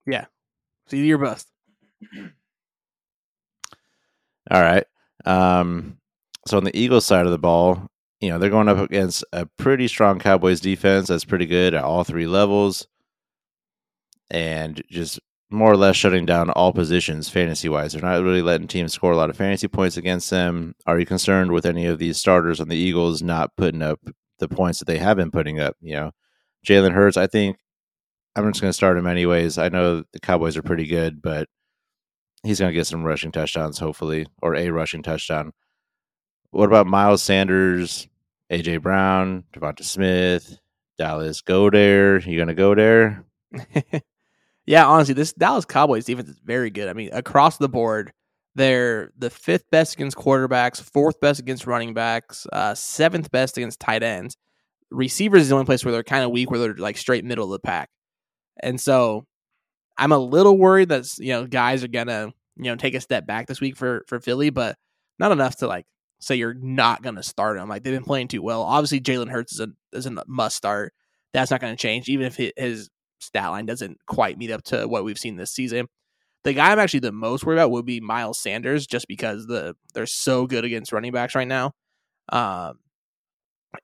Yeah. 0.07 0.27
See 0.87 1.05
your 1.07 1.19
bust. 1.19 1.49
All 4.51 4.63
right. 4.63 4.85
Um, 5.25 5.99
so 6.47 6.57
on 6.57 6.65
the 6.65 6.79
Eagles 6.79 7.05
side 7.05 7.27
of 7.27 7.33
the 7.33 7.39
ball, 7.39 7.89
you 8.21 8.29
know, 8.31 8.39
they're 8.39 8.51
going 8.51 8.69
up 8.69 8.79
against 8.79 9.25
a 9.33 9.47
pretty 9.47 9.89
strong 9.89 10.19
Cowboys 10.19 10.61
defense 10.61 11.09
that's 11.09 11.25
pretty 11.25 11.47
good 11.47 11.75
at 11.75 11.85
all 11.85 12.05
three 12.05 12.27
levels 12.27 12.87
and 14.31 14.83
just 14.91 15.21
more 15.51 15.73
or 15.73 15.77
less 15.77 15.97
shutting 15.97 16.27
down 16.27 16.51
all 16.51 16.73
positions 16.73 17.29
fantasy 17.29 17.69
wise. 17.69 17.93
They're 17.93 18.03
not 18.03 18.23
really 18.23 18.43
letting 18.43 18.67
teams 18.67 18.93
score 18.93 19.13
a 19.13 19.17
lot 19.17 19.31
of 19.31 19.37
fantasy 19.37 19.69
points 19.69 19.97
against 19.97 20.31
them. 20.31 20.75
Are 20.87 20.99
you 20.99 21.07
concerned 21.07 21.53
with 21.53 21.65
any 21.65 21.87
of 21.87 21.99
these 21.99 22.19
starters 22.19 22.61
on 22.61 22.69
the 22.69 22.77
Eagles 22.77 23.23
not 23.23 23.57
putting 23.57 23.83
up 23.83 24.01
the 24.39 24.49
points 24.49 24.79
that 24.81 24.85
they 24.87 24.99
have 24.99 25.17
been 25.17 25.31
putting 25.31 25.59
up? 25.59 25.77
You 25.81 25.95
know, 25.95 26.11
Jalen 26.67 26.93
Hurts, 26.93 27.17
I 27.17 27.27
think 27.27 27.57
I'm 28.37 28.51
just 28.53 28.61
going 28.61 28.71
to 28.71 28.75
start 28.75 28.99
him 28.99 29.07
anyways. 29.07 29.59
I 29.59 29.69
know 29.69 30.05
the 30.13 30.21
Cowboys 30.21 30.57
are 30.57 30.63
pretty 30.63 30.87
good, 30.87 31.23
but 31.23 31.49
he's 32.43 32.61
going 32.61 32.71
to 32.71 32.77
get 32.77 32.87
some 32.87 33.05
rushing 33.05 33.33
touchdowns, 33.33 33.79
hopefully, 33.79 34.27
or 34.43 34.55
a 34.55 34.71
rushing 34.71 35.03
touchdown. 35.03 35.53
What 36.51 36.67
about 36.67 36.87
Miles 36.87 37.23
Sanders, 37.23 38.09
AJ 38.51 38.83
Brown, 38.83 39.45
Devonta 39.53 39.85
Smith, 39.85 40.59
Dallas 40.99 41.41
Goedert. 41.43 42.27
You 42.27 42.37
going 42.37 42.49
to 42.49 42.55
go 42.55 42.75
there? 42.75 43.25
yeah, 44.67 44.87
honestly, 44.87 45.15
this 45.15 45.33
Dallas 45.33 45.65
Cowboys 45.65 46.05
defense 46.05 46.29
is 46.29 46.41
very 46.45 46.71
good. 46.71 46.89
I 46.89 46.93
mean, 46.93 47.11
across 47.13 47.57
the 47.57 47.69
board, 47.69 48.13
they're 48.55 49.13
the 49.17 49.31
fifth 49.31 49.71
best 49.71 49.95
against 49.95 50.17
quarterbacks, 50.17 50.83
fourth 50.83 51.21
best 51.21 51.41
against 51.41 51.67
running 51.67 51.95
backs, 51.95 52.47
uh, 52.53 52.75
seventh 52.75 53.31
best 53.31 53.57
against 53.57 53.81
tight 53.81 54.03
ends. 54.03 54.37
Receivers 54.91 55.43
is 55.43 55.49
the 55.49 55.55
only 55.55 55.67
place 55.67 55.85
where 55.85 55.93
they're 55.93 56.03
kind 56.03 56.25
of 56.25 56.31
weak, 56.31 56.51
where 56.51 56.61
they're 56.61 56.75
like 56.75 56.97
straight 56.97 57.25
middle 57.25 57.45
of 57.45 57.51
the 57.51 57.59
pack. 57.61 57.91
And 58.61 58.81
so 58.81 59.27
I'm 59.97 60.13
a 60.13 60.19
little 60.19 60.59
worried 60.59 60.89
that 60.89 61.07
you 61.19 61.33
know 61.33 61.47
guys 61.47 61.85
are 61.85 61.89
gonna 61.89 62.33
you 62.57 62.65
know 62.65 62.77
take 62.77 62.95
a 62.95 63.01
step 63.01 63.27
back 63.27 63.47
this 63.47 63.61
week 63.61 63.77
for 63.77 64.05
for 64.09 64.19
Philly, 64.19 64.51
but 64.51 64.77
not 65.19 65.31
enough 65.31 65.57
to 65.57 65.69
like 65.69 65.87
say 66.21 66.37
you're 66.37 66.55
not 66.55 67.03
gonna 67.03 67.23
start 67.23 67.59
him. 67.59 67.69
Like 67.69 67.83
they've 67.83 67.95
been 67.95 68.05
playing 68.05 68.29
too 68.29 68.43
well. 68.43 68.63
Obviously, 68.63 69.01
Jalen 69.01 69.31
Hurts 69.31 69.53
is 69.53 69.61
a 69.61 69.69
is 69.93 70.07
a 70.07 70.23
must 70.27 70.57
start. 70.57 70.93
That's 71.33 71.51
not 71.51 71.61
going 71.61 71.77
to 71.77 71.81
change, 71.81 72.09
even 72.09 72.27
if 72.27 72.37
his 72.57 72.89
stat 73.21 73.51
line 73.51 73.67
doesn't 73.67 73.99
quite 74.07 74.39
meet 74.39 74.51
up 74.51 74.63
to 74.65 74.89
what 74.89 75.05
we've 75.05 75.19
seen 75.19 75.37
this 75.37 75.53
season. 75.53 75.87
The 76.45 76.55
guy 76.55 76.73
I'm 76.73 76.79
actually 76.79 77.01
the 77.01 77.13
most 77.13 77.45
worried 77.45 77.59
about 77.59 77.71
would 77.73 77.85
be 77.85 78.01
Miles 78.01 78.39
Sanders, 78.39 78.87
just 78.87 79.07
because 79.09 79.47
the 79.47 79.75
they're 79.95 80.07
so 80.07 80.47
good 80.47 80.65
against 80.65 80.93
running 80.93 81.13
backs 81.13 81.35
right 81.35 81.49
now, 81.49 81.73
um, 82.31 82.79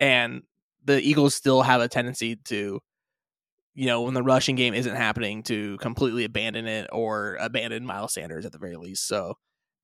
and 0.01 0.43
the 0.85 1.01
Eagles 1.01 1.35
still 1.35 1.63
have 1.63 1.81
a 1.81 1.89
tendency 1.89 2.37
to, 2.37 2.81
you 3.75 3.87
know, 3.87 4.03
when 4.03 4.15
the 4.15 4.23
rushing 4.23 4.57
game 4.57 4.75
isn't 4.75 4.97
happening, 4.97 5.43
to 5.45 5.77
completely 5.79 6.25
abandon 6.25 6.67
it 6.67 6.89
or 6.93 7.37
abandon 7.41 7.85
Miles 7.85 8.15
Sanders 8.15 8.47
at 8.47 8.53
the 8.53 8.59
very 8.59 8.77
least. 8.77 9.07
So 9.07 9.35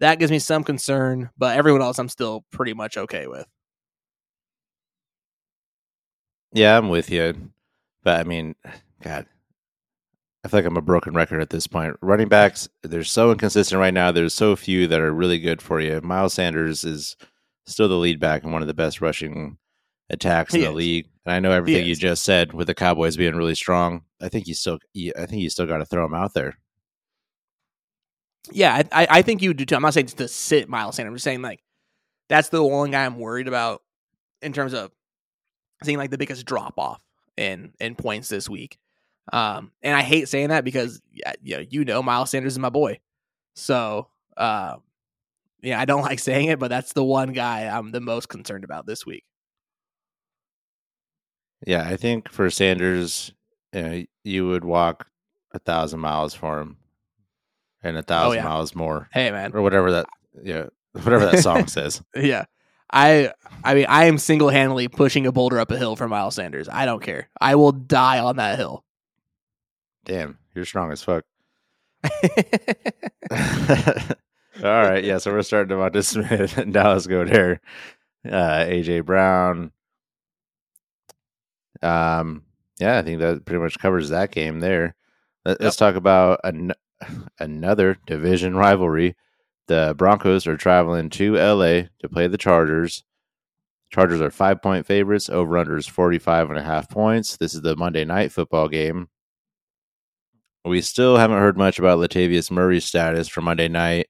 that 0.01 0.19
gives 0.19 0.33
me 0.33 0.39
some 0.39 0.65
concern, 0.65 1.31
but 1.39 1.57
everyone 1.57 1.83
else 1.83 1.99
I'm 1.99 2.09
still 2.09 2.45
pretty 2.51 2.75
much 2.75 2.97
okay 2.97 3.27
with. 3.27 3.47
Yeah, 6.53 6.77
I'm 6.77 6.89
with 6.89 7.11
you. 7.11 7.53
But 8.03 8.21
I 8.21 8.25
mean, 8.25 8.55
God, 9.03 9.27
I 10.45 10.49
feel 10.49 10.59
like 10.59 10.65
I'm 10.65 10.77
a 10.77 10.83
broken 10.83 11.13
record 11.13 11.43
at 11.43 11.51
this 11.51 11.67
point. 11.67 11.97
Running 12.01 12.29
backs, 12.29 12.69
they're 12.83 13.05
so 13.05 13.31
inconsistent 13.31 13.79
right 13.79 13.95
now. 13.95 14.11
There's 14.11 14.35
so 14.35 14.57
few 14.57 14.87
that 14.87 15.01
are 15.01 15.13
really 15.13 15.39
good 15.39 15.61
for 15.61 15.81
you. 15.81 16.01
Miles 16.03 16.35
Sanders 16.35 16.83
is 16.83 17.17
still 17.67 17.89
the 17.89 17.97
lead 17.97 18.19
back 18.19 18.43
and 18.43 18.53
one 18.53 18.63
of 18.63 18.69
the 18.69 18.75
best 18.75 19.01
rushing 19.01 19.59
attacks 20.09 20.55
in 20.55 20.63
the 20.63 20.69
is. 20.69 20.75
league. 20.75 21.09
And 21.27 21.35
I 21.35 21.41
know 21.41 21.53
everything 21.53 21.87
you 21.87 21.95
just 21.95 22.25
said 22.25 22.55
with 22.55 22.67
the 22.67 22.75
Cowboys 22.75 23.19
being 23.19 23.37
really 23.37 23.55
strong. 23.55 24.03
I 24.21 24.29
think 24.29 24.47
you 24.49 24.55
still, 24.55 24.79
I 25.17 25.27
think 25.27 25.43
you 25.43 25.51
still 25.51 25.67
got 25.67 25.79
to 25.79 25.85
throw 25.85 26.07
him 26.07 26.15
out 26.15 26.33
there. 26.33 26.57
Yeah, 28.53 28.83
I, 28.93 29.07
I 29.11 29.23
think 29.23 29.43
you 29.43 29.55
do 29.55 29.65
too. 29.65 29.77
I'm 29.77 29.83
not 29.83 29.95
saying 29.95 30.07
to 30.07 30.29
sit 30.29 30.69
Miles 30.69 30.97
Sanders. 30.97 31.11
I'm 31.11 31.17
just 31.17 31.25
saying 31.25 31.43
like 31.43 31.61
that's 32.29 32.49
the 32.49 32.63
one 32.63 32.91
guy 32.91 33.05
I'm 33.05 33.19
worried 33.19 33.49
about 33.49 33.83
in 34.41 34.53
terms 34.53 34.73
of 34.73 34.91
seeing 35.85 35.99
like 35.99 36.11
the 36.11 36.19
biggest 36.19 36.47
drop 36.47 36.75
off 36.79 37.03
in 37.37 37.73
in 37.81 37.95
points 37.95 38.29
this 38.29 38.49
week. 38.49 38.79
Um, 39.33 39.73
and 39.83 39.95
I 39.95 40.03
hate 40.03 40.29
saying 40.29 40.49
that 40.49 40.65
because 40.65 41.01
yeah, 41.13 41.33
you 41.43 41.57
know, 41.57 41.65
you 41.69 41.85
know 41.85 42.03
Miles 42.03 42.31
Sanders 42.31 42.55
is 42.55 42.59
my 42.59 42.71
boy. 42.71 42.99
So 43.55 44.09
uh, 44.37 44.77
yeah, 45.63 45.81
I 45.81 45.85
don't 45.85 46.03
like 46.11 46.19
saying 46.19 46.49
it, 46.49 46.59
but 46.59 46.69
that's 46.69 46.93
the 46.93 47.05
one 47.05 47.33
guy 47.33 47.67
I'm 47.67 47.93
the 47.93 48.01
most 48.01 48.29
concerned 48.29 48.65
about 48.65 48.87
this 48.87 49.05
week. 49.05 49.25
Yeah, 51.67 51.87
I 51.87 51.97
think 51.97 52.31
for 52.31 52.49
Sanders, 52.49 53.33
you, 53.75 53.83
know, 53.83 54.05
you 54.25 54.49
would 54.49 54.65
walk 54.65 55.09
a 55.53 55.59
thousand 55.59 56.01
miles 56.01 56.33
for 56.33 56.61
him 56.61 56.79
and 57.83 57.97
a 57.97 58.03
thousand 58.03 58.39
yeah. 58.39 58.45
miles 58.45 58.75
more 58.75 59.09
Hey 59.13 59.31
man, 59.31 59.53
or 59.55 59.63
whatever 59.63 59.93
that, 59.93 60.07
yeah, 60.43 60.67
whatever 60.93 61.27
that 61.27 61.43
song 61.43 61.67
says. 61.69 62.03
yeah. 62.15 62.45
I 62.93 63.33
I 63.63 63.75
mean 63.75 63.87
I 63.89 64.07
am 64.07 64.19
single 64.19 64.49
handedly 64.49 64.89
pushing 64.89 65.27
a 65.27 65.33
boulder 65.33 65.61
up 65.61 65.71
a 65.71 65.79
hill 65.79 65.97
for 65.97 66.09
Miles 66.09 66.35
Sanders. 66.35 66.69
I 66.69 66.87
don't 66.87 67.03
care. 67.03 67.29
I 67.41 67.55
will 67.55 67.73
die 67.73 68.19
on 68.19 68.37
that 68.37 68.59
hill. 68.59 68.85
Damn, 70.05 70.39
you're 70.55 70.65
strong 70.65 70.91
as 70.91 71.03
fuck. 71.03 71.25
All 74.63 74.83
right, 74.83 75.05
yeah. 75.05 75.19
So 75.19 75.33
we're 75.33 75.43
starting 75.43 75.77
Devonta 75.77 76.05
Smith 76.05 76.59
and 76.59 76.75
Dallas 76.75 77.07
Goedert. 77.07 77.61
Uh, 78.27 78.65
AJ 78.65 79.07
Brown. 79.07 79.73
Um, 81.83 82.45
yeah, 82.79 82.99
I 82.99 83.03
think 83.03 83.21
that 83.21 83.45
pretty 83.45 83.63
much 83.63 83.79
covers 83.79 84.11
that 84.11 84.33
game 84.33 84.61
there. 84.61 84.95
Let, 85.45 85.61
us 85.63 85.77
talk 85.77 85.95
about 85.95 86.41
an- 86.45 86.75
another 87.39 87.99
division 88.07 88.57
rivalry. 88.57 89.17
The 89.69 89.95
Broncos 89.97 90.47
are 90.47 90.57
traveling 90.57 91.11
to 91.11 91.37
LA 91.37 91.83
to 92.01 92.09
play 92.11 92.27
the 92.27 92.39
Chargers. 92.39 93.05
Chargers 93.91 94.21
are 94.21 94.31
five 94.31 94.63
point 94.63 94.87
favorites. 94.87 95.29
Over 95.29 95.59
under 95.59 95.77
is 95.77 95.87
45 95.87 96.51
and 96.51 96.59
a 96.59 96.63
half 96.63 96.89
points. 96.89 97.37
This 97.37 97.55
is 97.55 97.63
the 97.63 97.77
Monday 97.77 98.05
night 98.05 98.33
football 98.33 98.69
game. 98.69 99.09
We 100.65 100.81
still 100.83 101.17
haven't 101.17 101.39
heard 101.39 101.57
much 101.57 101.79
about 101.79 101.99
Latavius 101.99 102.51
Murray's 102.51 102.85
status 102.85 103.29
for 103.29 103.41
Monday 103.41 103.69
night. 103.69 104.09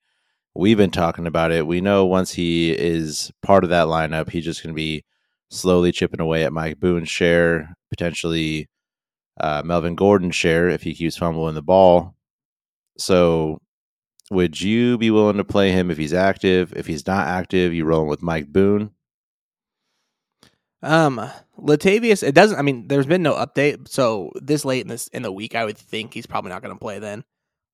We've 0.55 0.77
been 0.77 0.91
talking 0.91 1.27
about 1.27 1.53
it. 1.53 1.67
We 1.67 1.81
know 1.81 2.05
once 2.07 2.33
he 2.33 2.73
is 2.73 3.31
part 3.41 3.63
of 3.63 3.71
that 3.71 3.87
lineup, 3.87 4.31
he's 4.31 4.45
just 4.45 4.63
going 4.63 4.75
to 4.75 4.77
be 4.77 5.05
slowly 5.51 5.93
chipping 5.93 6.21
away 6.21 6.45
at 6.45 6.53
Mike 6.53 6.81
Boone's 6.81 7.09
share, 7.09 7.77
potentially 7.89 8.69
uh, 9.41 9.63
Melvin 9.65 9.95
Gordon's 9.95 10.35
share 10.35 10.69
if 10.69 10.83
he 10.83 10.95
keeps 10.95 11.17
fumbling 11.17 11.55
the 11.55 11.63
ball. 11.63 12.15
So, 12.99 13.61
would 14.31 14.61
you 14.61 14.99
be 14.99 15.11
willing 15.11 15.39
to 15.39 15.45
play 15.45 15.73
him 15.73 15.91
if 15.91 15.99
he's 15.99 16.15
active? 16.15 16.73
If 16.77 16.87
he's 16.87 17.07
not 17.07 17.27
active, 17.27 17.75
you 17.75 17.85
rolling 17.85 18.09
with 18.09 18.23
Mike 18.23 18.53
Boone? 18.53 18.91
Um, 20.83 21.21
Latavius, 21.59 22.23
it 22.23 22.35
doesn't. 22.35 22.59
I 22.59 22.63
mean, 22.63 22.89
there's 22.89 23.07
been 23.07 23.23
no 23.23 23.35
update, 23.35 23.89
so 23.89 24.31
this 24.37 24.65
late 24.65 24.83
in 24.83 24.89
this 24.89 25.09
in 25.09 25.23
the 25.23 25.33
week, 25.33 25.55
I 25.55 25.65
would 25.65 25.77
think 25.77 26.15
he's 26.15 26.27
probably 26.27 26.51
not 26.51 26.63
going 26.63 26.75
to 26.75 26.81
play 26.81 26.99
then. 26.99 27.25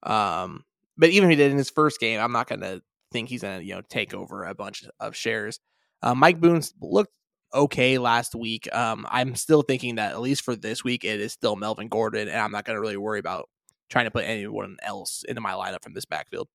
Um, 0.03 0.65
but 0.97 1.11
even 1.11 1.29
if 1.29 1.31
he 1.31 1.37
did 1.37 1.53
in 1.53 1.59
his 1.59 1.71
first 1.71 2.01
game, 2.01 2.21
I'm 2.21 2.33
not 2.33 2.49
going 2.49 2.63
to 2.63 2.83
think 3.13 3.29
he's 3.29 3.43
going 3.43 3.61
to 3.61 3.65
you 3.65 3.75
know 3.75 3.83
take 3.89 4.13
over 4.15 4.45
a 4.45 4.55
bunch 4.55 4.85
of 4.99 5.15
shares. 5.15 5.61
Uh, 6.03 6.15
Mike 6.15 6.41
Boone's 6.41 6.75
looked 6.81 7.13
okay 7.55 7.99
last 7.99 8.35
week. 8.35 8.73
Um, 8.75 9.07
I'm 9.11 9.37
still 9.37 9.63
thinking 9.63 9.97
that 9.97 10.13
at 10.13 10.21
least 10.21 10.43
for 10.43 10.57
this 10.57 10.83
week, 10.83 11.05
it 11.05 11.21
is 11.21 11.33
still 11.33 11.57
Melvin 11.57 11.89
Gordon, 11.89 12.29
and 12.29 12.39
I'm 12.39 12.53
not 12.53 12.65
going 12.65 12.77
to 12.77 12.81
really 12.81 12.97
worry 12.97 13.21
about 13.21 13.49
trying 13.89 14.07
to 14.07 14.11
put 14.11 14.25
anyone 14.25 14.77
else 14.83 15.25
into 15.29 15.41
my 15.41 15.53
lineup 15.53 15.83
from 15.83 15.95
this 15.95 16.05
backfield. 16.05 16.49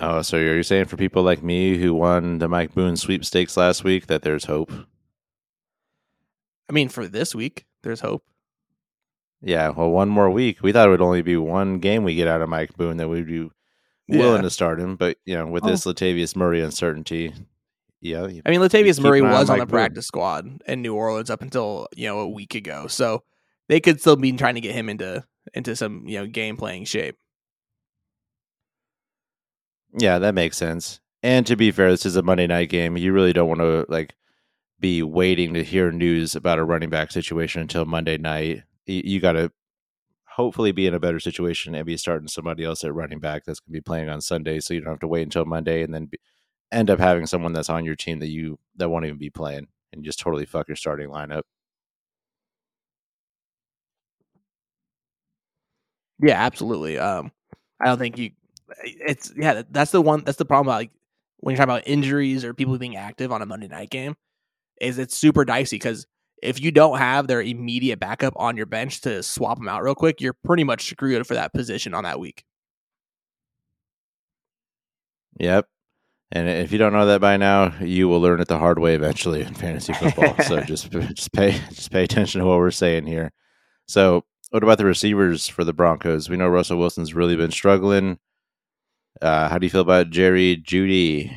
Oh, 0.00 0.22
so 0.22 0.38
are 0.38 0.56
you 0.56 0.62
saying 0.62 0.84
for 0.84 0.96
people 0.96 1.22
like 1.22 1.42
me 1.42 1.76
who 1.78 1.94
won 1.94 2.38
the 2.38 2.48
Mike 2.48 2.74
Boone 2.74 2.96
sweepstakes 2.96 3.56
last 3.56 3.82
week 3.82 4.06
that 4.06 4.22
there's 4.22 4.44
hope? 4.44 4.70
I 6.68 6.72
mean, 6.72 6.88
for 6.88 7.08
this 7.08 7.34
week, 7.34 7.66
there's 7.82 8.00
hope. 8.00 8.22
Yeah, 9.40 9.70
well, 9.70 9.90
one 9.90 10.08
more 10.08 10.30
week. 10.30 10.62
We 10.62 10.72
thought 10.72 10.86
it 10.86 10.90
would 10.90 11.00
only 11.00 11.22
be 11.22 11.36
one 11.36 11.78
game 11.78 12.04
we 12.04 12.14
get 12.14 12.28
out 12.28 12.42
of 12.42 12.48
Mike 12.48 12.76
Boone 12.76 12.96
that 12.98 13.08
we'd 13.08 13.26
be 13.26 13.50
willing 14.08 14.36
Yeah. 14.36 14.42
to 14.42 14.50
start 14.50 14.80
him, 14.80 14.96
but 14.96 15.16
you 15.24 15.34
know, 15.34 15.46
with 15.46 15.64
oh. 15.64 15.68
this 15.68 15.84
Latavius 15.84 16.36
Murray 16.36 16.60
uncertainty, 16.60 17.32
yeah, 18.00 18.22
I 18.22 18.50
mean, 18.50 18.60
Latavius 18.60 19.00
Murray 19.00 19.20
on 19.20 19.30
was 19.30 19.50
on 19.50 19.58
Mike 19.58 19.62
the 19.62 19.66
Boone. 19.66 19.78
practice 19.80 20.06
squad 20.06 20.62
in 20.66 20.82
New 20.82 20.94
Orleans 20.94 21.30
up 21.30 21.42
until 21.42 21.88
you 21.96 22.06
know 22.06 22.20
a 22.20 22.28
week 22.28 22.54
ago, 22.54 22.86
so 22.86 23.22
they 23.68 23.80
could 23.80 24.00
still 24.00 24.16
be 24.16 24.32
trying 24.32 24.54
to 24.54 24.60
get 24.60 24.74
him 24.74 24.88
into 24.88 25.24
into 25.54 25.76
some 25.76 26.06
you 26.06 26.18
know 26.18 26.26
game 26.26 26.56
playing 26.56 26.84
shape. 26.84 27.16
yeah, 29.96 30.18
that 30.18 30.34
makes 30.34 30.56
sense. 30.56 31.00
And 31.22 31.46
to 31.46 31.56
be 31.56 31.70
fair, 31.70 31.90
this 31.90 32.06
is 32.06 32.16
a 32.16 32.22
Monday 32.22 32.46
night 32.46 32.68
game. 32.68 32.96
You 32.96 33.12
really 33.12 33.32
don't 33.32 33.48
want 33.48 33.60
to 33.60 33.86
like 33.88 34.14
be 34.80 35.02
waiting 35.02 35.54
to 35.54 35.64
hear 35.64 35.90
news 35.90 36.36
about 36.36 36.58
a 36.58 36.64
running 36.64 36.90
back 36.90 37.10
situation 37.10 37.62
until 37.62 37.84
Monday 37.84 38.18
night. 38.18 38.62
You, 38.86 39.20
got 39.20 39.32
to 39.32 39.52
hopefully 40.24 40.72
be 40.72 40.86
in 40.86 40.94
a 40.94 41.00
better 41.00 41.20
situation 41.20 41.74
and 41.74 41.84
be 41.84 41.96
starting 41.96 42.28
somebody 42.28 42.64
else 42.64 42.84
at 42.84 42.94
running 42.94 43.18
back 43.18 43.44
that's 43.44 43.60
going 43.60 43.72
to 43.72 43.78
be 43.78 43.82
playing 43.82 44.08
on 44.08 44.20
Sunday, 44.20 44.60
so 44.60 44.72
you 44.72 44.80
don't 44.80 44.92
have 44.92 45.00
to 45.00 45.08
wait 45.08 45.22
until 45.22 45.44
Monday 45.44 45.82
and 45.82 45.92
then 45.92 46.06
be, 46.06 46.18
end 46.72 46.88
up 46.88 46.98
having 46.98 47.26
someone 47.26 47.52
that's 47.52 47.68
on 47.68 47.84
your 47.84 47.96
team 47.96 48.20
that 48.20 48.28
you 48.28 48.58
that 48.76 48.88
won't 48.88 49.04
even 49.04 49.18
be 49.18 49.30
playing 49.30 49.66
and 49.92 50.04
just 50.04 50.20
totally 50.20 50.46
fuck 50.46 50.68
your 50.68 50.76
starting 50.76 51.08
lineup. 51.08 51.42
Yeah, 56.20 56.42
absolutely. 56.42 56.98
Um, 56.98 57.32
I 57.80 57.86
don't 57.86 57.98
think 57.98 58.18
you. 58.18 58.30
It's 58.84 59.32
yeah. 59.36 59.62
That's 59.70 59.92
the 59.92 60.02
one. 60.02 60.24
That's 60.24 60.38
the 60.38 60.44
problem. 60.44 60.68
About, 60.68 60.78
like 60.78 60.90
when 61.38 61.52
you're 61.54 61.58
talking 61.58 61.74
about 61.74 61.88
injuries 61.88 62.44
or 62.44 62.54
people 62.54 62.76
being 62.78 62.96
active 62.96 63.32
on 63.32 63.42
a 63.42 63.46
Monday 63.46 63.68
night 63.68 63.90
game, 63.90 64.16
is 64.80 64.98
it's 64.98 65.16
super 65.16 65.44
dicey 65.44 65.76
because 65.76 66.06
if 66.42 66.60
you 66.60 66.70
don't 66.70 66.98
have 66.98 67.26
their 67.26 67.42
immediate 67.42 67.98
backup 67.98 68.34
on 68.36 68.56
your 68.56 68.66
bench 68.66 69.00
to 69.02 69.22
swap 69.22 69.58
them 69.58 69.68
out 69.68 69.82
real 69.82 69.94
quick, 69.94 70.20
you're 70.20 70.36
pretty 70.44 70.64
much 70.64 70.88
screwed 70.88 71.26
for 71.26 71.34
that 71.34 71.52
position 71.52 71.94
on 71.94 72.04
that 72.04 72.20
week. 72.20 72.44
Yep. 75.38 75.68
And 76.30 76.48
if 76.48 76.72
you 76.72 76.78
don't 76.78 76.92
know 76.92 77.06
that 77.06 77.20
by 77.20 77.36
now, 77.38 77.74
you 77.80 78.08
will 78.08 78.20
learn 78.20 78.40
it 78.40 78.48
the 78.48 78.58
hard 78.58 78.78
way 78.78 78.94
eventually 78.94 79.42
in 79.42 79.54
fantasy 79.54 79.94
football. 79.94 80.34
so 80.44 80.60
just 80.64 80.90
just 80.90 81.32
pay 81.32 81.52
just 81.70 81.90
pay 81.90 82.04
attention 82.04 82.40
to 82.40 82.46
what 82.46 82.58
we're 82.58 82.70
saying 82.70 83.06
here. 83.06 83.32
So, 83.86 84.24
what 84.50 84.62
about 84.62 84.78
the 84.78 84.84
receivers 84.84 85.48
for 85.48 85.64
the 85.64 85.72
Broncos? 85.72 86.28
We 86.28 86.36
know 86.36 86.48
Russell 86.48 86.78
Wilson's 86.78 87.14
really 87.14 87.36
been 87.36 87.50
struggling. 87.50 88.18
Uh, 89.20 89.48
how 89.48 89.58
do 89.58 89.66
you 89.66 89.70
feel 89.70 89.80
about 89.80 90.10
Jerry 90.10 90.56
Jeudy? 90.56 91.36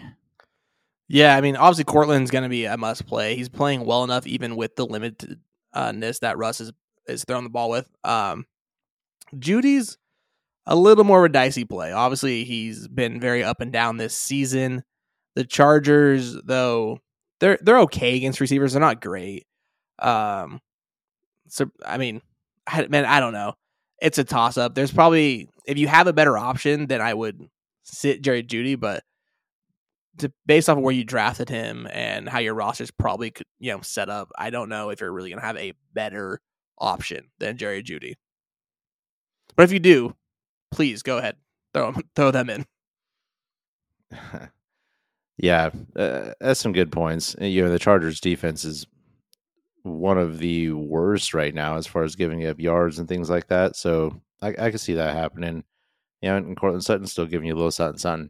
Yeah, 1.07 1.35
I 1.35 1.41
mean, 1.41 1.57
obviously 1.57 1.83
Courtland's 1.83 2.31
going 2.31 2.43
to 2.43 2.49
be 2.49 2.65
a 2.65 2.77
must 2.77 3.05
play. 3.05 3.35
He's 3.35 3.49
playing 3.49 3.85
well 3.85 4.03
enough, 4.03 4.25
even 4.25 4.55
with 4.55 4.75
the 4.75 4.87
limitedness 4.87 6.19
that 6.19 6.37
Russ 6.37 6.61
is 6.61 6.71
is 7.07 7.25
throwing 7.25 7.43
the 7.43 7.49
ball 7.49 7.69
with. 7.69 7.89
Um, 8.03 8.45
Jeudy's 9.35 9.97
a 10.65 10.75
little 10.75 11.03
more 11.03 11.19
of 11.19 11.25
a 11.25 11.33
dicey 11.33 11.65
play. 11.65 11.91
Obviously, 11.91 12.43
he's 12.43 12.87
been 12.87 13.19
very 13.19 13.43
up 13.43 13.59
and 13.59 13.73
down 13.73 13.97
this 13.97 14.15
season. 14.15 14.83
The 15.35 15.43
Chargers, 15.43 16.35
though, 16.43 16.99
they're 17.39 17.57
they're 17.61 17.79
okay 17.81 18.15
against 18.15 18.39
receivers. 18.39 18.73
They're 18.73 18.79
not 18.79 19.01
great. 19.01 19.45
Um, 19.99 20.61
so 21.47 21.69
I 21.85 21.97
mean, 21.97 22.21
man, 22.89 23.05
I 23.05 23.19
don't 23.19 23.33
know. 23.33 23.53
It's 24.01 24.17
a 24.17 24.23
toss 24.23 24.57
up. 24.57 24.75
There's 24.75 24.91
probably 24.91 25.49
if 25.65 25.77
you 25.77 25.87
have 25.87 26.07
a 26.07 26.13
better 26.13 26.37
option, 26.37 26.87
then 26.87 27.01
I 27.01 27.13
would 27.13 27.47
sit 27.83 28.21
Jerry 28.21 28.43
Jeudy, 28.43 28.79
but 28.79 29.03
to, 30.17 30.31
based 30.45 30.69
off 30.69 30.77
of 30.77 30.83
where 30.83 30.93
you 30.93 31.03
drafted 31.03 31.49
him 31.49 31.87
and 31.91 32.27
how 32.27 32.39
your 32.39 32.53
roster's 32.53 32.91
probably 32.91 33.33
you 33.59 33.71
know 33.71 33.81
set 33.81 34.09
up, 34.09 34.31
I 34.37 34.49
don't 34.49 34.69
know 34.69 34.89
if 34.89 35.01
you're 35.01 35.11
really 35.11 35.29
gonna 35.29 35.41
have 35.41 35.57
a 35.57 35.73
better 35.93 36.41
option 36.79 37.29
than 37.39 37.57
Jerry 37.57 37.83
Jeudy. 37.83 38.15
But 39.55 39.63
if 39.63 39.71
you 39.71 39.79
do, 39.79 40.15
please 40.71 41.03
go 41.03 41.17
ahead 41.17 41.35
throw 41.73 41.87
'em- 41.89 42.01
throw 42.15 42.31
them 42.31 42.49
in. 42.49 42.65
yeah, 45.37 45.69
uh, 45.95 46.33
that's 46.39 46.59
some 46.59 46.73
good 46.73 46.91
points. 46.91 47.35
You 47.39 47.63
know, 47.63 47.71
the 47.71 47.79
Chargers 47.79 48.19
defense 48.19 48.65
is 48.65 48.85
one 49.83 50.17
of 50.17 50.39
the 50.39 50.71
worst 50.71 51.33
right 51.33 51.53
now 51.53 51.75
as 51.75 51.87
far 51.87 52.03
as 52.03 52.15
giving 52.15 52.45
up 52.45 52.59
yards 52.59 52.99
and 52.99 53.07
things 53.07 53.29
like 53.29 53.47
that. 53.47 53.75
So 53.75 54.21
I, 54.41 54.49
I 54.49 54.69
can 54.69 54.77
see 54.77 54.93
that 54.93 55.15
happening. 55.15 55.63
Know, 56.21 56.37
and 56.37 56.55
Courtland 56.55 56.83
Sutton's 56.83 57.11
still 57.11 57.25
giving 57.25 57.47
you 57.47 57.55
a 57.55 57.57
little 57.57 57.71
something, 57.71 57.97
something. 57.97 58.29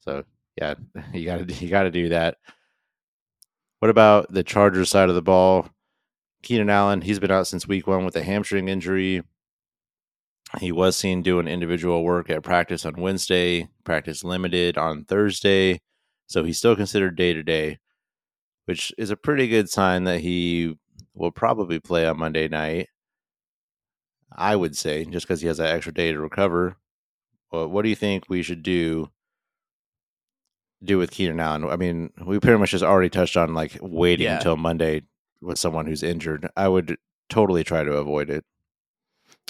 So 0.00 0.24
yeah, 0.56 0.74
you 1.14 1.24
got 1.24 1.46
to 1.46 1.54
you 1.54 1.68
got 1.68 1.84
to 1.84 1.90
do 1.90 2.08
that. 2.10 2.38
What 3.80 3.90
about 3.90 4.32
the 4.32 4.42
Chargers 4.42 4.90
side 4.90 5.08
of 5.08 5.14
the 5.14 5.22
ball? 5.22 5.68
Keenan 6.42 6.70
Allen, 6.70 7.02
he's 7.02 7.18
been 7.18 7.30
out 7.30 7.46
since 7.46 7.66
week 7.66 7.86
one 7.86 8.04
with 8.04 8.16
a 8.16 8.22
hamstring 8.22 8.68
injury. 8.68 9.22
He 10.60 10.70
was 10.72 10.96
seen 10.96 11.22
doing 11.22 11.48
individual 11.48 12.04
work 12.04 12.30
at 12.30 12.42
practice 12.42 12.86
on 12.86 13.00
Wednesday, 13.00 13.68
practice 13.84 14.22
limited 14.22 14.78
on 14.78 15.04
Thursday. 15.04 15.80
So 16.28 16.44
he's 16.44 16.58
still 16.58 16.76
considered 16.76 17.16
day 17.16 17.32
to 17.32 17.42
day, 17.42 17.78
which 18.66 18.92
is 18.98 19.10
a 19.10 19.16
pretty 19.16 19.48
good 19.48 19.68
sign 19.70 20.04
that 20.04 20.20
he 20.20 20.76
will 21.14 21.30
probably 21.32 21.80
play 21.80 22.06
on 22.06 22.18
Monday 22.18 22.46
night. 22.48 22.88
I 24.36 24.54
would 24.54 24.76
say, 24.76 25.04
just 25.04 25.26
because 25.26 25.40
he 25.40 25.46
has 25.46 25.56
that 25.58 25.74
extra 25.74 25.94
day 25.94 26.12
to 26.12 26.18
recover. 26.20 26.76
But 27.50 27.68
what 27.68 27.82
do 27.82 27.88
you 27.88 27.94
think 27.96 28.24
we 28.28 28.42
should 28.42 28.62
do 28.62 29.10
do 30.84 30.98
with 30.98 31.10
Keenan 31.10 31.40
Allen? 31.40 31.64
I 31.64 31.76
mean, 31.76 32.12
we 32.24 32.38
pretty 32.38 32.58
much 32.58 32.72
just 32.72 32.84
already 32.84 33.08
touched 33.08 33.36
on 33.36 33.54
like 33.54 33.78
waiting 33.80 34.24
Yeah. 34.24 34.36
until 34.36 34.56
Monday 34.56 35.02
with 35.40 35.58
someone 35.58 35.86
who's 35.86 36.02
injured. 36.02 36.48
I 36.56 36.68
would 36.68 36.98
totally 37.30 37.64
try 37.64 37.82
to 37.84 37.92
avoid 37.94 38.28
it. 38.30 38.44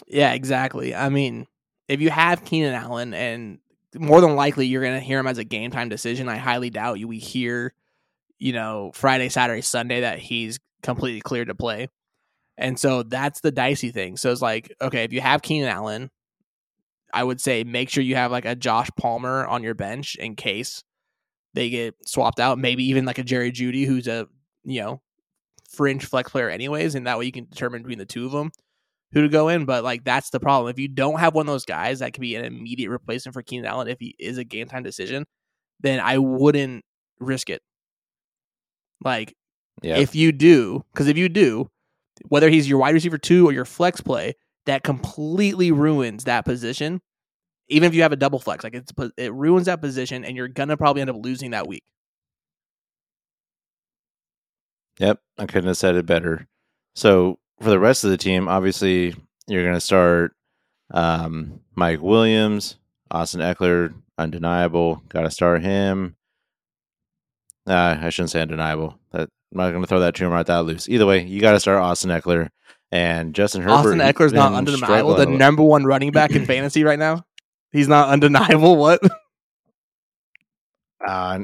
Yeah, 0.07 0.33
exactly. 0.35 0.95
I 0.95 1.09
mean, 1.09 1.47
if 1.89 2.01
you 2.01 2.11
have 2.11 2.45
Keenan 2.45 2.75
Allen, 2.75 3.15
and 3.15 3.59
more 3.95 4.21
than 4.21 4.37
likely 4.37 4.67
you're 4.67 4.83
going 4.83 4.95
to 4.99 5.05
hear 5.05 5.19
him 5.19 5.27
as 5.27 5.39
a 5.39 5.45
game 5.45 5.71
time 5.71 5.89
decision, 5.89 6.29
I 6.29 6.37
highly 6.37 6.71
doubt 6.71 6.99
you 7.01 7.09
we 7.09 7.19
hear, 7.19 7.73
you 8.39 8.53
know, 8.53 8.91
Friday, 8.95 9.29
Saturday, 9.29 9.63
Sunday 9.63 10.01
that 10.01 10.19
he's 10.19 10.59
completely 10.83 11.21
cleared 11.21 11.49
to 11.49 11.55
play. 11.55 11.89
And 12.59 12.79
so 12.79 13.03
that's 13.03 13.41
the 13.41 13.51
dicey 13.51 13.91
thing. 13.91 14.17
So 14.17 14.33
it's 14.33 14.43
like, 14.43 14.75
okay, 14.81 15.05
if 15.05 15.13
you 15.13 15.21
have 15.21 15.43
Keenan 15.43 15.69
Allen, 15.69 16.11
I 17.13 17.23
would 17.23 17.41
say 17.41 17.65
make 17.65 17.91
sure 17.91 18.03
you 18.03 18.17
have 18.17 18.31
like 18.31 18.45
a 18.45 18.55
Josh 18.55 18.89
Palmer 18.99 19.47
on 19.47 19.63
your 19.63 19.75
bench 19.75 20.17
in 20.17 20.37
case 20.37 20.83
they 21.55 21.71
get 21.71 21.95
swapped 22.07 22.41
out. 22.41 22.59
Maybe 22.59 22.85
even 22.85 23.05
like 23.05 23.19
a 23.19 23.25
Jerry 23.25 23.53
Jeudy, 23.53 23.87
who's 23.87 24.07
a, 24.07 24.27
you 24.65 24.81
know, 24.81 25.01
fringe 25.71 26.05
flex 26.05 26.31
player 26.31 26.49
anyways. 26.49 26.95
And 26.95 27.07
that 27.07 27.19
way 27.19 27.27
you 27.27 27.33
can 27.33 27.47
determine 27.47 27.83
between 27.83 27.99
the 27.99 28.07
two 28.07 28.27
of 28.27 28.33
them 28.33 28.51
who 29.13 29.23
to 29.23 29.29
go 29.29 29.49
in. 29.49 29.65
But 29.65 29.85
like 29.85 30.05
that's 30.05 30.31
the 30.31 30.41
problem. 30.41 30.71
If 30.71 30.79
you 30.79 30.89
don't 30.89 31.21
have 31.21 31.35
one 31.35 31.47
of 31.47 31.53
those 31.53 31.65
guys 31.65 31.99
that 31.99 32.13
could 32.13 32.21
be 32.21 32.37
an 32.37 32.45
immediate 32.45 32.91
replacement 32.91 33.35
for 33.35 33.43
Keenan 33.43 33.67
Allen 33.67 33.89
if 33.89 33.99
he 34.01 34.15
is 34.19 34.39
a 34.39 34.45
game 34.45 34.69
time 34.69 34.83
decision, 34.83 35.27
then 35.81 36.01
I 36.01 36.19
wouldn't 36.19 36.85
risk 37.19 37.51
it. 37.51 37.63
Like 39.05 39.35
Yeah. 39.83 39.97
if 39.99 40.15
you 40.15 40.33
do, 40.33 40.85
because 40.93 41.09
if 41.09 41.17
you 41.17 41.29
do, 41.29 41.69
whether 42.29 42.49
he's 42.49 42.69
your 42.69 42.79
wide 42.79 42.95
receiver 42.95 43.19
two 43.19 43.47
or 43.47 43.53
your 43.53 43.65
flex 43.65 44.01
play, 44.01 44.35
that 44.67 44.83
completely 44.83 45.71
ruins 45.73 46.25
that 46.25 46.45
position. 46.45 47.01
Even 47.69 47.87
if 47.89 47.95
you 47.95 48.03
have 48.03 48.13
a 48.13 48.17
double 48.17 48.39
flex, 48.39 48.63
like 48.65 48.75
it's 48.75 48.93
it 49.17 49.33
ruins 49.33 49.67
that 49.67 49.81
position, 49.81 50.25
and 50.25 50.37
you're 50.37 50.49
gonna 50.49 50.77
probably 50.77 51.01
end 51.03 51.11
up 51.11 51.17
losing 51.19 51.51
that 51.51 51.67
week. 51.67 51.83
Yep, 54.99 55.21
I 55.39 55.47
couldn't 55.47 55.69
have 55.69 55.77
said 55.77 55.95
it 55.97 56.07
better. 56.07 56.47
So 56.95 57.39
for 57.61 57.69
the 57.71 57.79
rest 57.79 58.05
of 58.05 58.11
the 58.11 58.17
team, 58.17 58.49
obviously 58.49 59.15
you're 59.47 59.63
going 59.63 59.75
to 59.75 59.81
start 59.81 60.33
um, 60.93 61.61
Mike 61.75 62.01
Williams, 62.01 62.77
Austin 63.11 63.41
Ekeler, 63.41 63.93
undeniable. 64.19 65.03
Got 65.09 65.23
to 65.23 65.31
start 65.31 65.63
him. 65.63 66.16
Uh, 67.67 67.97
I 68.01 68.11
shouldn't 68.11 68.31
say 68.31 68.41
undeniable. 68.41 68.99
That, 69.13 69.29
I'm 69.53 69.59
not 69.59 69.71
going 69.71 69.83
to 69.83 69.89
throw 69.89 70.01
that 70.01 70.15
term 70.15 70.33
out 70.33 70.47
that 70.47 70.65
loose. 70.65 70.89
Either 70.89 71.07
way, 71.07 71.25
you 71.25 71.41
got 71.41 71.53
to 71.53 71.61
start 71.61 71.83
Austin 71.83 72.11
Ekeler 72.11 72.51
and 72.93 73.35
Justin 73.35 73.63
Herbert. 73.63 73.75
Austin 73.75 73.99
Ekeler's 73.99 74.33
not 74.33 74.53
undeniable. 74.53 75.15
The 75.15 75.27
number 75.27 75.63
one 75.63 75.85
running 75.85 76.13
back 76.13 76.31
in 76.33 76.47
fantasy 76.47 76.85
right 76.85 76.99
now. 76.99 77.25
He's 77.73 77.89
not 77.89 78.09
undeniable. 78.09 78.77
What? 78.87 79.01
Uh, 81.07 81.41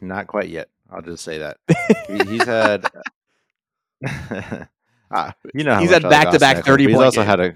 not 0.00 0.26
quite 0.26 0.48
yet. 0.48 0.68
I'll 0.90 1.02
just 1.02 1.22
say 1.22 1.38
that 1.38 1.58
he, 2.08 2.18
he's 2.30 2.44
had. 2.46 2.86
uh, 4.04 5.32
you 5.54 5.64
know, 5.64 5.74
how 5.74 5.80
He's 5.80 5.90
had 5.90 6.02
back-to-back 6.02 6.58
Austin 6.58 6.62
Ekeler, 6.62 6.64
but 6.64 6.64
30 6.64 6.86
He's 6.88 6.96
also 6.96 7.20
games. 7.20 7.26
had 7.28 7.40
a. 7.40 7.54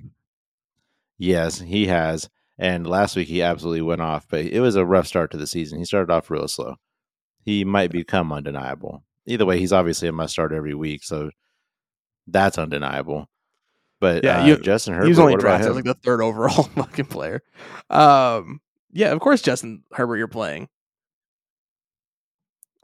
Yes, 1.18 1.60
he 1.60 1.86
has, 1.86 2.28
and 2.58 2.86
last 2.86 3.16
week 3.16 3.28
he 3.28 3.42
absolutely 3.42 3.82
went 3.82 4.00
off. 4.02 4.26
But 4.28 4.46
it 4.46 4.60
was 4.60 4.76
a 4.76 4.84
rough 4.84 5.06
start 5.06 5.30
to 5.30 5.36
the 5.36 5.46
season. 5.46 5.78
He 5.78 5.84
started 5.84 6.12
off 6.12 6.30
real 6.30 6.48
slow. 6.48 6.76
He 7.44 7.64
might 7.64 7.90
become 7.90 8.32
undeniable. 8.32 9.02
Either 9.26 9.44
way, 9.44 9.58
he's 9.58 9.72
obviously 9.72 10.08
a 10.08 10.12
must 10.12 10.32
start 10.32 10.52
every 10.52 10.74
week, 10.74 11.04
so 11.04 11.30
that's 12.26 12.58
undeniable. 12.58 13.28
But 14.00 14.24
Yeah, 14.24 14.42
uh, 14.42 14.46
you- 14.46 14.56
Justin 14.58 14.94
Herbert, 14.94 15.06
he 15.06 15.10
was 15.10 15.18
only 15.18 15.32
what 15.34 15.40
drafted 15.40 15.74
like 15.74 15.84
the 15.84 15.94
third 15.94 16.22
overall 16.22 16.62
fucking 16.76 17.06
player. 17.06 17.42
Um, 17.90 18.60
yeah, 18.92 19.10
of 19.12 19.20
course, 19.20 19.42
Justin 19.42 19.82
Herbert, 19.92 20.16
you're 20.16 20.28
playing. 20.28 20.68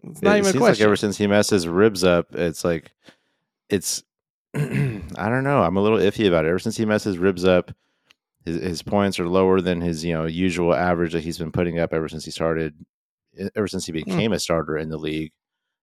It's 0.05 0.23
not 0.23 0.37
it 0.37 0.39
even 0.41 0.57
a 0.57 0.59
question. 0.59 0.63
like 0.63 0.81
ever 0.81 0.97
since 0.97 1.17
he 1.17 1.27
messed 1.27 1.51
his 1.51 1.67
ribs 1.67 2.05
up, 2.05 2.35
it's 2.35 2.65
like 2.65 2.93
it's 3.69 4.03
I 4.55 4.59
don't 5.29 5.45
know. 5.45 5.63
I'm 5.63 5.77
a 5.77 5.83
little 5.83 5.99
iffy 5.99 6.27
about 6.29 6.45
it. 6.45 6.49
Ever 6.49 6.59
since 6.59 6.77
he 6.77 6.85
messed 6.85 7.05
his 7.05 7.19
ribs 7.19 7.45
up, 7.45 7.73
his 8.45 8.57
his 8.63 8.83
points 8.83 9.19
are 9.19 9.29
lower 9.29 9.61
than 9.61 9.81
his 9.81 10.05
you 10.05 10.15
know 10.15 10.25
usual 10.25 10.73
average 10.75 11.13
that 11.13 11.25
he's 11.25 11.39
been 11.39 11.53
putting 11.53 11.79
up 11.79 11.93
ever 11.93 12.09
since 12.09 12.25
he 12.25 12.31
started 12.31 12.75
ever 13.55 13.67
since 13.69 13.87
he 13.87 13.93
Hmm. 13.93 14.05
became 14.05 14.33
a 14.33 14.39
starter 14.39 14.77
in 14.77 14.89
the 14.89 14.99
league. 14.99 15.33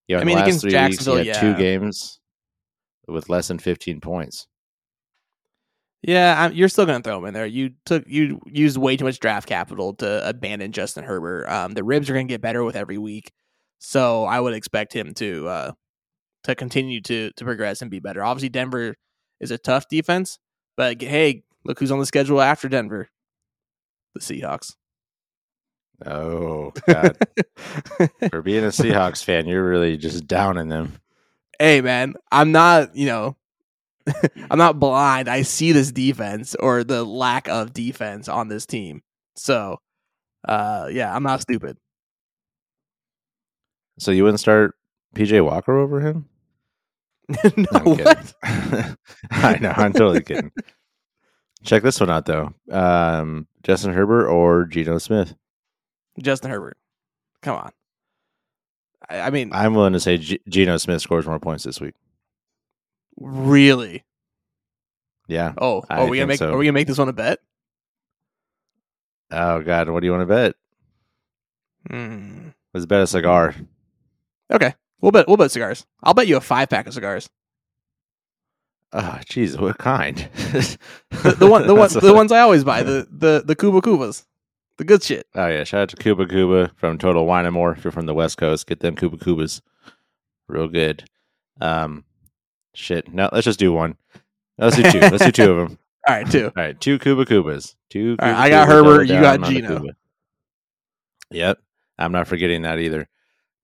You 0.07 0.15
know, 0.15 0.21
I 0.21 0.25
mean, 0.25 0.35
last 0.35 0.43
against 0.47 0.61
three 0.61 0.67
weeks, 0.69 0.75
he 0.75 0.89
Jacksonville, 0.95 1.25
had 1.25 1.39
two 1.41 1.55
games 1.55 2.19
with 3.07 3.29
less 3.29 3.47
than 3.47 3.57
15 3.59 4.01
points. 4.01 4.47
Yeah, 6.01 6.35
I'm, 6.43 6.53
you're 6.53 6.69
still 6.69 6.85
going 6.85 7.01
to 7.01 7.07
throw 7.07 7.17
him 7.17 7.25
in 7.25 7.33
there. 7.33 7.47
You 7.47 7.71
took 7.85 8.03
you 8.07 8.39
used 8.45 8.77
way 8.77 8.95
too 8.95 9.05
much 9.05 9.19
draft 9.19 9.47
capital 9.47 9.95
to 9.95 10.27
abandon 10.27 10.71
Justin 10.71 11.03
Herbert. 11.03 11.47
Um, 11.47 11.73
the 11.73 11.83
ribs 11.83 12.09
are 12.09 12.13
going 12.13 12.27
to 12.27 12.31
get 12.33 12.41
better 12.41 12.63
with 12.63 12.75
every 12.75 12.99
week, 12.99 13.31
so 13.79 14.25
I 14.25 14.39
would 14.39 14.53
expect 14.53 14.93
him 14.93 15.15
to 15.15 15.47
uh, 15.47 15.71
to 16.43 16.53
continue 16.53 17.01
to 17.01 17.31
to 17.31 17.43
progress 17.43 17.81
and 17.81 17.89
be 17.89 17.99
better. 17.99 18.23
Obviously, 18.23 18.49
Denver 18.49 18.95
is 19.39 19.49
a 19.49 19.57
tough 19.57 19.87
defense, 19.89 20.37
but 20.77 21.01
hey, 21.01 21.43
look 21.63 21.79
who's 21.79 21.91
on 21.91 21.99
the 21.99 22.05
schedule 22.05 22.39
after 22.39 22.69
Denver, 22.69 23.09
the 24.13 24.19
Seahawks. 24.19 24.75
Oh, 26.05 26.71
God. 26.87 27.17
For 28.29 28.41
being 28.41 28.63
a 28.63 28.67
Seahawks 28.67 29.23
fan, 29.23 29.47
you're 29.47 29.67
really 29.67 29.97
just 29.97 30.27
downing 30.27 30.69
them. 30.69 30.93
hey, 31.59 31.81
man, 31.81 32.15
I'm 32.31 32.51
not 32.51 32.95
you 32.95 33.05
know. 33.05 33.35
I'm 34.51 34.59
not 34.59 34.79
blind. 34.79 35.27
I 35.27 35.41
see 35.41 35.71
this 35.71 35.91
defense 35.91 36.53
or 36.55 36.83
the 36.83 37.03
lack 37.03 37.47
of 37.47 37.73
defense 37.73 38.29
on 38.29 38.49
this 38.49 38.67
team. 38.67 39.01
So, 39.35 39.79
uh, 40.47 40.89
yeah, 40.91 41.13
I'm 41.13 41.23
not 41.23 41.41
stupid. 41.41 41.77
So 43.97 44.11
you 44.11 44.23
wouldn't 44.23 44.39
start 44.39 44.75
PJ 45.15 45.43
Walker 45.43 45.77
over 45.77 46.01
him? 46.01 46.27
no, 47.57 47.65
I'm 47.71 47.85
kidding. 47.97 48.05
what? 48.05 48.97
I 49.31 49.57
know. 49.59 49.73
I'm 49.75 49.93
totally 49.93 50.21
kidding. 50.21 50.51
Check 51.63 51.81
this 51.81 51.99
one 51.99 52.11
out, 52.11 52.25
though. 52.25 52.53
Um, 52.69 53.47
Justin 53.63 53.93
Herbert 53.93 54.27
or 54.27 54.65
Geno 54.65 54.99
Smith? 54.99 55.33
Justin 56.21 56.51
Herbert. 56.51 56.77
Come 57.41 57.57
on. 57.57 57.71
I, 59.09 59.21
I 59.21 59.29
mean, 59.29 59.51
I'm 59.53 59.73
willing 59.75 59.93
to 59.93 59.99
say 59.99 60.17
G- 60.17 60.39
Geno 60.47 60.77
Smith 60.77 61.01
scores 61.01 61.25
more 61.27 61.39
points 61.39 61.63
this 61.63 61.79
week. 61.81 61.93
really? 63.19 64.03
Yeah. 65.27 65.53
Oh, 65.57 65.83
I 65.89 66.01
are 66.01 66.07
we 66.07 66.17
gonna 66.17 66.27
make? 66.27 66.37
so. 66.39 66.53
Are 66.53 66.57
we 66.57 66.65
gonna 66.65 66.73
make 66.73 66.87
this 66.87 66.97
one 66.97 67.09
a 67.09 67.13
bet? 67.13 67.39
Oh 69.31 69.61
God, 69.63 69.89
what 69.89 70.01
do 70.01 70.05
you 70.07 70.11
want 70.11 70.21
to 70.21 70.25
bet? 70.33 70.55
Hmm. 71.89 72.49
Let's 72.73 72.85
bet 72.85 73.01
a 73.01 73.07
cigar. 73.07 73.55
Okay, 74.51 74.73
we'll 75.01 75.11
bet. 75.11 75.27
We'll 75.27 75.37
bet 75.37 75.51
cigars. 75.51 75.85
I'll 76.03 76.13
bet 76.13 76.27
you 76.27 76.37
a 76.37 76.41
five 76.41 76.69
pack 76.69 76.85
of 76.87 76.93
cigars. 76.93 77.29
Oh, 78.93 79.19
jeez, 79.25 79.59
what 79.59 79.77
kind? 79.77 80.29
The, 80.35 81.35
the 81.39 81.47
one, 81.47 81.65
the 81.67 81.75
one, 81.75 81.89
the 81.89 82.13
ones 82.13 82.31
I 82.31 82.39
always 82.41 82.63
buy. 82.63 82.83
The 82.83 83.07
the 83.11 83.43
the 83.45 83.55
Cuba 83.55 83.81
Cubas, 83.81 84.25
the 84.77 84.83
good 84.83 85.03
shit. 85.03 85.27
Oh 85.35 85.47
yeah, 85.47 85.63
shout 85.63 85.81
out 85.81 85.89
to 85.89 85.95
Cuba 85.95 86.27
Cuba 86.27 86.71
from 86.75 86.97
Total 86.97 87.25
Wine 87.25 87.45
and 87.45 87.53
More. 87.53 87.71
If 87.71 87.83
you're 87.83 87.91
from 87.91 88.05
the 88.05 88.13
West 88.13 88.37
Coast, 88.37 88.67
get 88.67 88.79
them 88.79 88.95
Cuba 88.95 89.17
Cubas, 89.17 89.61
real 90.47 90.67
good. 90.67 91.05
Um, 91.61 92.03
shit. 92.73 93.13
No, 93.13 93.29
let's 93.31 93.45
just 93.45 93.59
do 93.59 93.71
one. 93.71 93.97
Let's 94.57 94.75
do 94.75 94.83
two. 94.91 94.99
let's 94.99 95.25
do 95.25 95.31
two 95.31 95.51
of 95.51 95.57
them. 95.57 95.79
All 96.07 96.15
right, 96.15 96.29
two. 96.29 96.45
All 96.45 96.63
right, 96.63 96.79
two 96.79 96.99
Cuba 96.99 97.25
Cubas. 97.25 97.75
Two. 97.89 98.15
All 98.19 98.27
right, 98.27 98.33
Cuba 98.33 98.41
I 98.41 98.49
got 98.49 98.67
Cubas, 98.67 98.71
Herbert, 98.71 99.03
you 99.03 99.21
got 99.21 99.35
on 99.35 99.41
the 99.41 99.47
Geno. 99.47 99.79
Cuba. 99.79 99.95
Yep, 101.31 101.59
I'm 101.97 102.11
not 102.11 102.27
forgetting 102.27 102.61
that 102.63 102.79
either. 102.79 103.07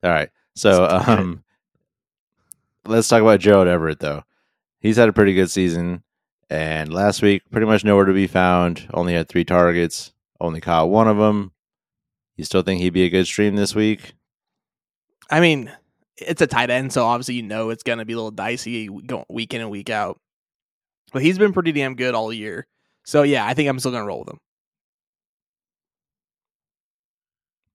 All 0.03 0.09
right, 0.09 0.29
so 0.55 0.87
um, 0.89 1.43
let's 2.85 3.07
talk 3.07 3.21
about 3.21 3.39
Gerald 3.39 3.67
Everett 3.67 3.99
though. 3.99 4.23
He's 4.79 4.97
had 4.97 5.09
a 5.09 5.13
pretty 5.13 5.33
good 5.33 5.51
season, 5.51 6.03
and 6.49 6.91
last 6.91 7.21
week 7.21 7.43
pretty 7.51 7.67
much 7.67 7.83
nowhere 7.83 8.05
to 8.05 8.13
be 8.13 8.27
found. 8.27 8.87
Only 8.93 9.13
had 9.13 9.29
three 9.29 9.45
targets. 9.45 10.11
Only 10.41 10.59
caught 10.59 10.89
one 10.89 11.07
of 11.07 11.17
them. 11.17 11.51
You 12.35 12.43
still 12.43 12.63
think 12.63 12.81
he'd 12.81 12.89
be 12.89 13.03
a 13.03 13.09
good 13.09 13.27
stream 13.27 13.55
this 13.55 13.75
week? 13.75 14.15
I 15.29 15.39
mean, 15.39 15.71
it's 16.17 16.41
a 16.41 16.47
tight 16.47 16.71
end, 16.71 16.91
so 16.91 17.05
obviously 17.05 17.35
you 17.35 17.43
know 17.43 17.69
it's 17.69 17.83
gonna 17.83 18.05
be 18.05 18.13
a 18.13 18.15
little 18.15 18.31
dicey 18.31 18.89
week 18.89 19.53
in 19.53 19.61
and 19.61 19.69
week 19.69 19.91
out. 19.91 20.19
But 21.13 21.21
he's 21.21 21.37
been 21.37 21.53
pretty 21.53 21.71
damn 21.71 21.95
good 21.95 22.15
all 22.15 22.33
year. 22.33 22.65
So 23.05 23.21
yeah, 23.21 23.45
I 23.45 23.53
think 23.53 23.69
I'm 23.69 23.77
still 23.77 23.91
gonna 23.91 24.05
roll 24.05 24.21
with 24.21 24.29
him. 24.29 24.39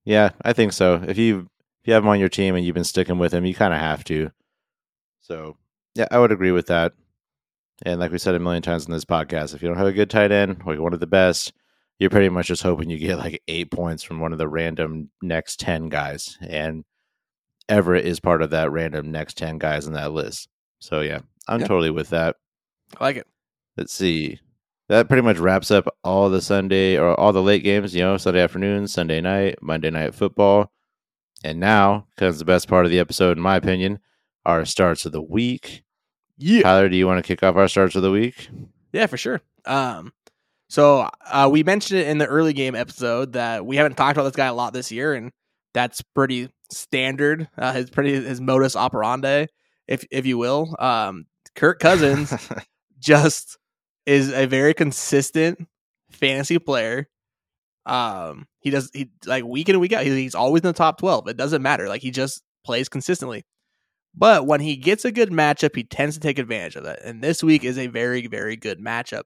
Yeah, 0.04 0.30
I 0.42 0.52
think 0.52 0.72
so. 0.72 1.02
If 1.06 1.18
you 1.18 1.48
if 1.82 1.86
you 1.86 1.94
have 1.94 2.02
him 2.02 2.08
on 2.08 2.18
your 2.18 2.28
team 2.28 2.56
and 2.56 2.66
you've 2.66 2.74
been 2.74 2.82
sticking 2.82 3.18
with 3.18 3.32
him, 3.32 3.46
you 3.46 3.54
kind 3.54 3.74
of 3.74 3.80
have 3.80 4.02
to. 4.04 4.32
So 5.20 5.56
yeah, 5.94 6.08
I 6.10 6.18
would 6.18 6.32
agree 6.32 6.52
with 6.52 6.66
that. 6.66 6.94
And 7.82 8.00
like 8.00 8.10
we 8.10 8.18
said 8.18 8.34
a 8.34 8.40
million 8.40 8.62
times 8.62 8.86
in 8.86 8.92
this 8.92 9.04
podcast, 9.04 9.54
if 9.54 9.62
you 9.62 9.68
don't 9.68 9.78
have 9.78 9.86
a 9.86 9.92
good 9.92 10.10
tight 10.10 10.32
end 10.32 10.62
or 10.66 10.74
you're 10.74 10.82
one 10.82 10.94
of 10.94 11.00
the 11.00 11.06
best, 11.06 11.52
you're 11.98 12.10
pretty 12.10 12.28
much 12.28 12.48
just 12.48 12.62
hoping 12.62 12.90
you 12.90 12.98
get 12.98 13.18
like 13.18 13.42
eight 13.48 13.70
points 13.70 14.02
from 14.02 14.20
one 14.20 14.32
of 14.32 14.38
the 14.38 14.48
random 14.48 15.10
next 15.22 15.58
ten 15.60 15.88
guys. 15.88 16.36
And 16.40 16.84
Everett 17.68 18.04
is 18.06 18.20
part 18.20 18.42
of 18.42 18.50
that 18.50 18.70
random 18.70 19.10
next 19.10 19.36
ten 19.38 19.58
guys 19.58 19.86
in 19.86 19.92
that 19.94 20.12
list. 20.12 20.48
So 20.78 21.00
yeah, 21.00 21.20
I'm 21.48 21.60
Yeah. 21.60 21.66
totally 21.66 21.90
with 21.90 22.10
that. 22.10 22.36
I 23.00 23.04
like 23.04 23.16
it. 23.16 23.26
Let's 23.76 23.92
see. 23.92 24.38
That 24.88 25.08
pretty 25.08 25.22
much 25.22 25.38
wraps 25.38 25.70
up 25.72 25.88
all 26.04 26.30
the 26.30 26.40
Sunday 26.40 26.96
or 26.96 27.18
all 27.18 27.32
the 27.32 27.42
late 27.42 27.64
games, 27.64 27.94
you 27.94 28.02
know, 28.02 28.16
Sunday 28.18 28.40
afternoon, 28.40 28.86
Sunday 28.86 29.20
night, 29.20 29.56
Monday 29.60 29.90
night 29.90 30.14
football. 30.14 30.70
And 31.42 31.58
now 31.58 32.06
comes 32.16 32.38
the 32.38 32.44
best 32.44 32.68
part 32.68 32.84
of 32.84 32.90
the 32.92 33.00
episode, 33.00 33.36
in 33.36 33.42
my 33.42 33.56
opinion, 33.56 33.98
our 34.44 34.64
starts 34.64 35.04
of 35.04 35.12
the 35.12 35.20
week. 35.20 35.82
Yeah. 36.38 36.62
Tyler, 36.62 36.88
do 36.88 36.96
you 36.96 37.06
want 37.06 37.18
to 37.18 37.26
kick 37.26 37.42
off 37.42 37.56
our 37.56 37.66
starts 37.68 37.96
of 37.96 38.02
the 38.02 38.10
week? 38.12 38.48
Yeah, 38.92 39.06
for 39.06 39.16
sure. 39.16 39.40
Um, 39.64 40.12
so 40.68 41.08
uh, 41.30 41.48
we 41.50 41.62
mentioned 41.62 42.00
it 42.00 42.08
in 42.08 42.18
the 42.18 42.26
early 42.26 42.52
game 42.52 42.74
episode 42.74 43.34
that 43.34 43.64
we 43.64 43.76
haven't 43.76 43.96
talked 43.96 44.16
about 44.16 44.24
this 44.24 44.36
guy 44.36 44.46
a 44.46 44.54
lot 44.54 44.72
this 44.72 44.90
year, 44.90 45.14
and 45.14 45.30
that's 45.74 46.02
pretty 46.02 46.50
standard. 46.72 47.48
Uh, 47.56 47.72
his 47.72 47.90
pretty 47.90 48.14
his 48.14 48.40
modus 48.40 48.74
operandi, 48.74 49.46
if 49.86 50.04
if 50.10 50.26
you 50.26 50.38
will. 50.38 50.74
Um, 50.78 51.26
Kirk 51.54 51.78
Cousins 51.78 52.32
just 52.98 53.58
is 54.06 54.32
a 54.32 54.46
very 54.46 54.74
consistent 54.74 55.66
fantasy 56.10 56.58
player. 56.58 57.08
Um, 57.84 58.46
he 58.58 58.70
does 58.70 58.90
he 58.92 59.10
like 59.24 59.44
week 59.44 59.68
in 59.68 59.76
and 59.76 59.80
week 59.80 59.92
out. 59.92 60.04
He, 60.04 60.10
he's 60.10 60.34
always 60.34 60.62
in 60.62 60.68
the 60.68 60.72
top 60.72 60.98
twelve. 60.98 61.28
It 61.28 61.36
doesn't 61.36 61.62
matter. 61.62 61.88
Like 61.88 62.02
he 62.02 62.10
just 62.10 62.42
plays 62.64 62.88
consistently. 62.88 63.44
But 64.18 64.46
when 64.46 64.60
he 64.60 64.76
gets 64.76 65.04
a 65.04 65.12
good 65.12 65.30
matchup, 65.30 65.76
he 65.76 65.84
tends 65.84 66.16
to 66.16 66.20
take 66.20 66.38
advantage 66.38 66.74
of 66.74 66.84
that. 66.84 67.02
And 67.04 67.22
this 67.22 67.42
week 67.42 67.64
is 67.64 67.78
a 67.78 67.86
very, 67.86 68.26
very 68.26 68.56
good 68.56 68.80
matchup. 68.80 69.24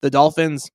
The 0.00 0.10
Dolphins 0.10 0.70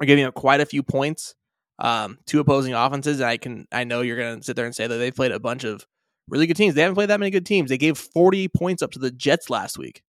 are 0.00 0.06
giving 0.06 0.24
up 0.24 0.34
quite 0.34 0.60
a 0.60 0.66
few 0.66 0.82
points 0.82 1.34
um, 1.78 2.18
to 2.26 2.40
opposing 2.40 2.74
offenses. 2.74 3.20
And 3.20 3.28
I 3.28 3.36
can, 3.36 3.66
I 3.72 3.84
know 3.84 4.00
you're 4.00 4.16
going 4.16 4.38
to 4.38 4.44
sit 4.44 4.56
there 4.56 4.66
and 4.66 4.74
say 4.74 4.86
that 4.86 4.96
they've 4.96 5.14
played 5.14 5.32
a 5.32 5.40
bunch 5.40 5.64
of 5.64 5.86
really 6.28 6.46
good 6.46 6.56
teams. 6.56 6.74
They 6.74 6.82
haven't 6.82 6.94
played 6.94 7.10
that 7.10 7.20
many 7.20 7.30
good 7.30 7.46
teams. 7.46 7.70
They 7.70 7.78
gave 7.78 7.98
40 7.98 8.48
points 8.48 8.82
up 8.82 8.92
to 8.92 8.98
the 8.98 9.10
Jets 9.10 9.50
last 9.50 9.78
week. 9.78 10.02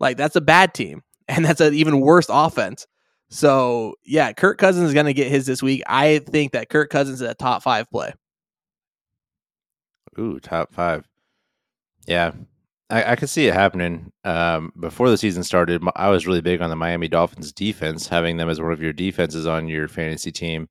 Like 0.00 0.16
that's 0.16 0.36
a 0.36 0.40
bad 0.40 0.74
team, 0.74 1.02
and 1.28 1.44
that's 1.44 1.60
an 1.60 1.74
even 1.74 2.00
worse 2.00 2.26
offense. 2.28 2.86
So 3.30 3.94
yeah, 4.04 4.32
Kirk 4.32 4.58
Cousins 4.58 4.88
is 4.88 4.94
going 4.94 5.06
to 5.06 5.14
get 5.14 5.28
his 5.28 5.46
this 5.46 5.62
week. 5.62 5.82
I 5.86 6.20
think 6.20 6.52
that 6.52 6.70
Kirk 6.70 6.90
Cousins 6.90 7.20
is 7.20 7.28
a 7.28 7.34
top 7.34 7.62
five 7.62 7.90
play. 7.90 8.12
Ooh, 10.18 10.40
top 10.40 10.72
five. 10.72 11.06
Yeah, 12.06 12.32
I, 12.90 13.12
I 13.12 13.16
could 13.16 13.28
see 13.28 13.46
it 13.46 13.54
happening. 13.54 14.12
Um, 14.24 14.72
before 14.78 15.10
the 15.10 15.18
season 15.18 15.42
started, 15.42 15.82
I 15.94 16.08
was 16.08 16.26
really 16.26 16.40
big 16.40 16.62
on 16.62 16.70
the 16.70 16.76
Miami 16.76 17.08
Dolphins 17.08 17.52
defense, 17.52 18.08
having 18.08 18.36
them 18.36 18.48
as 18.48 18.60
one 18.60 18.72
of 18.72 18.82
your 18.82 18.92
defenses 18.92 19.46
on 19.46 19.68
your 19.68 19.88
fantasy 19.88 20.32
team, 20.32 20.68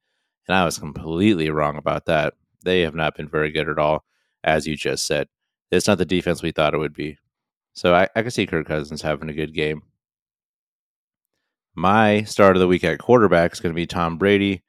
and 0.48 0.58
I 0.58 0.66
was 0.66 0.80
completely 0.80 1.50
wrong 1.50 1.78
about 1.78 2.06
that. 2.06 2.34
They 2.64 2.82
have 2.82 2.96
not 2.96 3.16
been 3.16 3.28
very 3.30 3.52
good 3.52 3.70
at 3.70 3.80
all, 3.80 4.04
as 4.44 4.66
you 4.66 4.76
just 4.76 5.06
said. 5.06 5.28
It's 5.72 5.88
not 5.88 6.00
the 6.00 6.06
defense 6.06 6.42
we 6.42 6.52
thought 6.52 6.74
it 6.74 6.80
would 6.80 6.94
be. 6.94 7.18
So 7.74 7.94
I, 7.94 8.08
I 8.16 8.24
could 8.24 8.34
see 8.34 8.48
Kirk 8.48 8.68
Cousins 8.68 9.04
having 9.04 9.30
a 9.30 9.34
good 9.34 9.54
game. 9.54 9.84
My 11.76 12.24
start 12.24 12.56
of 12.56 12.60
the 12.60 12.68
week 12.68 12.84
at 12.84 12.98
quarterback 12.98 13.54
is 13.54 13.60
going 13.60 13.74
to 13.74 13.76
be 13.76 13.86
Tom 13.86 14.18
Brady 14.18 14.64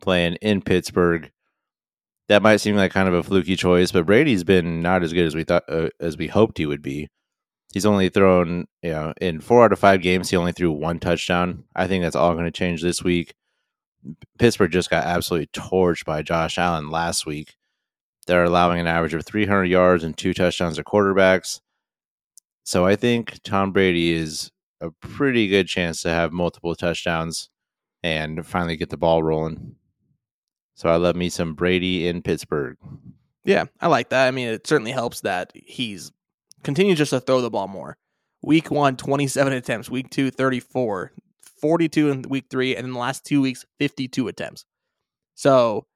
playing 0.00 0.36
in 0.36 0.62
Pittsburgh 0.62 1.32
that 2.28 2.42
might 2.42 2.58
seem 2.58 2.76
like 2.76 2.92
kind 2.92 3.08
of 3.08 3.14
a 3.14 3.22
fluky 3.22 3.56
choice, 3.56 3.92
but 3.92 4.06
Brady's 4.06 4.44
been 4.44 4.80
not 4.82 5.02
as 5.02 5.12
good 5.12 5.26
as 5.26 5.34
we 5.34 5.44
thought 5.44 5.64
uh, 5.68 5.88
as 6.00 6.16
we 6.16 6.28
hoped 6.28 6.58
he 6.58 6.66
would 6.66 6.82
be. 6.82 7.08
He's 7.72 7.86
only 7.86 8.08
thrown, 8.10 8.66
you 8.82 8.90
know, 8.90 9.14
in 9.20 9.40
four 9.40 9.64
out 9.64 9.72
of 9.72 9.78
five 9.78 10.02
games, 10.02 10.30
he 10.30 10.36
only 10.36 10.52
threw 10.52 10.70
one 10.70 10.98
touchdown. 10.98 11.64
I 11.74 11.86
think 11.86 12.02
that's 12.02 12.16
all 12.16 12.34
going 12.34 12.44
to 12.44 12.50
change 12.50 12.82
this 12.82 13.02
week. 13.02 13.34
Pittsburgh 14.38 14.70
just 14.70 14.90
got 14.90 15.04
absolutely 15.04 15.46
torched 15.48 16.04
by 16.04 16.22
Josh 16.22 16.58
Allen 16.58 16.90
last 16.90 17.24
week. 17.24 17.56
They're 18.26 18.44
allowing 18.44 18.80
an 18.80 18.86
average 18.86 19.14
of 19.14 19.24
300 19.24 19.64
yards 19.64 20.04
and 20.04 20.16
two 20.16 20.34
touchdowns 20.34 20.76
to 20.76 20.84
quarterbacks. 20.84 21.60
So 22.64 22.84
I 22.84 22.94
think 22.94 23.40
Tom 23.42 23.72
Brady 23.72 24.12
is 24.12 24.50
a 24.80 24.90
pretty 24.90 25.48
good 25.48 25.66
chance 25.66 26.02
to 26.02 26.10
have 26.10 26.32
multiple 26.32 26.74
touchdowns 26.74 27.48
and 28.02 28.46
finally 28.46 28.76
get 28.76 28.90
the 28.90 28.96
ball 28.96 29.22
rolling. 29.22 29.76
So 30.74 30.88
I 30.88 30.96
love 30.96 31.16
me 31.16 31.28
some 31.28 31.54
Brady 31.54 32.08
in 32.08 32.22
Pittsburgh. 32.22 32.76
Yeah, 33.44 33.64
I 33.80 33.88
like 33.88 34.10
that. 34.10 34.28
I 34.28 34.30
mean, 34.30 34.48
it 34.48 34.66
certainly 34.66 34.92
helps 34.92 35.20
that 35.22 35.52
he's 35.54 36.12
continues 36.62 36.98
just 36.98 37.10
to 37.10 37.20
throw 37.20 37.40
the 37.40 37.50
ball 37.50 37.68
more. 37.68 37.96
Week 38.42 38.70
one, 38.70 38.96
27 38.96 39.52
attempts. 39.52 39.90
Week 39.90 40.10
two, 40.10 40.30
34. 40.30 41.12
42 41.60 42.10
in 42.10 42.22
week 42.22 42.46
three. 42.50 42.74
And 42.74 42.86
in 42.86 42.92
the 42.92 42.98
last 42.98 43.24
two 43.24 43.40
weeks, 43.40 43.64
52 43.78 44.28
attempts. 44.28 44.64
So 45.34 45.86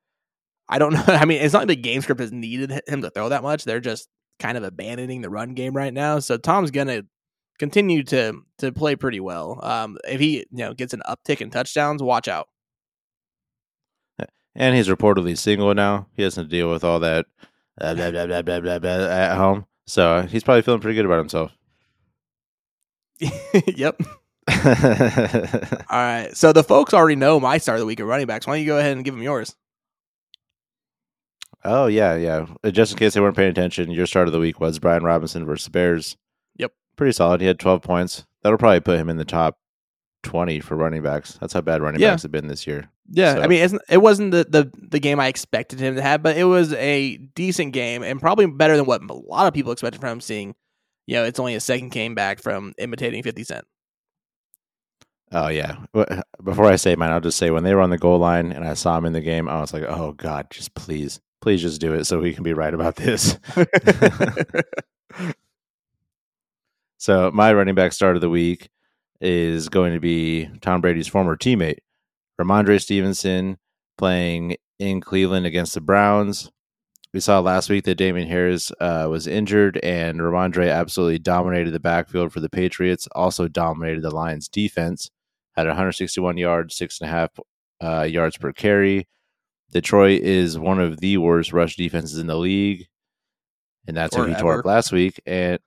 I 0.68 0.78
don't 0.78 0.92
know. 0.94 1.04
I 1.06 1.24
mean, 1.24 1.42
it's 1.42 1.52
not 1.52 1.60
like 1.60 1.68
the 1.68 1.76
game 1.76 2.00
script 2.02 2.20
has 2.20 2.32
needed 2.32 2.82
him 2.86 3.02
to 3.02 3.10
throw 3.10 3.28
that 3.28 3.42
much. 3.42 3.64
They're 3.64 3.80
just 3.80 4.08
kind 4.38 4.56
of 4.56 4.64
abandoning 4.64 5.22
the 5.22 5.30
run 5.30 5.54
game 5.54 5.74
right 5.74 5.92
now. 5.92 6.18
So 6.18 6.36
Tom's 6.36 6.70
gonna 6.70 7.02
continue 7.58 8.02
to 8.04 8.42
to 8.58 8.72
play 8.72 8.96
pretty 8.96 9.20
well. 9.20 9.58
Um, 9.62 9.98
if 10.06 10.20
he 10.20 10.38
you 10.38 10.46
know 10.58 10.74
gets 10.74 10.94
an 10.94 11.02
uptick 11.08 11.40
in 11.40 11.50
touchdowns, 11.50 12.02
watch 12.02 12.28
out. 12.28 12.48
And 14.56 14.74
he's 14.74 14.88
reportedly 14.88 15.36
single 15.36 15.74
now. 15.74 16.06
He 16.14 16.22
doesn't 16.22 16.48
deal 16.48 16.70
with 16.70 16.82
all 16.82 16.98
that 17.00 17.26
blah, 17.78 17.94
blah, 17.94 18.60
blah, 18.60 18.78
blah, 18.78 18.90
at 18.90 19.36
home. 19.36 19.66
So 19.86 20.16
uh, 20.16 20.26
he's 20.26 20.42
probably 20.42 20.62
feeling 20.62 20.80
pretty 20.80 20.96
good 20.96 21.04
about 21.04 21.18
himself. 21.18 21.52
yep. 23.66 24.00
all 24.48 24.56
right. 25.90 26.30
So 26.32 26.52
the 26.52 26.64
folks 26.64 26.94
already 26.94 27.16
know 27.16 27.38
my 27.38 27.58
start 27.58 27.76
of 27.76 27.80
the 27.80 27.86
week 27.86 28.00
of 28.00 28.08
running 28.08 28.26
backs. 28.26 28.46
Why 28.46 28.54
don't 28.54 28.60
you 28.62 28.66
go 28.66 28.78
ahead 28.78 28.96
and 28.96 29.04
give 29.04 29.14
them 29.14 29.22
yours? 29.22 29.54
Oh 31.62 31.86
yeah, 31.86 32.14
yeah. 32.14 32.46
Uh, 32.64 32.70
Just 32.70 32.92
in 32.92 32.98
case 32.98 33.14
they 33.14 33.20
weren't 33.20 33.36
paying 33.36 33.50
attention, 33.50 33.90
your 33.90 34.06
start 34.06 34.28
of 34.28 34.32
the 34.32 34.38
week 34.38 34.60
was 34.60 34.78
Brian 34.78 35.02
Robinson 35.02 35.44
versus 35.44 35.66
the 35.66 35.70
Bears. 35.70 36.16
Yep. 36.56 36.72
Pretty 36.96 37.12
solid. 37.12 37.40
He 37.40 37.46
had 37.46 37.58
12 37.58 37.82
points. 37.82 38.24
That'll 38.42 38.58
probably 38.58 38.80
put 38.80 38.98
him 38.98 39.10
in 39.10 39.16
the 39.16 39.24
top 39.24 39.58
20 40.26 40.60
for 40.60 40.76
running 40.76 41.02
backs. 41.02 41.38
That's 41.40 41.52
how 41.52 41.60
bad 41.62 41.80
running 41.80 42.00
Yeah. 42.00 42.10
backs 42.10 42.22
have 42.22 42.32
been 42.32 42.48
this 42.48 42.66
year. 42.66 42.90
Yeah, 43.10 43.32
I 43.38 43.42
So- 43.42 43.48
mean, 43.48 43.62
it's, 43.62 43.74
it 43.88 43.98
wasn't 43.98 44.32
the, 44.32 44.44
the 44.48 44.70
the 44.90 44.98
game 45.00 45.18
I 45.20 45.28
expected 45.28 45.78
him 45.80 45.94
to 45.96 46.02
have, 46.02 46.22
but 46.22 46.36
it 46.36 46.44
was 46.44 46.72
a 46.74 47.16
decent 47.34 47.72
game 47.72 48.02
and 48.02 48.20
probably 48.20 48.46
better 48.46 48.76
than 48.76 48.84
what 48.86 49.02
a 49.08 49.12
lot 49.14 49.46
of 49.46 49.54
people 49.54 49.72
expected 49.72 50.00
from 50.00 50.10
him. 50.10 50.20
Seeing, 50.20 50.54
you 51.06 51.14
know, 51.14 51.24
it's 51.24 51.38
only 51.38 51.54
a 51.54 51.60
second 51.60 51.90
game 51.90 52.14
back 52.14 52.40
from 52.42 52.72
imitating 52.78 53.22
Fifty 53.22 53.44
Cent. 53.44 53.64
Oh 55.32 55.48
yeah. 55.48 55.76
Before 56.44 56.66
I 56.66 56.76
say 56.76 56.94
mine, 56.96 57.10
I'll 57.10 57.20
just 57.20 57.38
say 57.38 57.50
when 57.50 57.64
they 57.64 57.74
were 57.74 57.80
on 57.80 57.90
the 57.90 57.98
goal 57.98 58.18
line 58.18 58.52
and 58.52 58.64
I 58.64 58.74
saw 58.74 58.96
him 58.98 59.06
in 59.06 59.12
the 59.12 59.20
game, 59.20 59.48
I 59.48 59.60
was 59.60 59.72
like, 59.72 59.82
"Oh 59.82 60.12
God, 60.12 60.46
just 60.50 60.74
please, 60.74 61.20
please, 61.40 61.62
just 61.62 61.80
do 61.80 61.94
it 61.94 62.04
so 62.04 62.20
we 62.20 62.32
can 62.32 62.42
be 62.44 62.52
right 62.54 62.72
about 62.74 62.94
this." 62.96 63.36
So 66.98 67.30
my 67.32 67.52
running 67.52 67.74
back 67.74 67.92
start 67.92 68.16
of 68.16 68.22
the 68.22 68.30
week 68.30 68.68
is 69.20 69.68
going 69.68 69.92
to 69.94 70.00
be 70.00 70.48
Tom 70.60 70.80
Brady's 70.80 71.08
former 71.08 71.36
teammate, 71.36 71.78
Rhamondre 72.40 72.80
Stevenson, 72.80 73.58
playing 73.98 74.56
in 74.78 75.00
Cleveland 75.00 75.46
against 75.46 75.74
the 75.74 75.80
Browns. 75.80 76.50
We 77.12 77.20
saw 77.20 77.40
last 77.40 77.70
week 77.70 77.84
that 77.84 77.94
Damien 77.94 78.28
Harris 78.28 78.70
uh, 78.80 79.06
was 79.08 79.26
injured, 79.26 79.78
and 79.78 80.20
Rhamondre 80.20 80.70
absolutely 80.70 81.18
dominated 81.18 81.70
the 81.70 81.80
backfield 81.80 82.32
for 82.32 82.40
the 82.40 82.50
Patriots. 82.50 83.08
Also 83.14 83.48
dominated 83.48 84.02
the 84.02 84.10
Lions' 84.10 84.48
defense. 84.48 85.10
Had 85.56 85.66
161 85.66 86.36
yards, 86.36 86.76
six 86.76 87.00
and 87.00 87.08
a 87.08 87.12
half 87.12 87.30
uh, 87.82 88.02
yards 88.02 88.36
per 88.36 88.52
carry. 88.52 89.08
Detroit 89.72 90.20
is 90.22 90.58
one 90.58 90.78
of 90.78 91.00
the 91.00 91.16
worst 91.16 91.52
rush 91.52 91.76
defenses 91.76 92.18
in 92.18 92.26
the 92.26 92.36
league, 92.36 92.86
and 93.86 93.96
that's 93.96 94.16
Or 94.16 94.24
who 94.24 94.34
he 94.34 94.40
tore 94.40 94.58
up 94.58 94.64
last 94.64 94.92
week. 94.92 95.20
And 95.26 95.58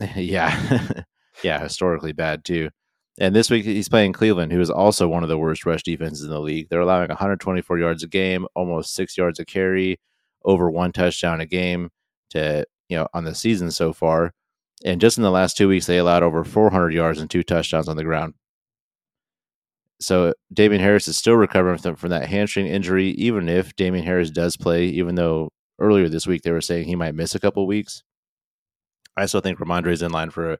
yeah, 0.16 1.04
yeah, 1.42 1.60
historically 1.60 2.12
bad 2.12 2.44
too. 2.44 2.70
And 3.18 3.34
this 3.34 3.50
week 3.50 3.64
he's 3.64 3.88
playing 3.88 4.12
Cleveland, 4.12 4.52
who 4.52 4.60
is 4.60 4.70
also 4.70 5.08
one 5.08 5.22
of 5.22 5.28
the 5.28 5.38
worst 5.38 5.64
rush 5.64 5.82
defenses 5.82 6.24
in 6.24 6.30
the 6.30 6.40
league. 6.40 6.68
They're 6.68 6.80
allowing 6.80 7.08
124 7.08 7.78
yards 7.78 8.02
a 8.02 8.08
game, 8.08 8.46
almost 8.54 8.94
six 8.94 9.16
yards 9.16 9.38
a 9.40 9.44
carry, 9.44 9.98
over 10.44 10.70
one 10.70 10.92
touchdown 10.92 11.40
a 11.40 11.46
game 11.46 11.90
to 12.30 12.64
you 12.88 12.96
know 12.96 13.08
on 13.14 13.24
the 13.24 13.34
season 13.34 13.70
so 13.70 13.92
far. 13.92 14.32
And 14.84 15.00
just 15.00 15.16
in 15.16 15.22
the 15.22 15.30
last 15.30 15.56
two 15.56 15.68
weeks, 15.68 15.86
they 15.86 15.98
allowed 15.98 16.22
over 16.22 16.44
400 16.44 16.92
yards 16.92 17.20
and 17.20 17.30
two 17.30 17.42
touchdowns 17.42 17.88
on 17.88 17.96
the 17.96 18.04
ground. 18.04 18.34
So 19.98 20.34
Damien 20.52 20.82
Harris 20.82 21.08
is 21.08 21.16
still 21.16 21.36
recovering 21.36 21.78
from, 21.78 21.96
from 21.96 22.10
that 22.10 22.28
hamstring 22.28 22.66
injury, 22.66 23.08
even 23.12 23.48
if 23.48 23.74
Damien 23.76 24.04
Harris 24.04 24.30
does 24.30 24.56
play, 24.58 24.84
even 24.86 25.14
though 25.14 25.48
earlier 25.78 26.08
this 26.08 26.26
week 26.26 26.42
they 26.42 26.50
were 26.50 26.60
saying 26.60 26.86
he 26.86 26.96
might 26.96 27.14
miss 27.14 27.34
a 27.34 27.40
couple 27.40 27.66
weeks. 27.66 28.02
I 29.16 29.24
still 29.24 29.40
think 29.40 29.58
Rhamondre 29.58 29.92
is 29.92 30.02
in 30.02 30.12
line 30.12 30.28
for 30.28 30.52
a 30.52 30.58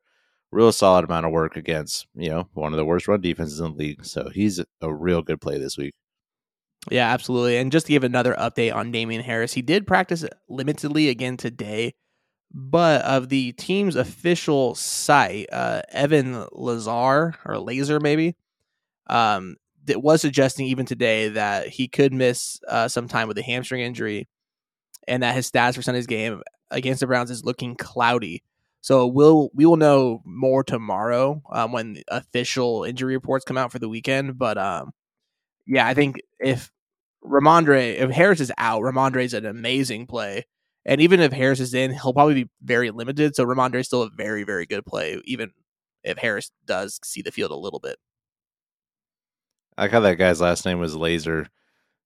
real 0.52 0.72
solid 0.72 1.04
amount 1.04 1.26
of 1.26 1.32
work 1.32 1.56
against, 1.56 2.06
you 2.14 2.28
know, 2.28 2.48
one 2.54 2.72
of 2.72 2.76
the 2.76 2.84
worst 2.84 3.08
run 3.08 3.20
defenses 3.20 3.60
in 3.60 3.72
the 3.72 3.78
league. 3.78 4.04
So 4.04 4.30
he's 4.32 4.60
a 4.80 4.94
real 4.94 5.22
good 5.22 5.40
play 5.40 5.58
this 5.58 5.76
week. 5.76 5.94
Yeah, 6.90 7.12
absolutely. 7.12 7.56
And 7.56 7.72
just 7.72 7.86
to 7.86 7.92
give 7.92 8.04
another 8.04 8.34
update 8.38 8.74
on 8.74 8.92
Damien 8.92 9.22
Harris, 9.22 9.52
he 9.52 9.62
did 9.62 9.86
practice 9.86 10.24
limitedly 10.48 11.10
again 11.10 11.36
today, 11.36 11.94
but 12.52 13.02
of 13.02 13.28
the 13.28 13.52
team's 13.52 13.96
official 13.96 14.76
site, 14.76 15.48
uh, 15.52 15.82
Evan 15.90 16.46
Lazar 16.52 17.34
or 17.44 17.58
Laser 17.58 17.98
maybe, 17.98 18.36
um, 19.08 19.56
that 19.86 20.02
was 20.02 20.20
suggesting 20.20 20.66
even 20.66 20.86
today 20.86 21.28
that 21.28 21.68
he 21.68 21.88
could 21.88 22.12
miss 22.12 22.60
uh, 22.68 22.88
some 22.88 23.08
time 23.08 23.26
with 23.28 23.38
a 23.38 23.42
hamstring 23.42 23.82
injury, 23.82 24.28
and 25.08 25.22
that 25.22 25.34
his 25.34 25.50
stats 25.50 25.74
for 25.74 25.82
Sunday's 25.82 26.06
game 26.06 26.42
against 26.70 27.00
the 27.00 27.06
Browns 27.06 27.30
is 27.30 27.44
looking 27.44 27.76
cloudy. 27.76 28.42
So 28.86 29.04
we'll 29.08 29.50
we 29.52 29.66
will 29.66 29.76
know 29.76 30.22
more 30.24 30.62
tomorrow 30.62 31.42
um, 31.50 31.72
when 31.72 31.94
the 31.94 32.04
official 32.06 32.84
injury 32.84 33.14
reports 33.14 33.44
come 33.44 33.58
out 33.58 33.72
for 33.72 33.80
the 33.80 33.88
weekend. 33.88 34.38
But 34.38 34.56
um, 34.58 34.92
yeah, 35.66 35.88
I 35.88 35.92
think 35.92 36.20
if 36.38 36.70
Rhamondre, 37.24 37.96
if 37.96 38.10
Harris 38.10 38.38
is 38.38 38.52
out, 38.58 38.82
Rhamondre 38.82 39.24
is 39.24 39.34
an 39.34 39.44
amazing 39.44 40.06
play. 40.06 40.46
And 40.84 41.00
even 41.00 41.18
if 41.18 41.32
Harris 41.32 41.58
is 41.58 41.74
in, 41.74 41.94
he'll 41.94 42.12
probably 42.12 42.44
be 42.44 42.50
very 42.62 42.92
limited. 42.92 43.34
So 43.34 43.44
Rhamondre 43.44 43.80
is 43.80 43.86
still 43.86 44.02
a 44.02 44.10
very, 44.16 44.44
very 44.44 44.66
good 44.66 44.86
play, 44.86 45.20
even 45.24 45.50
if 46.04 46.16
Harris 46.18 46.52
does 46.64 47.00
see 47.04 47.22
the 47.22 47.32
field 47.32 47.50
a 47.50 47.56
little 47.56 47.80
bit. 47.80 47.96
I 49.76 49.82
like 49.82 49.90
how 49.90 49.98
that 49.98 50.14
guy's 50.14 50.40
last 50.40 50.64
name 50.64 50.78
was 50.78 50.94
Laser. 50.94 51.48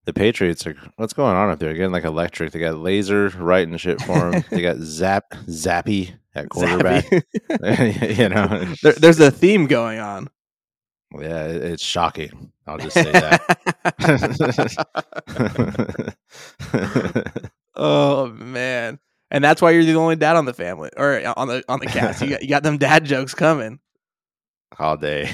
The 0.06 0.14
Patriots 0.14 0.66
are 0.66 0.76
what's 0.96 1.12
going 1.12 1.36
on 1.36 1.50
up 1.50 1.58
there? 1.58 1.74
Getting 1.74 1.92
like 1.92 2.04
electric. 2.04 2.52
They 2.52 2.58
got 2.58 2.78
Laser 2.78 3.28
writing 3.28 3.76
shit 3.76 4.00
for 4.00 4.32
him. 4.32 4.44
they 4.50 4.62
got 4.62 4.78
Zap 4.78 5.32
Zappy 5.46 6.14
at 6.34 6.48
quarterback. 6.48 7.04
You 8.18 8.28
know, 8.28 8.74
there, 8.82 8.92
there's 8.92 9.20
a 9.20 9.30
theme 9.30 9.66
going 9.66 9.98
on. 9.98 10.28
yeah, 11.18 11.46
it- 11.46 11.62
it's 11.62 11.82
shocking. 11.82 12.52
I'll 12.66 12.78
just 12.78 12.94
say 12.94 13.10
that. 13.12 13.40
oh 17.74 18.28
man. 18.28 18.98
And 19.32 19.44
that's 19.44 19.62
why 19.62 19.70
you're 19.70 19.84
the 19.84 19.94
only 19.94 20.16
dad 20.16 20.36
on 20.36 20.44
the 20.44 20.52
family 20.54 20.90
or 20.96 21.20
on 21.36 21.46
the 21.48 21.62
on 21.68 21.78
the 21.80 21.86
cast. 21.86 22.20
You 22.22 22.30
got 22.30 22.42
you 22.42 22.48
got 22.48 22.62
them 22.64 22.78
dad 22.78 23.04
jokes 23.04 23.34
coming. 23.34 23.78
All 24.78 24.96
day. 24.96 25.30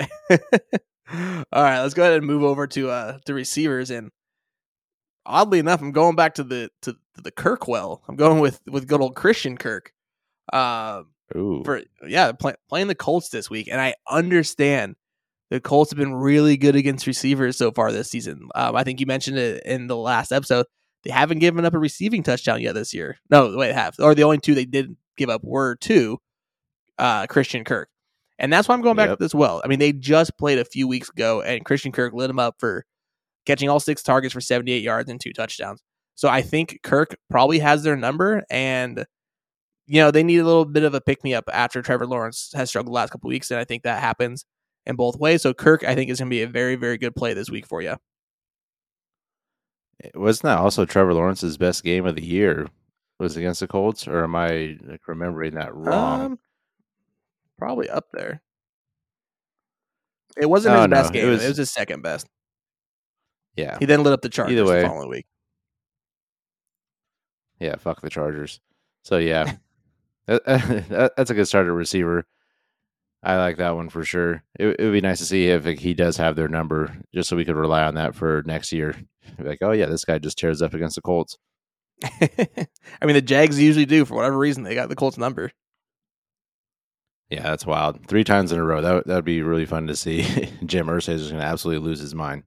All 0.00 1.62
right, 1.62 1.80
let's 1.82 1.94
go 1.94 2.02
ahead 2.02 2.14
and 2.18 2.26
move 2.26 2.42
over 2.42 2.66
to 2.68 2.90
uh 2.90 3.18
to 3.26 3.34
receivers 3.34 3.90
and 3.90 4.10
oddly 5.24 5.58
enough, 5.58 5.80
I'm 5.80 5.92
going 5.92 6.14
back 6.16 6.34
to 6.34 6.44
the 6.44 6.70
to, 6.82 6.92
to 7.14 7.20
the 7.20 7.30
Kirkwell. 7.32 8.02
I'm 8.08 8.16
going 8.16 8.38
with 8.40 8.60
with 8.66 8.86
good 8.88 9.00
old 9.00 9.14
Christian 9.16 9.56
Kirk. 9.56 9.92
Um 10.52 11.08
Ooh. 11.36 11.62
for 11.64 11.82
yeah, 12.06 12.32
play, 12.32 12.54
playing 12.68 12.86
the 12.88 12.94
Colts 12.94 13.28
this 13.30 13.50
week, 13.50 13.68
and 13.70 13.80
I 13.80 13.94
understand 14.08 14.94
the 15.50 15.60
Colts 15.60 15.90
have 15.90 15.98
been 15.98 16.14
really 16.14 16.56
good 16.56 16.76
against 16.76 17.06
receivers 17.06 17.56
so 17.56 17.70
far 17.72 17.92
this 17.92 18.10
season. 18.10 18.48
Um, 18.54 18.74
I 18.76 18.84
think 18.84 19.00
you 19.00 19.06
mentioned 19.06 19.38
it 19.38 19.62
in 19.64 19.86
the 19.86 19.96
last 19.96 20.32
episode. 20.32 20.66
They 21.04 21.10
haven't 21.10 21.38
given 21.38 21.64
up 21.64 21.74
a 21.74 21.78
receiving 21.78 22.22
touchdown 22.22 22.60
yet 22.60 22.74
this 22.74 22.92
year. 22.94 23.16
No, 23.30 23.56
wait, 23.56 23.72
have 23.74 23.94
or 24.00 24.14
the 24.14 24.24
only 24.24 24.38
two 24.38 24.54
they 24.54 24.64
did 24.64 24.96
give 25.16 25.30
up 25.30 25.42
were 25.44 25.76
two, 25.76 26.18
uh, 26.98 27.26
Christian 27.26 27.64
Kirk, 27.64 27.88
and 28.38 28.52
that's 28.52 28.68
why 28.68 28.74
I'm 28.74 28.82
going 28.82 28.96
back 28.96 29.08
Yep. 29.10 29.18
to 29.18 29.24
this 29.24 29.34
well. 29.34 29.60
I 29.64 29.68
mean, 29.68 29.78
they 29.78 29.92
just 29.92 30.36
played 30.38 30.58
a 30.58 30.64
few 30.64 30.88
weeks 30.88 31.08
ago, 31.08 31.42
and 31.42 31.64
Christian 31.64 31.92
Kirk 31.92 32.12
lit 32.12 32.30
him 32.30 32.38
up 32.38 32.56
for 32.58 32.84
catching 33.46 33.68
all 33.68 33.78
six 33.80 34.02
targets 34.02 34.32
for 34.34 34.40
78 34.40 34.82
yards 34.82 35.08
and 35.10 35.20
two 35.20 35.32
touchdowns. 35.32 35.80
So 36.16 36.28
I 36.28 36.42
think 36.42 36.80
Kirk 36.82 37.16
probably 37.30 37.58
has 37.60 37.82
their 37.84 37.96
number, 37.96 38.42
and 38.50 39.06
you 39.86 40.00
know 40.00 40.10
they 40.10 40.22
need 40.22 40.38
a 40.38 40.44
little 40.44 40.64
bit 40.64 40.82
of 40.82 40.94
a 40.94 41.00
pick 41.00 41.22
me 41.24 41.34
up 41.34 41.44
after 41.52 41.80
Trevor 41.82 42.06
Lawrence 42.06 42.50
has 42.54 42.68
struggled 42.68 42.88
the 42.92 42.94
last 42.96 43.10
couple 43.10 43.28
weeks, 43.28 43.50
and 43.50 43.60
I 43.60 43.64
think 43.64 43.82
that 43.84 44.00
happens 44.00 44.44
in 44.84 44.96
both 44.96 45.18
ways. 45.18 45.42
So 45.42 45.52
Kirk, 45.54 45.84
I 45.84 45.94
think, 45.94 46.10
is 46.10 46.18
going 46.18 46.28
to 46.28 46.34
be 46.34 46.42
a 46.42 46.46
very, 46.48 46.76
very 46.76 46.98
good 46.98 47.14
play 47.14 47.34
this 47.34 47.50
week 47.50 47.66
for 47.66 47.80
you. 47.82 47.96
Wasn't 50.14 50.42
that 50.44 50.58
also 50.58 50.84
Trevor 50.84 51.14
Lawrence's 51.14 51.56
best 51.56 51.82
game 51.82 52.04
of 52.06 52.16
the 52.16 52.24
year? 52.24 52.66
Was 53.18 53.36
against 53.38 53.60
the 53.60 53.66
Colts, 53.66 54.06
or 54.06 54.24
am 54.24 54.36
I 54.36 54.76
like 54.84 55.08
remembering 55.08 55.54
that 55.54 55.74
wrong? 55.74 56.20
Um, 56.32 56.38
probably 57.58 57.88
up 57.88 58.04
there. 58.12 58.42
It 60.36 60.44
wasn't 60.50 60.74
Oh, 60.76 60.82
his 60.82 60.88
no, 60.90 60.96
best 60.96 61.12
game. 61.14 61.26
It 61.26 61.30
was, 61.30 61.42
was- 61.46 61.56
his 61.56 61.70
second 61.72 62.02
best. 62.02 62.26
yeah, 63.56 63.78
He 63.78 63.86
then 63.86 64.02
lit 64.02 64.12
up 64.12 64.20
the 64.20 64.28
Chargers 64.28 64.52
Either 64.52 64.66
way. 64.66 64.82
the 64.82 64.88
following 64.88 65.08
week. 65.08 65.26
yeah. 67.58 67.76
Fuck 67.76 68.02
the 68.02 68.10
Chargers. 68.10 68.60
So 69.02 69.16
yeah, 69.16 69.54
that's 70.26 71.30
a 71.30 71.34
good 71.34 71.46
start 71.46 71.66
at 71.66 71.72
receiver. 71.72 72.26
I 73.22 73.36
like 73.36 73.56
that 73.56 73.74
one 73.74 73.88
for 73.88 74.04
sure. 74.04 74.42
It, 74.58 74.76
it 74.78 74.84
would 74.84 74.92
be 74.92 75.00
nice 75.00 75.18
to 75.18 75.24
see 75.24 75.48
if 75.48 75.64
he 75.64 75.94
does 75.94 76.16
have 76.16 76.36
their 76.36 76.48
number, 76.48 76.96
just 77.14 77.28
so 77.28 77.36
we 77.36 77.44
could 77.44 77.56
rely 77.56 77.82
on 77.82 77.94
that 77.94 78.14
for 78.14 78.42
next 78.46 78.72
year. 78.72 78.96
Like, 79.38 79.58
oh 79.62 79.72
yeah, 79.72 79.86
this 79.86 80.04
guy 80.04 80.18
just 80.18 80.38
tears 80.38 80.62
up 80.62 80.74
against 80.74 80.96
the 80.96 81.02
Colts. 81.02 81.36
I 82.04 83.06
mean, 83.06 83.14
the 83.14 83.22
Jags 83.22 83.60
usually 83.60 83.86
do 83.86 84.04
for 84.04 84.14
whatever 84.14 84.38
reason. 84.38 84.62
They 84.62 84.74
got 84.74 84.88
the 84.88 84.96
Colts 84.96 85.18
number. 85.18 85.50
Yeah, 87.30 87.42
that's 87.42 87.66
wild. 87.66 88.06
Three 88.06 88.22
times 88.22 88.52
in 88.52 88.58
a 88.58 88.64
row. 88.64 88.80
That 88.80 89.06
that 89.06 89.14
would 89.16 89.24
be 89.24 89.42
really 89.42 89.66
fun 89.66 89.88
to 89.88 89.96
see. 89.96 90.22
Jim 90.66 90.86
Irsay 90.86 91.14
is 91.14 91.22
just 91.22 91.32
going 91.32 91.42
to 91.42 91.48
absolutely 91.48 91.84
lose 91.84 91.98
his 91.98 92.14
mind. 92.14 92.44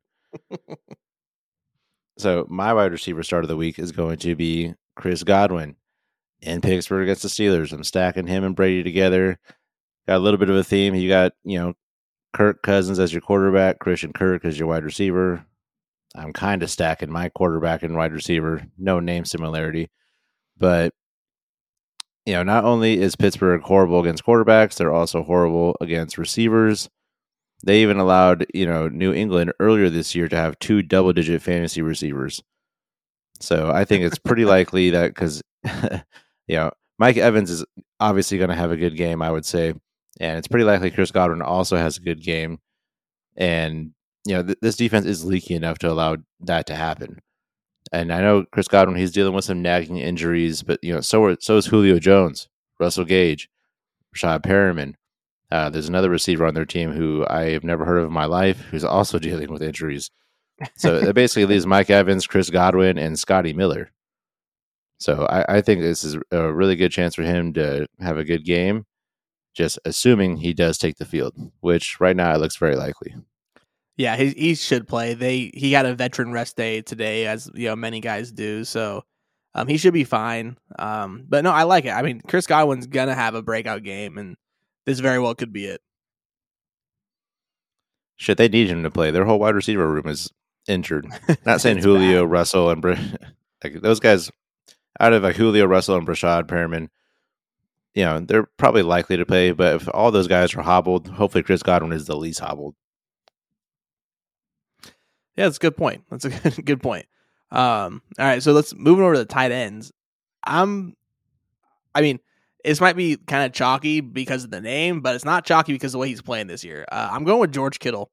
So 2.19 2.45
my 2.49 2.73
wide 2.73 2.91
receiver 2.91 3.23
start 3.23 3.45
of 3.45 3.47
the 3.47 3.55
week 3.55 3.80
is 3.80 3.93
going 3.93 4.17
to 4.19 4.36
be 4.36 4.73
Chris 4.97 5.23
Godwin 5.23 5.77
in 6.42 6.62
Pittsburgh 6.62 7.04
against 7.04 7.24
the 7.24 7.28
Steelers. 7.30 7.72
I'm 7.72 7.84
stacking 7.84 8.28
him 8.28 8.44
and 8.44 8.56
Brady 8.56 8.84
together. 8.84 9.40
Got 10.08 10.18
a 10.18 10.20
little 10.20 10.38
bit 10.38 10.50
of 10.50 10.56
a 10.56 10.64
theme. 10.64 10.96
You 10.96 11.10
got, 11.10 11.34
you 11.44 11.60
know, 11.60 11.74
Kirk 12.34 12.62
Cousins 12.62 13.00
as 13.00 13.14
your 13.14 13.22
quarterback, 13.22 13.80
Christian 13.80 14.14
Kirk 14.14 14.46
as 14.46 14.58
your 14.58 14.68
wide 14.68 14.84
receiver. 14.84 15.46
I'm 16.16 16.34
kind 16.34 16.64
of 16.64 16.70
stacking 16.72 17.12
my 17.12 17.30
quarterback 17.30 17.84
and 17.84 17.96
wide 17.96 18.14
receiver. 18.14 18.66
No 18.78 19.00
name 19.00 19.26
similarity. 19.26 19.90
But, 20.58 20.94
you 22.26 22.34
know, 22.34 22.44
not 22.44 22.66
only 22.66 23.00
is 23.00 23.16
Pittsburgh 23.16 23.62
horrible 23.62 24.00
against 24.02 24.26
quarterbacks, 24.26 24.76
they're 24.76 24.94
also 24.94 25.24
horrible 25.24 25.78
against 25.82 26.18
receivers. 26.18 26.90
They 27.64 27.82
even 27.82 27.98
allowed, 27.98 28.46
you 28.54 28.66
know, 28.66 28.88
New 28.88 29.14
England 29.14 29.54
earlier 29.60 29.90
this 29.90 30.16
year 30.16 30.28
to 30.30 30.36
have 30.36 30.60
two 30.60 30.82
double 30.82 31.14
digit 31.14 31.42
fantasy 31.42 31.82
receivers. 31.82 32.42
So 33.40 33.72
I 33.72 33.86
think 33.86 34.04
it's 34.04 34.18
pretty 34.18 34.46
likely 34.58 34.90
that 34.92 35.14
because, 35.14 35.42
you 36.50 36.56
know, 36.56 36.72
Mike 36.97 37.16
Evans 37.16 37.50
is 37.50 37.64
obviously 38.00 38.38
going 38.38 38.50
to 38.50 38.56
have 38.56 38.72
a 38.72 38.78
good 38.78 38.97
game, 38.97 39.22
I 39.22 39.32
would 39.32 39.45
say. 39.45 39.74
And 40.20 40.38
it's 40.38 40.47
pretty 40.47 40.66
likely 40.66 40.91
Chris 40.91 41.12
Godwin 41.12 41.41
also 41.41 41.78
has 41.78 41.97
a 41.97 42.02
good 42.02 42.22
game. 42.22 42.60
And, 43.38 43.91
you 44.26 44.34
know, 44.34 44.43
th- 44.43 44.58
this 44.62 44.76
defense 44.76 45.06
is 45.06 45.24
leaky 45.24 45.54
enough 45.54 45.78
to 45.80 45.91
allow 45.91 46.18
that 46.41 46.66
to 46.66 46.76
happen. 46.76 47.20
And 47.93 48.12
I 48.12 48.20
know 48.20 48.45
Chris 48.52 48.68
Godwin, 48.68 48.97
he's 48.97 49.14
dealing 49.14 49.34
with 49.34 49.45
some 49.45 49.62
nagging 49.62 49.97
injuries, 49.97 50.64
but, 50.64 50.80
you 50.84 50.93
know, 50.93 51.02
so, 51.02 51.24
are, 51.24 51.38
so 51.39 51.58
is 51.58 51.68
Julio 51.68 52.00
Jones, 52.00 52.50
Russell 52.80 53.06
Gage, 53.06 53.47
Rashad 54.16 54.41
Perriman. 54.41 54.95
Uh, 55.52 55.70
there's 55.70 55.88
another 55.88 56.10
receiver 56.10 56.45
on 56.45 56.54
their 56.56 56.66
team 56.66 56.91
who 56.91 57.26
I 57.30 57.52
have 57.52 57.64
never 57.64 57.86
heard 57.86 58.00
of 58.00 58.08
in 58.08 58.14
my 58.14 58.26
life 58.26 58.60
who's 58.72 58.84
also 58.84 59.20
dealing 59.20 59.52
with 59.52 59.62
injuries. 59.62 60.10
So 60.76 60.97
it 60.97 61.16
basically 61.16 61.45
leaves 61.45 61.66
Mike 61.66 61.89
Evans, 61.89 62.28
Chris 62.28 62.50
Godwin, 62.50 62.97
and 62.97 63.18
Scotty 63.18 63.54
Miller. 63.54 63.91
So 65.00 65.26
I, 65.28 65.58
I, 65.58 65.62
think 65.62 65.82
this 65.82 66.04
is 66.04 66.18
a 66.32 66.52
really 66.52 66.76
good 66.76 66.91
chance 66.91 67.16
for 67.16 67.24
him 67.24 67.54
to 67.54 67.88
have 68.00 68.18
a 68.18 68.26
good 68.26 68.43
game, 68.43 68.86
just 69.56 69.80
assuming 69.86 70.38
he 70.38 70.54
does 70.54 70.78
take 70.78 70.97
the 70.97 71.06
field, 71.06 71.34
which 71.62 72.02
right 72.02 72.16
now 72.16 72.36
it 72.36 72.39
looks 72.39 72.58
very 72.58 72.76
likely. 72.76 73.16
Yeah, 73.95 74.16
he 74.18 74.30
he 74.30 74.56
should 74.56 74.88
play. 74.88 75.14
They 75.14 75.52
he 75.54 75.72
got 75.72 75.86
a 75.86 75.95
veteran 75.95 76.32
rest 76.32 76.56
day 76.56 76.82
today, 76.82 77.28
as 77.28 77.50
you 77.54 77.68
know 77.68 77.76
many 77.76 78.00
guys 78.00 78.32
do. 78.32 78.64
So 78.64 79.04
um, 79.54 79.68
he 79.68 79.78
should 79.78 79.93
be 79.93 80.06
fine. 80.06 80.58
Um, 80.78 81.26
but 81.28 81.43
no, 81.43 81.52
I 81.52 81.64
like 81.64 81.86
it. 81.86 81.91
I 81.91 82.02
mean, 82.02 82.22
Chris 82.22 82.47
Godwin's 82.47 82.88
gonna 82.88 83.16
have 83.16 83.36
a 83.36 83.41
breakout 83.41 83.84
game, 83.84 84.18
and 84.18 84.38
this 84.86 85.00
very 85.00 85.20
well 85.20 85.36
could 85.36 85.52
be 85.52 85.66
it. 85.66 85.82
Shit, 88.16 88.38
they 88.38 88.50
need 88.50 88.70
him 88.70 88.84
to 88.84 88.91
play. 88.91 89.12
Their 89.12 89.26
whole 89.26 89.39
wide 89.39 89.56
receiver 89.56 89.89
room 89.89 90.08
is 90.08 90.32
injured. 90.68 91.08
Not 91.45 91.62
saying 91.62 91.78
Julio, 91.78 92.24
bad. 92.24 92.32
Russell, 92.32 92.70
and 92.70 92.82
Br- 92.82 92.93
like 93.64 93.82
those 93.82 94.00
guys 94.00 94.30
out 95.00 95.14
of 95.14 95.36
Julio, 95.36 95.66
Russell, 95.66 95.95
and 95.95 96.08
Breshad 96.08 96.43
Perriman, 96.43 96.89
you 97.93 98.04
know, 98.06 98.20
they're 98.20 98.47
probably 98.58 98.82
likely 98.82 99.18
to 99.18 99.26
play. 99.26 99.52
But 99.52 99.76
if 99.76 99.89
all 99.93 100.12
those 100.12 100.28
guys 100.28 100.54
are 100.56 100.62
hobbled, 100.62 101.08
hopefully 101.08 101.43
Chris 101.43 101.64
Godwin 101.64 101.91
is 101.91 102.06
the 102.06 102.16
least 102.16 102.39
hobbled. 102.39 102.76
Yeah, 105.36 105.45
that's 105.45 105.58
a 105.58 105.62
good 105.62 105.78
point. 105.78 106.04
That's 106.10 106.26
a 106.26 106.62
good, 106.62 106.82
point. 106.82 107.06
Um, 107.52 108.02
all 108.20 108.26
right, 108.26 108.43
so 108.43 108.52
let's 108.52 108.76
move 108.76 109.00
over 109.00 109.14
to 109.14 109.20
the 109.20 109.26
tight 109.26 109.52
ends. 109.52 109.91
I'm, 110.45 110.95
I 111.95 112.02
mean, 112.02 112.20
this 112.64 112.82
might 112.82 112.97
be 112.97 113.16
kind 113.16 113.45
of 113.45 113.54
chalky 113.54 114.02
because 114.02 114.43
of 114.43 114.52
the 114.52 114.62
name, 114.62 115.02
but 115.02 115.16
it's 115.16 115.26
not 115.26 115.45
chalky 115.45 115.72
because 115.72 115.91
of 115.91 115.93
the 115.93 115.97
way 116.00 116.10
he's 116.10 116.22
playing 116.22 116.47
this 116.47 116.64
year. 116.64 116.86
Uh, 116.91 117.10
I'm 117.12 117.24
going 117.24 117.39
with 117.39 117.54
George 117.54 117.80
Kittle. 117.80 118.12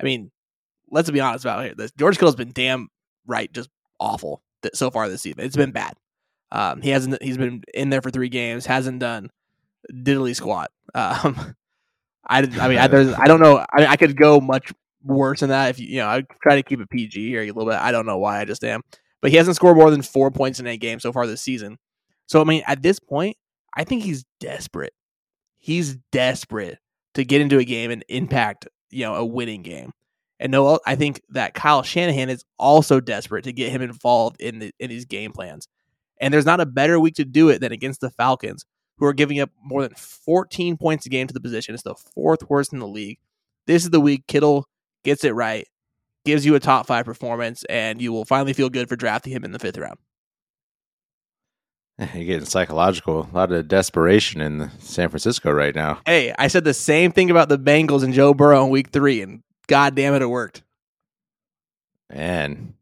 I 0.00 0.04
mean, 0.04 0.30
let's 0.90 1.10
be 1.10 1.20
honest 1.20 1.44
about 1.44 1.64
it. 1.66 1.78
George 1.98 2.16
Kittle's 2.16 2.36
been 2.36 2.52
damn 2.52 2.88
right, 3.26 3.52
just 3.52 3.68
awful 4.00 4.42
so 4.72 4.90
far 4.90 5.08
this 5.08 5.22
season. 5.22 5.40
It's 5.40 5.56
been 5.56 5.72
bad. 5.72 5.94
Um, 6.52 6.82
he 6.82 6.90
hasn't. 6.90 7.20
He's 7.22 7.38
been 7.38 7.64
in 7.72 7.88
there 7.90 8.02
for 8.02 8.10
three 8.10 8.28
games. 8.28 8.66
Hasn't 8.66 9.00
done 9.00 9.30
diddly 9.92 10.36
squat. 10.36 10.70
Um, 10.94 11.56
I, 12.26 12.40
I 12.40 12.68
mean, 12.68 12.78
I, 12.78 12.84
I 12.84 13.26
don't 13.26 13.40
know. 13.40 13.64
I, 13.72 13.86
I 13.86 13.96
could 13.96 14.14
go 14.14 14.40
much 14.40 14.72
worse 15.02 15.40
than 15.40 15.48
that 15.48 15.70
if 15.70 15.80
you, 15.80 15.86
you 15.86 15.96
know. 16.00 16.06
I 16.06 16.22
try 16.42 16.56
to 16.56 16.62
keep 16.62 16.80
it 16.80 16.90
PG 16.90 17.28
here 17.28 17.40
a 17.40 17.46
little 17.46 17.64
bit. 17.64 17.80
I 17.80 17.92
don't 17.92 18.04
know 18.04 18.18
why. 18.18 18.40
I 18.40 18.44
just 18.44 18.62
am. 18.62 18.82
But 19.22 19.30
he 19.30 19.38
hasn't 19.38 19.56
scored 19.56 19.78
more 19.78 19.90
than 19.90 20.02
four 20.02 20.30
points 20.30 20.60
in 20.60 20.66
a 20.66 20.76
game 20.76 21.00
so 21.00 21.12
far 21.12 21.26
this 21.26 21.40
season. 21.40 21.78
So 22.26 22.42
I 22.42 22.44
mean, 22.44 22.62
at 22.66 22.82
this 22.82 23.00
point, 23.00 23.38
I 23.74 23.84
think 23.84 24.02
he's 24.02 24.24
desperate. 24.38 24.92
He's 25.58 25.96
desperate 26.10 26.78
to 27.14 27.24
get 27.24 27.40
into 27.40 27.58
a 27.58 27.64
game 27.64 27.90
and 27.90 28.04
impact, 28.08 28.68
you 28.90 29.04
know, 29.04 29.14
a 29.14 29.24
winning 29.24 29.62
game. 29.62 29.92
And 30.38 30.52
no, 30.52 30.80
I 30.84 30.96
think 30.96 31.22
that 31.30 31.54
Kyle 31.54 31.82
Shanahan 31.82 32.28
is 32.28 32.44
also 32.58 33.00
desperate 33.00 33.44
to 33.44 33.52
get 33.52 33.70
him 33.70 33.80
involved 33.80 34.40
in 34.40 34.58
the, 34.58 34.72
in 34.78 34.90
his 34.90 35.04
game 35.04 35.32
plans. 35.32 35.68
And 36.22 36.32
there's 36.32 36.46
not 36.46 36.60
a 36.60 36.66
better 36.66 36.98
week 37.00 37.16
to 37.16 37.24
do 37.24 37.48
it 37.48 37.60
than 37.60 37.72
against 37.72 38.00
the 38.00 38.10
Falcons, 38.10 38.64
who 38.96 39.06
are 39.06 39.12
giving 39.12 39.40
up 39.40 39.50
more 39.60 39.82
than 39.82 39.92
14 39.94 40.76
points 40.76 41.04
a 41.04 41.08
game 41.08 41.26
to 41.26 41.34
the 41.34 41.40
position. 41.40 41.74
It's 41.74 41.82
the 41.82 41.96
fourth 41.96 42.48
worst 42.48 42.72
in 42.72 42.78
the 42.78 42.86
league. 42.86 43.18
This 43.66 43.82
is 43.82 43.90
the 43.90 44.00
week 44.00 44.26
Kittle 44.28 44.68
gets 45.04 45.24
it 45.24 45.34
right, 45.34 45.66
gives 46.24 46.46
you 46.46 46.54
a 46.54 46.60
top 46.60 46.86
five 46.86 47.04
performance, 47.04 47.64
and 47.64 48.00
you 48.00 48.12
will 48.12 48.24
finally 48.24 48.52
feel 48.52 48.70
good 48.70 48.88
for 48.88 48.94
drafting 48.94 49.32
him 49.32 49.44
in 49.44 49.50
the 49.50 49.58
fifth 49.58 49.76
round. 49.76 49.98
You're 51.98 52.24
getting 52.24 52.44
psychological. 52.44 53.28
A 53.32 53.36
lot 53.36 53.50
of 53.52 53.66
desperation 53.66 54.40
in 54.40 54.70
San 54.78 55.08
Francisco 55.08 55.50
right 55.50 55.74
now. 55.74 56.00
Hey, 56.06 56.32
I 56.38 56.46
said 56.46 56.62
the 56.62 56.72
same 56.72 57.10
thing 57.10 57.30
about 57.30 57.48
the 57.48 57.58
Bengals 57.58 58.04
and 58.04 58.14
Joe 58.14 58.32
Burrow 58.32 58.64
in 58.64 58.70
week 58.70 58.90
three, 58.90 59.22
and 59.22 59.42
god 59.66 59.96
damn 59.96 60.14
it, 60.14 60.22
it 60.22 60.26
worked. 60.26 60.62
Man, 62.12 62.74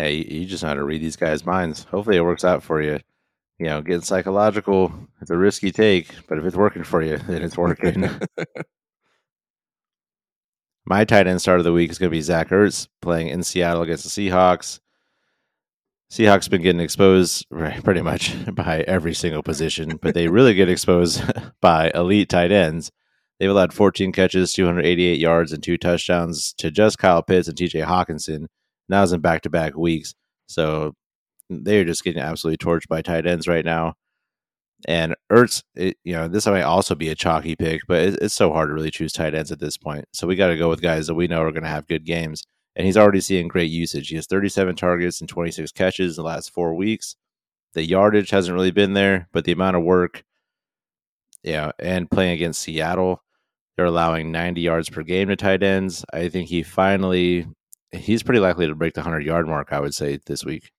yeah, 0.00 0.08
you, 0.08 0.40
you 0.40 0.46
just 0.46 0.62
know 0.62 0.70
how 0.70 0.74
to 0.74 0.84
read 0.84 1.02
these 1.02 1.16
guys' 1.16 1.44
minds. 1.44 1.84
Hopefully, 1.84 2.16
it 2.16 2.24
works 2.24 2.44
out 2.44 2.62
for 2.62 2.80
you. 2.80 3.00
You 3.58 3.66
know, 3.66 3.82
getting 3.82 4.00
psychological, 4.00 4.92
it's 5.20 5.30
a 5.30 5.36
risky 5.36 5.70
take, 5.70 6.08
but 6.26 6.38
if 6.38 6.44
it's 6.44 6.56
working 6.56 6.84
for 6.84 7.02
you, 7.02 7.18
then 7.28 7.42
it's 7.42 7.58
working. 7.58 8.08
My 10.86 11.04
tight 11.04 11.26
end 11.26 11.42
start 11.42 11.60
of 11.60 11.64
the 11.64 11.72
week 11.72 11.90
is 11.90 11.98
going 11.98 12.10
to 12.10 12.16
be 12.16 12.22
Zach 12.22 12.48
Ertz 12.48 12.88
playing 13.02 13.28
in 13.28 13.42
Seattle 13.42 13.82
against 13.82 14.04
the 14.04 14.30
Seahawks. 14.30 14.80
Seahawks 16.10 16.48
been 16.48 16.62
getting 16.62 16.80
exposed 16.80 17.46
pretty 17.84 18.00
much 18.00 18.34
by 18.54 18.80
every 18.88 19.12
single 19.14 19.42
position, 19.42 19.98
but 20.00 20.14
they 20.14 20.28
really 20.28 20.54
get 20.54 20.70
exposed 20.70 21.22
by 21.60 21.92
elite 21.94 22.30
tight 22.30 22.50
ends. 22.50 22.90
They've 23.38 23.50
allowed 23.50 23.74
14 23.74 24.12
catches, 24.12 24.54
288 24.54 25.18
yards, 25.18 25.52
and 25.52 25.62
two 25.62 25.76
touchdowns 25.76 26.54
to 26.54 26.70
just 26.70 26.98
Kyle 26.98 27.22
Pitts 27.22 27.48
and 27.48 27.56
TJ 27.56 27.84
Hockenson. 27.84 28.46
Now 28.90 29.02
is 29.02 29.12
in 29.12 29.20
back 29.20 29.42
to 29.42 29.50
back 29.50 29.76
weeks. 29.76 30.14
So 30.48 30.94
they're 31.48 31.84
just 31.84 32.04
getting 32.04 32.22
absolutely 32.22 32.58
torched 32.58 32.88
by 32.88 33.02
tight 33.02 33.26
ends 33.26 33.48
right 33.48 33.64
now. 33.64 33.94
And 34.88 35.14
Ertz, 35.30 35.62
it, 35.74 35.96
you 36.04 36.14
know, 36.14 36.26
this 36.26 36.46
might 36.46 36.62
also 36.62 36.94
be 36.94 37.10
a 37.10 37.14
chalky 37.14 37.54
pick, 37.54 37.82
but 37.86 38.00
it, 38.02 38.18
it's 38.22 38.34
so 38.34 38.52
hard 38.52 38.68
to 38.70 38.74
really 38.74 38.90
choose 38.90 39.12
tight 39.12 39.34
ends 39.34 39.52
at 39.52 39.60
this 39.60 39.76
point. 39.76 40.06
So 40.12 40.26
we 40.26 40.36
got 40.36 40.48
to 40.48 40.56
go 40.56 40.68
with 40.68 40.82
guys 40.82 41.06
that 41.06 41.14
we 41.14 41.28
know 41.28 41.42
are 41.42 41.52
going 41.52 41.64
to 41.64 41.68
have 41.68 41.86
good 41.86 42.04
games 42.04 42.44
and 42.76 42.86
he's 42.86 42.96
already 42.96 43.20
seeing 43.20 43.48
great 43.48 43.70
usage. 43.70 44.08
He 44.08 44.16
has 44.16 44.26
37 44.26 44.76
targets 44.76 45.20
and 45.20 45.28
26 45.28 45.72
catches 45.72 46.16
in 46.16 46.22
the 46.22 46.26
last 46.28 46.50
four 46.50 46.74
weeks. 46.74 47.16
The 47.74 47.84
yardage 47.84 48.30
hasn't 48.30 48.54
really 48.54 48.70
been 48.70 48.94
there, 48.94 49.28
but 49.32 49.44
the 49.44 49.52
amount 49.52 49.76
of 49.76 49.82
work, 49.82 50.24
yeah, 51.42 51.72
and 51.78 52.10
playing 52.10 52.32
against 52.32 52.62
Seattle, 52.62 53.22
they're 53.76 53.86
allowing 53.86 54.32
90 54.32 54.60
yards 54.60 54.88
per 54.88 55.02
game 55.02 55.28
to 55.28 55.36
tight 55.36 55.62
ends. 55.62 56.04
I 56.12 56.28
think 56.28 56.48
he 56.48 56.62
finally, 56.62 57.46
he's 57.92 58.22
pretty 58.22 58.40
likely 58.40 58.66
to 58.66 58.74
break 58.74 58.94
the 58.94 59.00
100 59.00 59.24
yard 59.24 59.46
mark, 59.46 59.72
I 59.72 59.80
would 59.80 59.94
say, 59.94 60.18
this 60.26 60.44
week. 60.44 60.70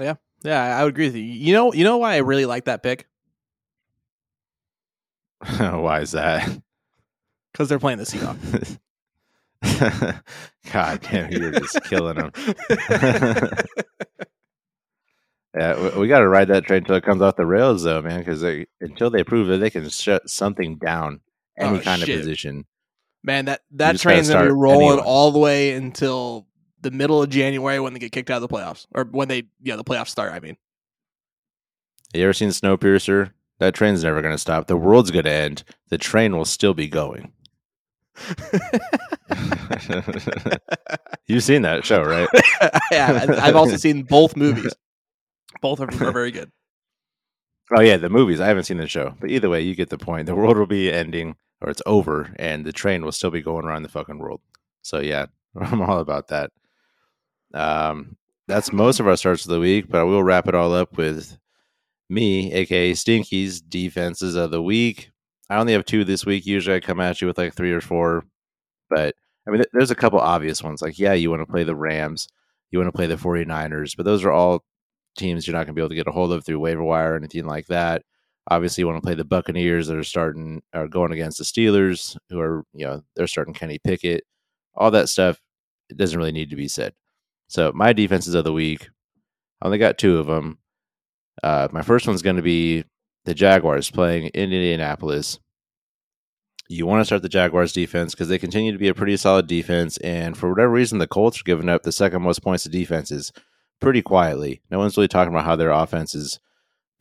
Yeah, 0.00 0.14
yeah, 0.42 0.78
I 0.78 0.84
would 0.84 0.94
agree 0.94 1.06
with 1.06 1.16
you. 1.16 1.22
You 1.22 1.52
know, 1.52 1.72
you 1.72 1.84
know 1.84 1.98
why 1.98 2.14
I 2.14 2.18
really 2.18 2.46
like 2.46 2.64
that 2.64 2.82
pick? 2.82 3.06
why 5.58 6.00
is 6.00 6.12
that? 6.12 6.48
Because 7.52 7.68
they're 7.68 7.78
playing 7.78 7.98
the 7.98 8.04
Seahawks. 8.04 8.78
God 10.72 11.00
damn, 11.02 11.30
you're 11.30 11.52
just 11.52 11.82
killing 11.84 12.16
them. 12.16 12.32
yeah, 15.54 15.80
we, 15.80 16.00
we 16.00 16.08
got 16.08 16.20
to 16.20 16.28
ride 16.28 16.48
that 16.48 16.64
train 16.64 16.78
until 16.78 16.96
it 16.96 17.04
comes 17.04 17.20
off 17.22 17.36
the 17.36 17.46
rails, 17.46 17.82
though, 17.82 18.02
man. 18.02 18.20
Because 18.20 18.42
until 18.80 19.10
they 19.10 19.22
prove 19.22 19.48
that 19.48 19.58
they 19.58 19.70
can 19.70 19.88
shut 19.88 20.28
something 20.30 20.78
down, 20.78 21.20
oh, 21.60 21.66
any 21.66 21.78
oh, 21.78 21.82
kind 21.82 22.00
shit. 22.00 22.10
of 22.10 22.20
position, 22.20 22.64
man, 23.22 23.46
that 23.46 23.62
that 23.72 23.98
train's 23.98 24.28
gonna 24.28 24.46
be 24.46 24.52
rolling 24.52 24.98
all 24.98 25.30
the 25.30 25.38
way 25.38 25.72
until 25.72 26.46
the 26.80 26.90
middle 26.90 27.22
of 27.22 27.30
January 27.30 27.80
when 27.80 27.92
they 27.92 27.98
get 27.98 28.12
kicked 28.12 28.30
out 28.30 28.42
of 28.42 28.48
the 28.48 28.54
playoffs, 28.54 28.86
or 28.94 29.04
when 29.04 29.28
they, 29.28 29.44
yeah, 29.62 29.76
the 29.76 29.84
playoffs 29.84 30.08
start. 30.08 30.32
I 30.32 30.40
mean, 30.40 30.56
you 32.14 32.24
ever 32.24 32.32
seen 32.32 32.50
Snowpiercer? 32.50 33.32
That 33.58 33.74
train's 33.74 34.02
never 34.02 34.20
going 34.20 34.34
to 34.34 34.38
stop. 34.38 34.66
The 34.66 34.76
world's 34.76 35.12
going 35.12 35.24
to 35.24 35.30
end. 35.30 35.62
The 35.88 35.98
train 35.98 36.36
will 36.36 36.44
still 36.44 36.74
be 36.74 36.88
going. 36.88 37.32
You've 41.26 41.44
seen 41.44 41.62
that 41.62 41.82
show, 41.84 42.02
right? 42.02 42.28
yeah, 42.92 43.24
I've 43.40 43.56
also 43.56 43.76
seen 43.76 44.02
both 44.02 44.36
movies. 44.36 44.74
Both 45.60 45.80
are, 45.80 45.84
are 45.84 46.12
very 46.12 46.32
good. 46.32 46.50
Oh 47.74 47.80
yeah, 47.80 47.96
the 47.96 48.10
movies. 48.10 48.40
I 48.40 48.46
haven't 48.46 48.64
seen 48.64 48.78
the 48.78 48.86
show, 48.86 49.14
but 49.20 49.30
either 49.30 49.48
way, 49.48 49.62
you 49.62 49.74
get 49.74 49.88
the 49.88 49.96
point. 49.96 50.26
The 50.26 50.34
world 50.34 50.58
will 50.58 50.66
be 50.66 50.92
ending, 50.92 51.36
or 51.62 51.70
it's 51.70 51.82
over, 51.86 52.34
and 52.36 52.64
the 52.64 52.72
train 52.72 53.04
will 53.04 53.12
still 53.12 53.30
be 53.30 53.42
going 53.42 53.64
around 53.64 53.82
the 53.82 53.88
fucking 53.88 54.18
world. 54.18 54.40
So 54.82 54.98
yeah, 55.00 55.26
I'm 55.60 55.80
all 55.80 56.00
about 56.00 56.28
that. 56.28 56.50
Um, 57.54 58.16
that's 58.48 58.72
most 58.72 59.00
of 59.00 59.06
our 59.06 59.16
starts 59.16 59.44
of 59.44 59.50
the 59.50 59.60
week, 59.60 59.86
but 59.88 60.00
I 60.00 60.04
will 60.04 60.22
wrap 60.22 60.48
it 60.48 60.54
all 60.54 60.74
up 60.74 60.96
with 60.96 61.38
me, 62.08 62.52
aka 62.52 62.94
Stinky's 62.94 63.60
defenses 63.60 64.34
of 64.34 64.50
the 64.50 64.62
week. 64.62 65.10
I 65.48 65.56
only 65.58 65.72
have 65.74 65.84
two 65.84 66.04
this 66.04 66.26
week. 66.26 66.46
Usually 66.46 66.76
I 66.76 66.80
come 66.80 67.00
at 67.00 67.20
you 67.20 67.26
with 67.26 67.38
like 67.38 67.54
three 67.54 67.72
or 67.72 67.80
four, 67.80 68.24
but 68.90 69.14
I 69.46 69.50
mean, 69.50 69.62
there's 69.72 69.90
a 69.90 69.96
couple 69.96 70.18
obvious 70.18 70.62
ones. 70.62 70.82
Like, 70.82 70.98
yeah, 70.98 71.12
you 71.14 71.30
want 71.30 71.42
to 71.42 71.50
play 71.50 71.64
the 71.64 71.74
Rams, 71.74 72.28
you 72.70 72.78
want 72.78 72.88
to 72.88 72.96
play 72.96 73.06
the 73.06 73.16
49ers, 73.16 73.96
but 73.96 74.04
those 74.04 74.24
are 74.24 74.32
all 74.32 74.64
teams 75.16 75.46
you're 75.46 75.52
not 75.52 75.66
going 75.66 75.68
to 75.68 75.72
be 75.74 75.80
able 75.82 75.90
to 75.90 75.94
get 75.94 76.06
a 76.06 76.12
hold 76.12 76.32
of 76.32 76.44
through 76.44 76.58
waiver 76.58 76.82
wire 76.82 77.14
or 77.14 77.16
anything 77.16 77.46
like 77.46 77.66
that. 77.66 78.02
Obviously, 78.50 78.82
you 78.82 78.88
want 78.88 79.00
to 79.00 79.06
play 79.06 79.14
the 79.14 79.24
Buccaneers 79.24 79.86
that 79.86 79.96
are 79.96 80.04
starting 80.04 80.62
are 80.72 80.88
going 80.88 81.12
against 81.12 81.38
the 81.38 81.44
Steelers, 81.44 82.16
who 82.28 82.40
are 82.40 82.64
you 82.74 82.86
know 82.86 83.02
they're 83.14 83.26
starting 83.26 83.54
Kenny 83.54 83.78
Pickett. 83.78 84.24
All 84.74 84.90
that 84.90 85.08
stuff 85.08 85.40
it 85.92 85.96
doesn't 85.96 86.18
really 86.18 86.32
need 86.32 86.50
to 86.50 86.56
be 86.56 86.68
said. 86.68 86.94
So 87.48 87.70
my 87.74 87.92
defenses 87.92 88.34
of 88.34 88.44
the 88.44 88.52
week, 88.52 88.88
I 89.60 89.66
only 89.66 89.78
got 89.78 89.98
two 89.98 90.18
of 90.18 90.26
them. 90.26 90.58
Uh, 91.42 91.68
my 91.70 91.82
first 91.82 92.06
one's 92.06 92.22
going 92.22 92.36
to 92.36 92.42
be 92.42 92.84
the 93.24 93.34
Jaguars 93.34 93.90
playing 93.90 94.26
in 94.28 94.52
Indianapolis. 94.52 95.38
You 96.68 96.86
want 96.86 97.00
to 97.00 97.04
start 97.04 97.22
the 97.22 97.28
Jaguars 97.28 97.72
defense 97.72 98.14
because 98.14 98.28
they 98.28 98.38
continue 98.38 98.72
to 98.72 98.78
be 98.78 98.88
a 98.88 98.94
pretty 98.94 99.16
solid 99.16 99.46
defense, 99.46 99.98
and 99.98 100.36
for 100.36 100.48
whatever 100.48 100.72
reason, 100.72 100.98
the 100.98 101.06
Colts 101.06 101.40
are 101.40 101.44
giving 101.44 101.68
up 101.68 101.82
the 101.82 101.92
second 101.92 102.22
most 102.22 102.42
points 102.42 102.64
to 102.64 102.70
defenses 102.70 103.32
pretty 103.80 104.00
quietly. 104.00 104.62
No 104.70 104.78
one's 104.78 104.96
really 104.96 105.08
talking 105.08 105.34
about 105.34 105.44
how 105.44 105.56
their 105.56 105.70
offense 105.70 106.14
is 106.14 106.40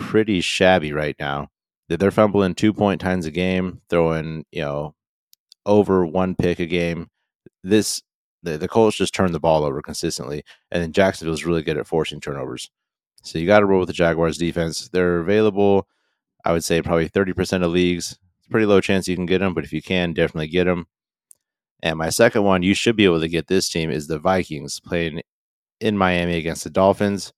pretty 0.01 0.41
shabby 0.41 0.93
right 0.93 1.15
now. 1.19 1.49
They're 1.89 2.11
fumbling 2.11 2.55
two 2.55 2.73
point 2.73 3.01
times 3.01 3.25
a 3.25 3.31
game, 3.31 3.81
throwing 3.89 4.45
you 4.51 4.61
know 4.61 4.95
over 5.65 6.05
one 6.05 6.35
pick 6.35 6.59
a 6.59 6.65
game. 6.65 7.09
This 7.63 8.01
the, 8.43 8.57
the 8.57 8.67
Colts 8.67 8.97
just 8.97 9.13
turn 9.13 9.31
the 9.31 9.39
ball 9.39 9.63
over 9.63 9.81
consistently, 9.81 10.43
and 10.71 10.81
then 10.81 10.93
Jacksonville's 10.93 11.45
really 11.45 11.61
good 11.63 11.77
at 11.77 11.87
forcing 11.87 12.21
turnovers. 12.21 12.69
So 13.23 13.39
you 13.39 13.45
got 13.45 13.59
to 13.59 13.65
roll 13.65 13.79
with 13.79 13.87
the 13.87 13.93
Jaguars 13.93 14.37
defense. 14.37 14.89
They're 14.89 15.19
available, 15.19 15.87
I 16.45 16.53
would 16.53 16.63
say, 16.63 16.81
probably 16.81 17.07
thirty 17.07 17.33
percent 17.33 17.63
of 17.63 17.71
leagues. 17.71 18.17
It's 18.39 18.47
pretty 18.49 18.65
low 18.65 18.81
chance 18.81 19.07
you 19.07 19.15
can 19.15 19.25
get 19.25 19.39
them, 19.39 19.53
but 19.53 19.63
if 19.63 19.73
you 19.73 19.81
can, 19.81 20.13
definitely 20.13 20.47
get 20.47 20.63
them. 20.65 20.87
And 21.83 21.97
my 21.97 22.09
second 22.09 22.43
one, 22.43 22.63
you 22.63 22.73
should 22.73 22.95
be 22.95 23.05
able 23.05 23.19
to 23.19 23.27
get 23.27 23.47
this 23.47 23.67
team 23.67 23.91
is 23.91 24.07
the 24.07 24.19
Vikings 24.19 24.79
playing 24.79 25.21
in 25.79 25.97
Miami 25.97 26.37
against 26.37 26.63
the 26.63 26.69
Dolphins. 26.69 27.33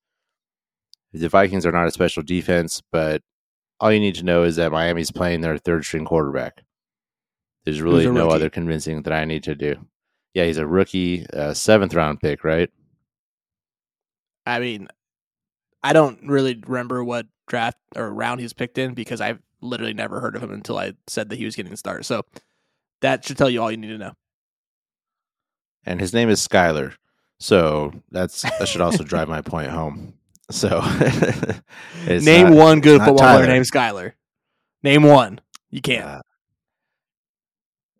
The 1.14 1.28
Vikings 1.28 1.64
are 1.64 1.72
not 1.72 1.86
a 1.86 1.92
special 1.92 2.24
defense, 2.24 2.82
but 2.90 3.22
all 3.78 3.92
you 3.92 4.00
need 4.00 4.16
to 4.16 4.24
know 4.24 4.42
is 4.42 4.56
that 4.56 4.72
Miami's 4.72 5.12
playing 5.12 5.40
their 5.42 5.56
third 5.56 5.84
string 5.84 6.04
quarterback. 6.04 6.64
There's 7.64 7.80
really 7.80 8.10
no 8.10 8.28
other 8.28 8.50
convincing 8.50 9.02
that 9.02 9.12
I 9.12 9.24
need 9.24 9.44
to 9.44 9.54
do. 9.54 9.76
Yeah, 10.34 10.44
he's 10.44 10.58
a 10.58 10.66
rookie, 10.66 11.24
uh, 11.32 11.54
seventh 11.54 11.94
round 11.94 12.20
pick, 12.20 12.42
right? 12.42 12.68
I 14.44 14.58
mean, 14.58 14.88
I 15.82 15.92
don't 15.92 16.18
really 16.26 16.60
remember 16.66 17.04
what 17.04 17.26
draft 17.46 17.78
or 17.94 18.12
round 18.12 18.40
he's 18.40 18.52
picked 18.52 18.76
in 18.76 18.94
because 18.94 19.20
I've 19.20 19.40
literally 19.60 19.94
never 19.94 20.20
heard 20.20 20.34
of 20.34 20.42
him 20.42 20.50
until 20.50 20.78
I 20.78 20.94
said 21.06 21.28
that 21.28 21.36
he 21.36 21.44
was 21.44 21.54
getting 21.54 21.70
the 21.70 21.76
start. 21.76 22.04
So 22.04 22.22
that 23.00 23.24
should 23.24 23.38
tell 23.38 23.48
you 23.48 23.62
all 23.62 23.70
you 23.70 23.76
need 23.76 23.88
to 23.88 23.98
know. 23.98 24.12
And 25.86 26.00
his 26.00 26.12
name 26.12 26.28
is 26.28 26.46
Skyler. 26.46 26.94
So 27.38 27.92
that's 28.10 28.42
that 28.42 28.66
should 28.66 28.80
also 28.80 29.04
drive 29.04 29.28
my 29.28 29.40
point 29.40 29.70
home. 29.70 30.14
So 30.50 30.80
name 32.06 32.50
not, 32.50 32.56
one 32.56 32.80
good 32.80 33.00
football 33.00 33.34
player 33.34 33.46
named 33.46 33.66
Skyler. 33.70 34.12
Name 34.82 35.02
one. 35.02 35.40
You 35.70 35.80
can't. 35.80 36.04
Uh, 36.04 36.22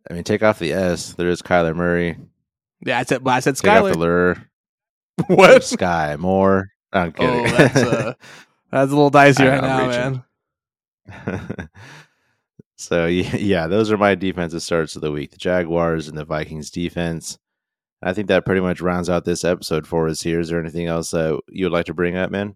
I 0.09 0.15
mean, 0.15 0.25
take 0.25 0.43
off 0.43 0.59
the 0.59 0.73
S. 0.73 1.15
There 1.15 1.29
is 1.29 1.41
Kyler 1.41 1.75
Murray. 1.75 2.19
Yeah, 2.85 2.99
I 2.99 3.05
said. 3.05 3.27
I 3.27 3.41
said 3.41 3.55
Skyler. 3.55 3.63
Take 3.63 3.83
off 3.85 3.93
the 3.93 3.99
lure. 3.99 4.51
what? 5.29 5.63
Skyy 5.63 6.19
Moore. 6.19 6.71
I'm 6.93 7.13
kidding. 7.13 7.47
Oh, 7.47 7.57
that's, 7.57 7.77
uh, 7.77 8.15
that's 8.71 8.93
a 8.93 8.95
little 8.95 9.11
dicey 9.11 9.45
right 9.45 9.63
now, 9.63 10.23
man. 11.09 11.71
so 12.77 13.07
yeah, 13.07 13.67
those 13.67 13.91
are 13.91 13.97
my 13.97 14.15
defensive 14.15 14.63
starts 14.63 14.97
of 14.97 15.03
the 15.03 15.11
week: 15.11 15.31
the 15.31 15.39
Jaguars 15.39 16.09
and 16.09 16.19
the 16.19 16.25
Vikings 16.25 16.71
defense. 16.71 17.39
I 18.03 18.13
think 18.13 18.29
that 18.29 18.45
pretty 18.45 18.61
much 18.61 18.81
rounds 18.81 19.09
out 19.09 19.25
this 19.25 19.45
episode 19.45 19.87
for 19.87 20.09
us 20.09 20.21
here. 20.21 20.41
Is 20.41 20.49
there 20.49 20.61
anything 20.61 20.87
else 20.87 21.11
that 21.13 21.41
you 21.49 21.67
would 21.67 21.73
like 21.73 21.87
to 21.87 21.95
bring 21.95 22.17
up, 22.17 22.31
man? 22.31 22.55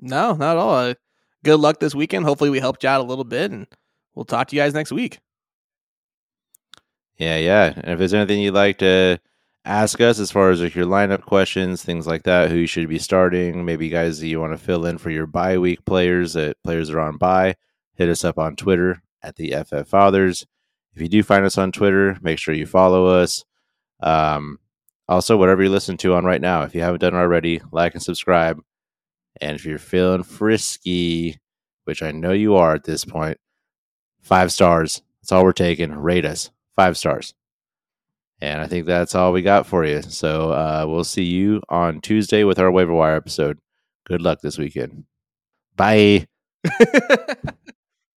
No, 0.00 0.34
not 0.34 0.56
at 0.56 0.56
all. 0.56 0.74
Uh, 0.74 0.94
good 1.44 1.60
luck 1.60 1.80
this 1.80 1.94
weekend. 1.94 2.24
Hopefully, 2.24 2.50
we 2.50 2.60
helped 2.60 2.82
you 2.82 2.88
out 2.88 3.00
a 3.00 3.04
little 3.04 3.24
bit, 3.24 3.50
and 3.50 3.66
we'll 4.14 4.24
talk 4.24 4.48
to 4.48 4.56
you 4.56 4.62
guys 4.62 4.74
next 4.74 4.92
week. 4.92 5.20
Yeah, 7.16 7.38
yeah. 7.38 7.72
And 7.76 7.92
if 7.92 7.98
there's 7.98 8.14
anything 8.14 8.40
you'd 8.40 8.54
like 8.54 8.78
to 8.78 9.18
ask 9.64 10.00
us 10.00 10.18
as 10.18 10.30
far 10.30 10.50
as 10.50 10.60
like 10.60 10.74
your 10.74 10.86
lineup 10.86 11.22
questions, 11.22 11.82
things 11.82 12.06
like 12.06 12.22
that, 12.24 12.50
who 12.50 12.56
you 12.56 12.66
should 12.66 12.88
be 12.88 12.98
starting, 12.98 13.64
maybe 13.64 13.88
guys 13.88 14.20
that 14.20 14.28
you 14.28 14.40
want 14.40 14.52
to 14.52 14.58
fill 14.58 14.86
in 14.86 14.98
for 14.98 15.10
your 15.10 15.26
bye 15.26 15.58
week 15.58 15.84
players 15.84 16.34
that 16.34 16.62
players 16.62 16.90
are 16.90 17.00
on 17.00 17.16
bye, 17.16 17.56
hit 17.94 18.08
us 18.08 18.24
up 18.24 18.38
on 18.38 18.54
Twitter 18.54 19.02
at 19.22 19.36
the 19.36 19.54
FF 19.64 19.88
Fathers. 19.88 20.46
If 20.94 21.02
you 21.02 21.08
do 21.08 21.22
find 21.22 21.44
us 21.44 21.58
on 21.58 21.72
Twitter, 21.72 22.16
make 22.22 22.38
sure 22.38 22.54
you 22.54 22.66
follow 22.66 23.06
us. 23.06 23.44
Um, 24.00 24.58
also, 25.08 25.36
whatever 25.36 25.62
you 25.62 25.70
listen 25.70 25.96
to 25.98 26.14
on 26.14 26.24
right 26.24 26.40
now, 26.40 26.62
if 26.62 26.74
you 26.74 26.80
haven't 26.80 27.00
done 27.00 27.14
it 27.14 27.18
already, 27.18 27.60
like 27.72 27.94
and 27.94 28.02
subscribe. 28.02 28.60
And 29.40 29.54
if 29.54 29.64
you're 29.64 29.78
feeling 29.78 30.22
frisky, 30.22 31.38
which 31.84 32.02
I 32.02 32.10
know 32.10 32.32
you 32.32 32.56
are 32.56 32.74
at 32.74 32.84
this 32.84 33.04
point, 33.04 33.38
five 34.22 34.50
stars. 34.50 35.02
That's 35.22 35.32
all 35.32 35.44
we're 35.44 35.52
taking. 35.52 35.92
Rate 35.92 36.24
us 36.24 36.50
five 36.74 36.96
stars. 36.96 37.34
And 38.40 38.60
I 38.60 38.66
think 38.66 38.86
that's 38.86 39.14
all 39.14 39.32
we 39.32 39.42
got 39.42 39.66
for 39.66 39.84
you. 39.84 40.02
So 40.02 40.50
uh, 40.50 40.84
we'll 40.86 41.04
see 41.04 41.24
you 41.24 41.62
on 41.68 42.00
Tuesday 42.00 42.44
with 42.44 42.58
our 42.58 42.70
waiver 42.70 42.92
wire 42.92 43.16
episode. 43.16 43.58
Good 44.04 44.20
luck 44.20 44.40
this 44.40 44.58
weekend. 44.58 45.04
Bye. 45.76 46.26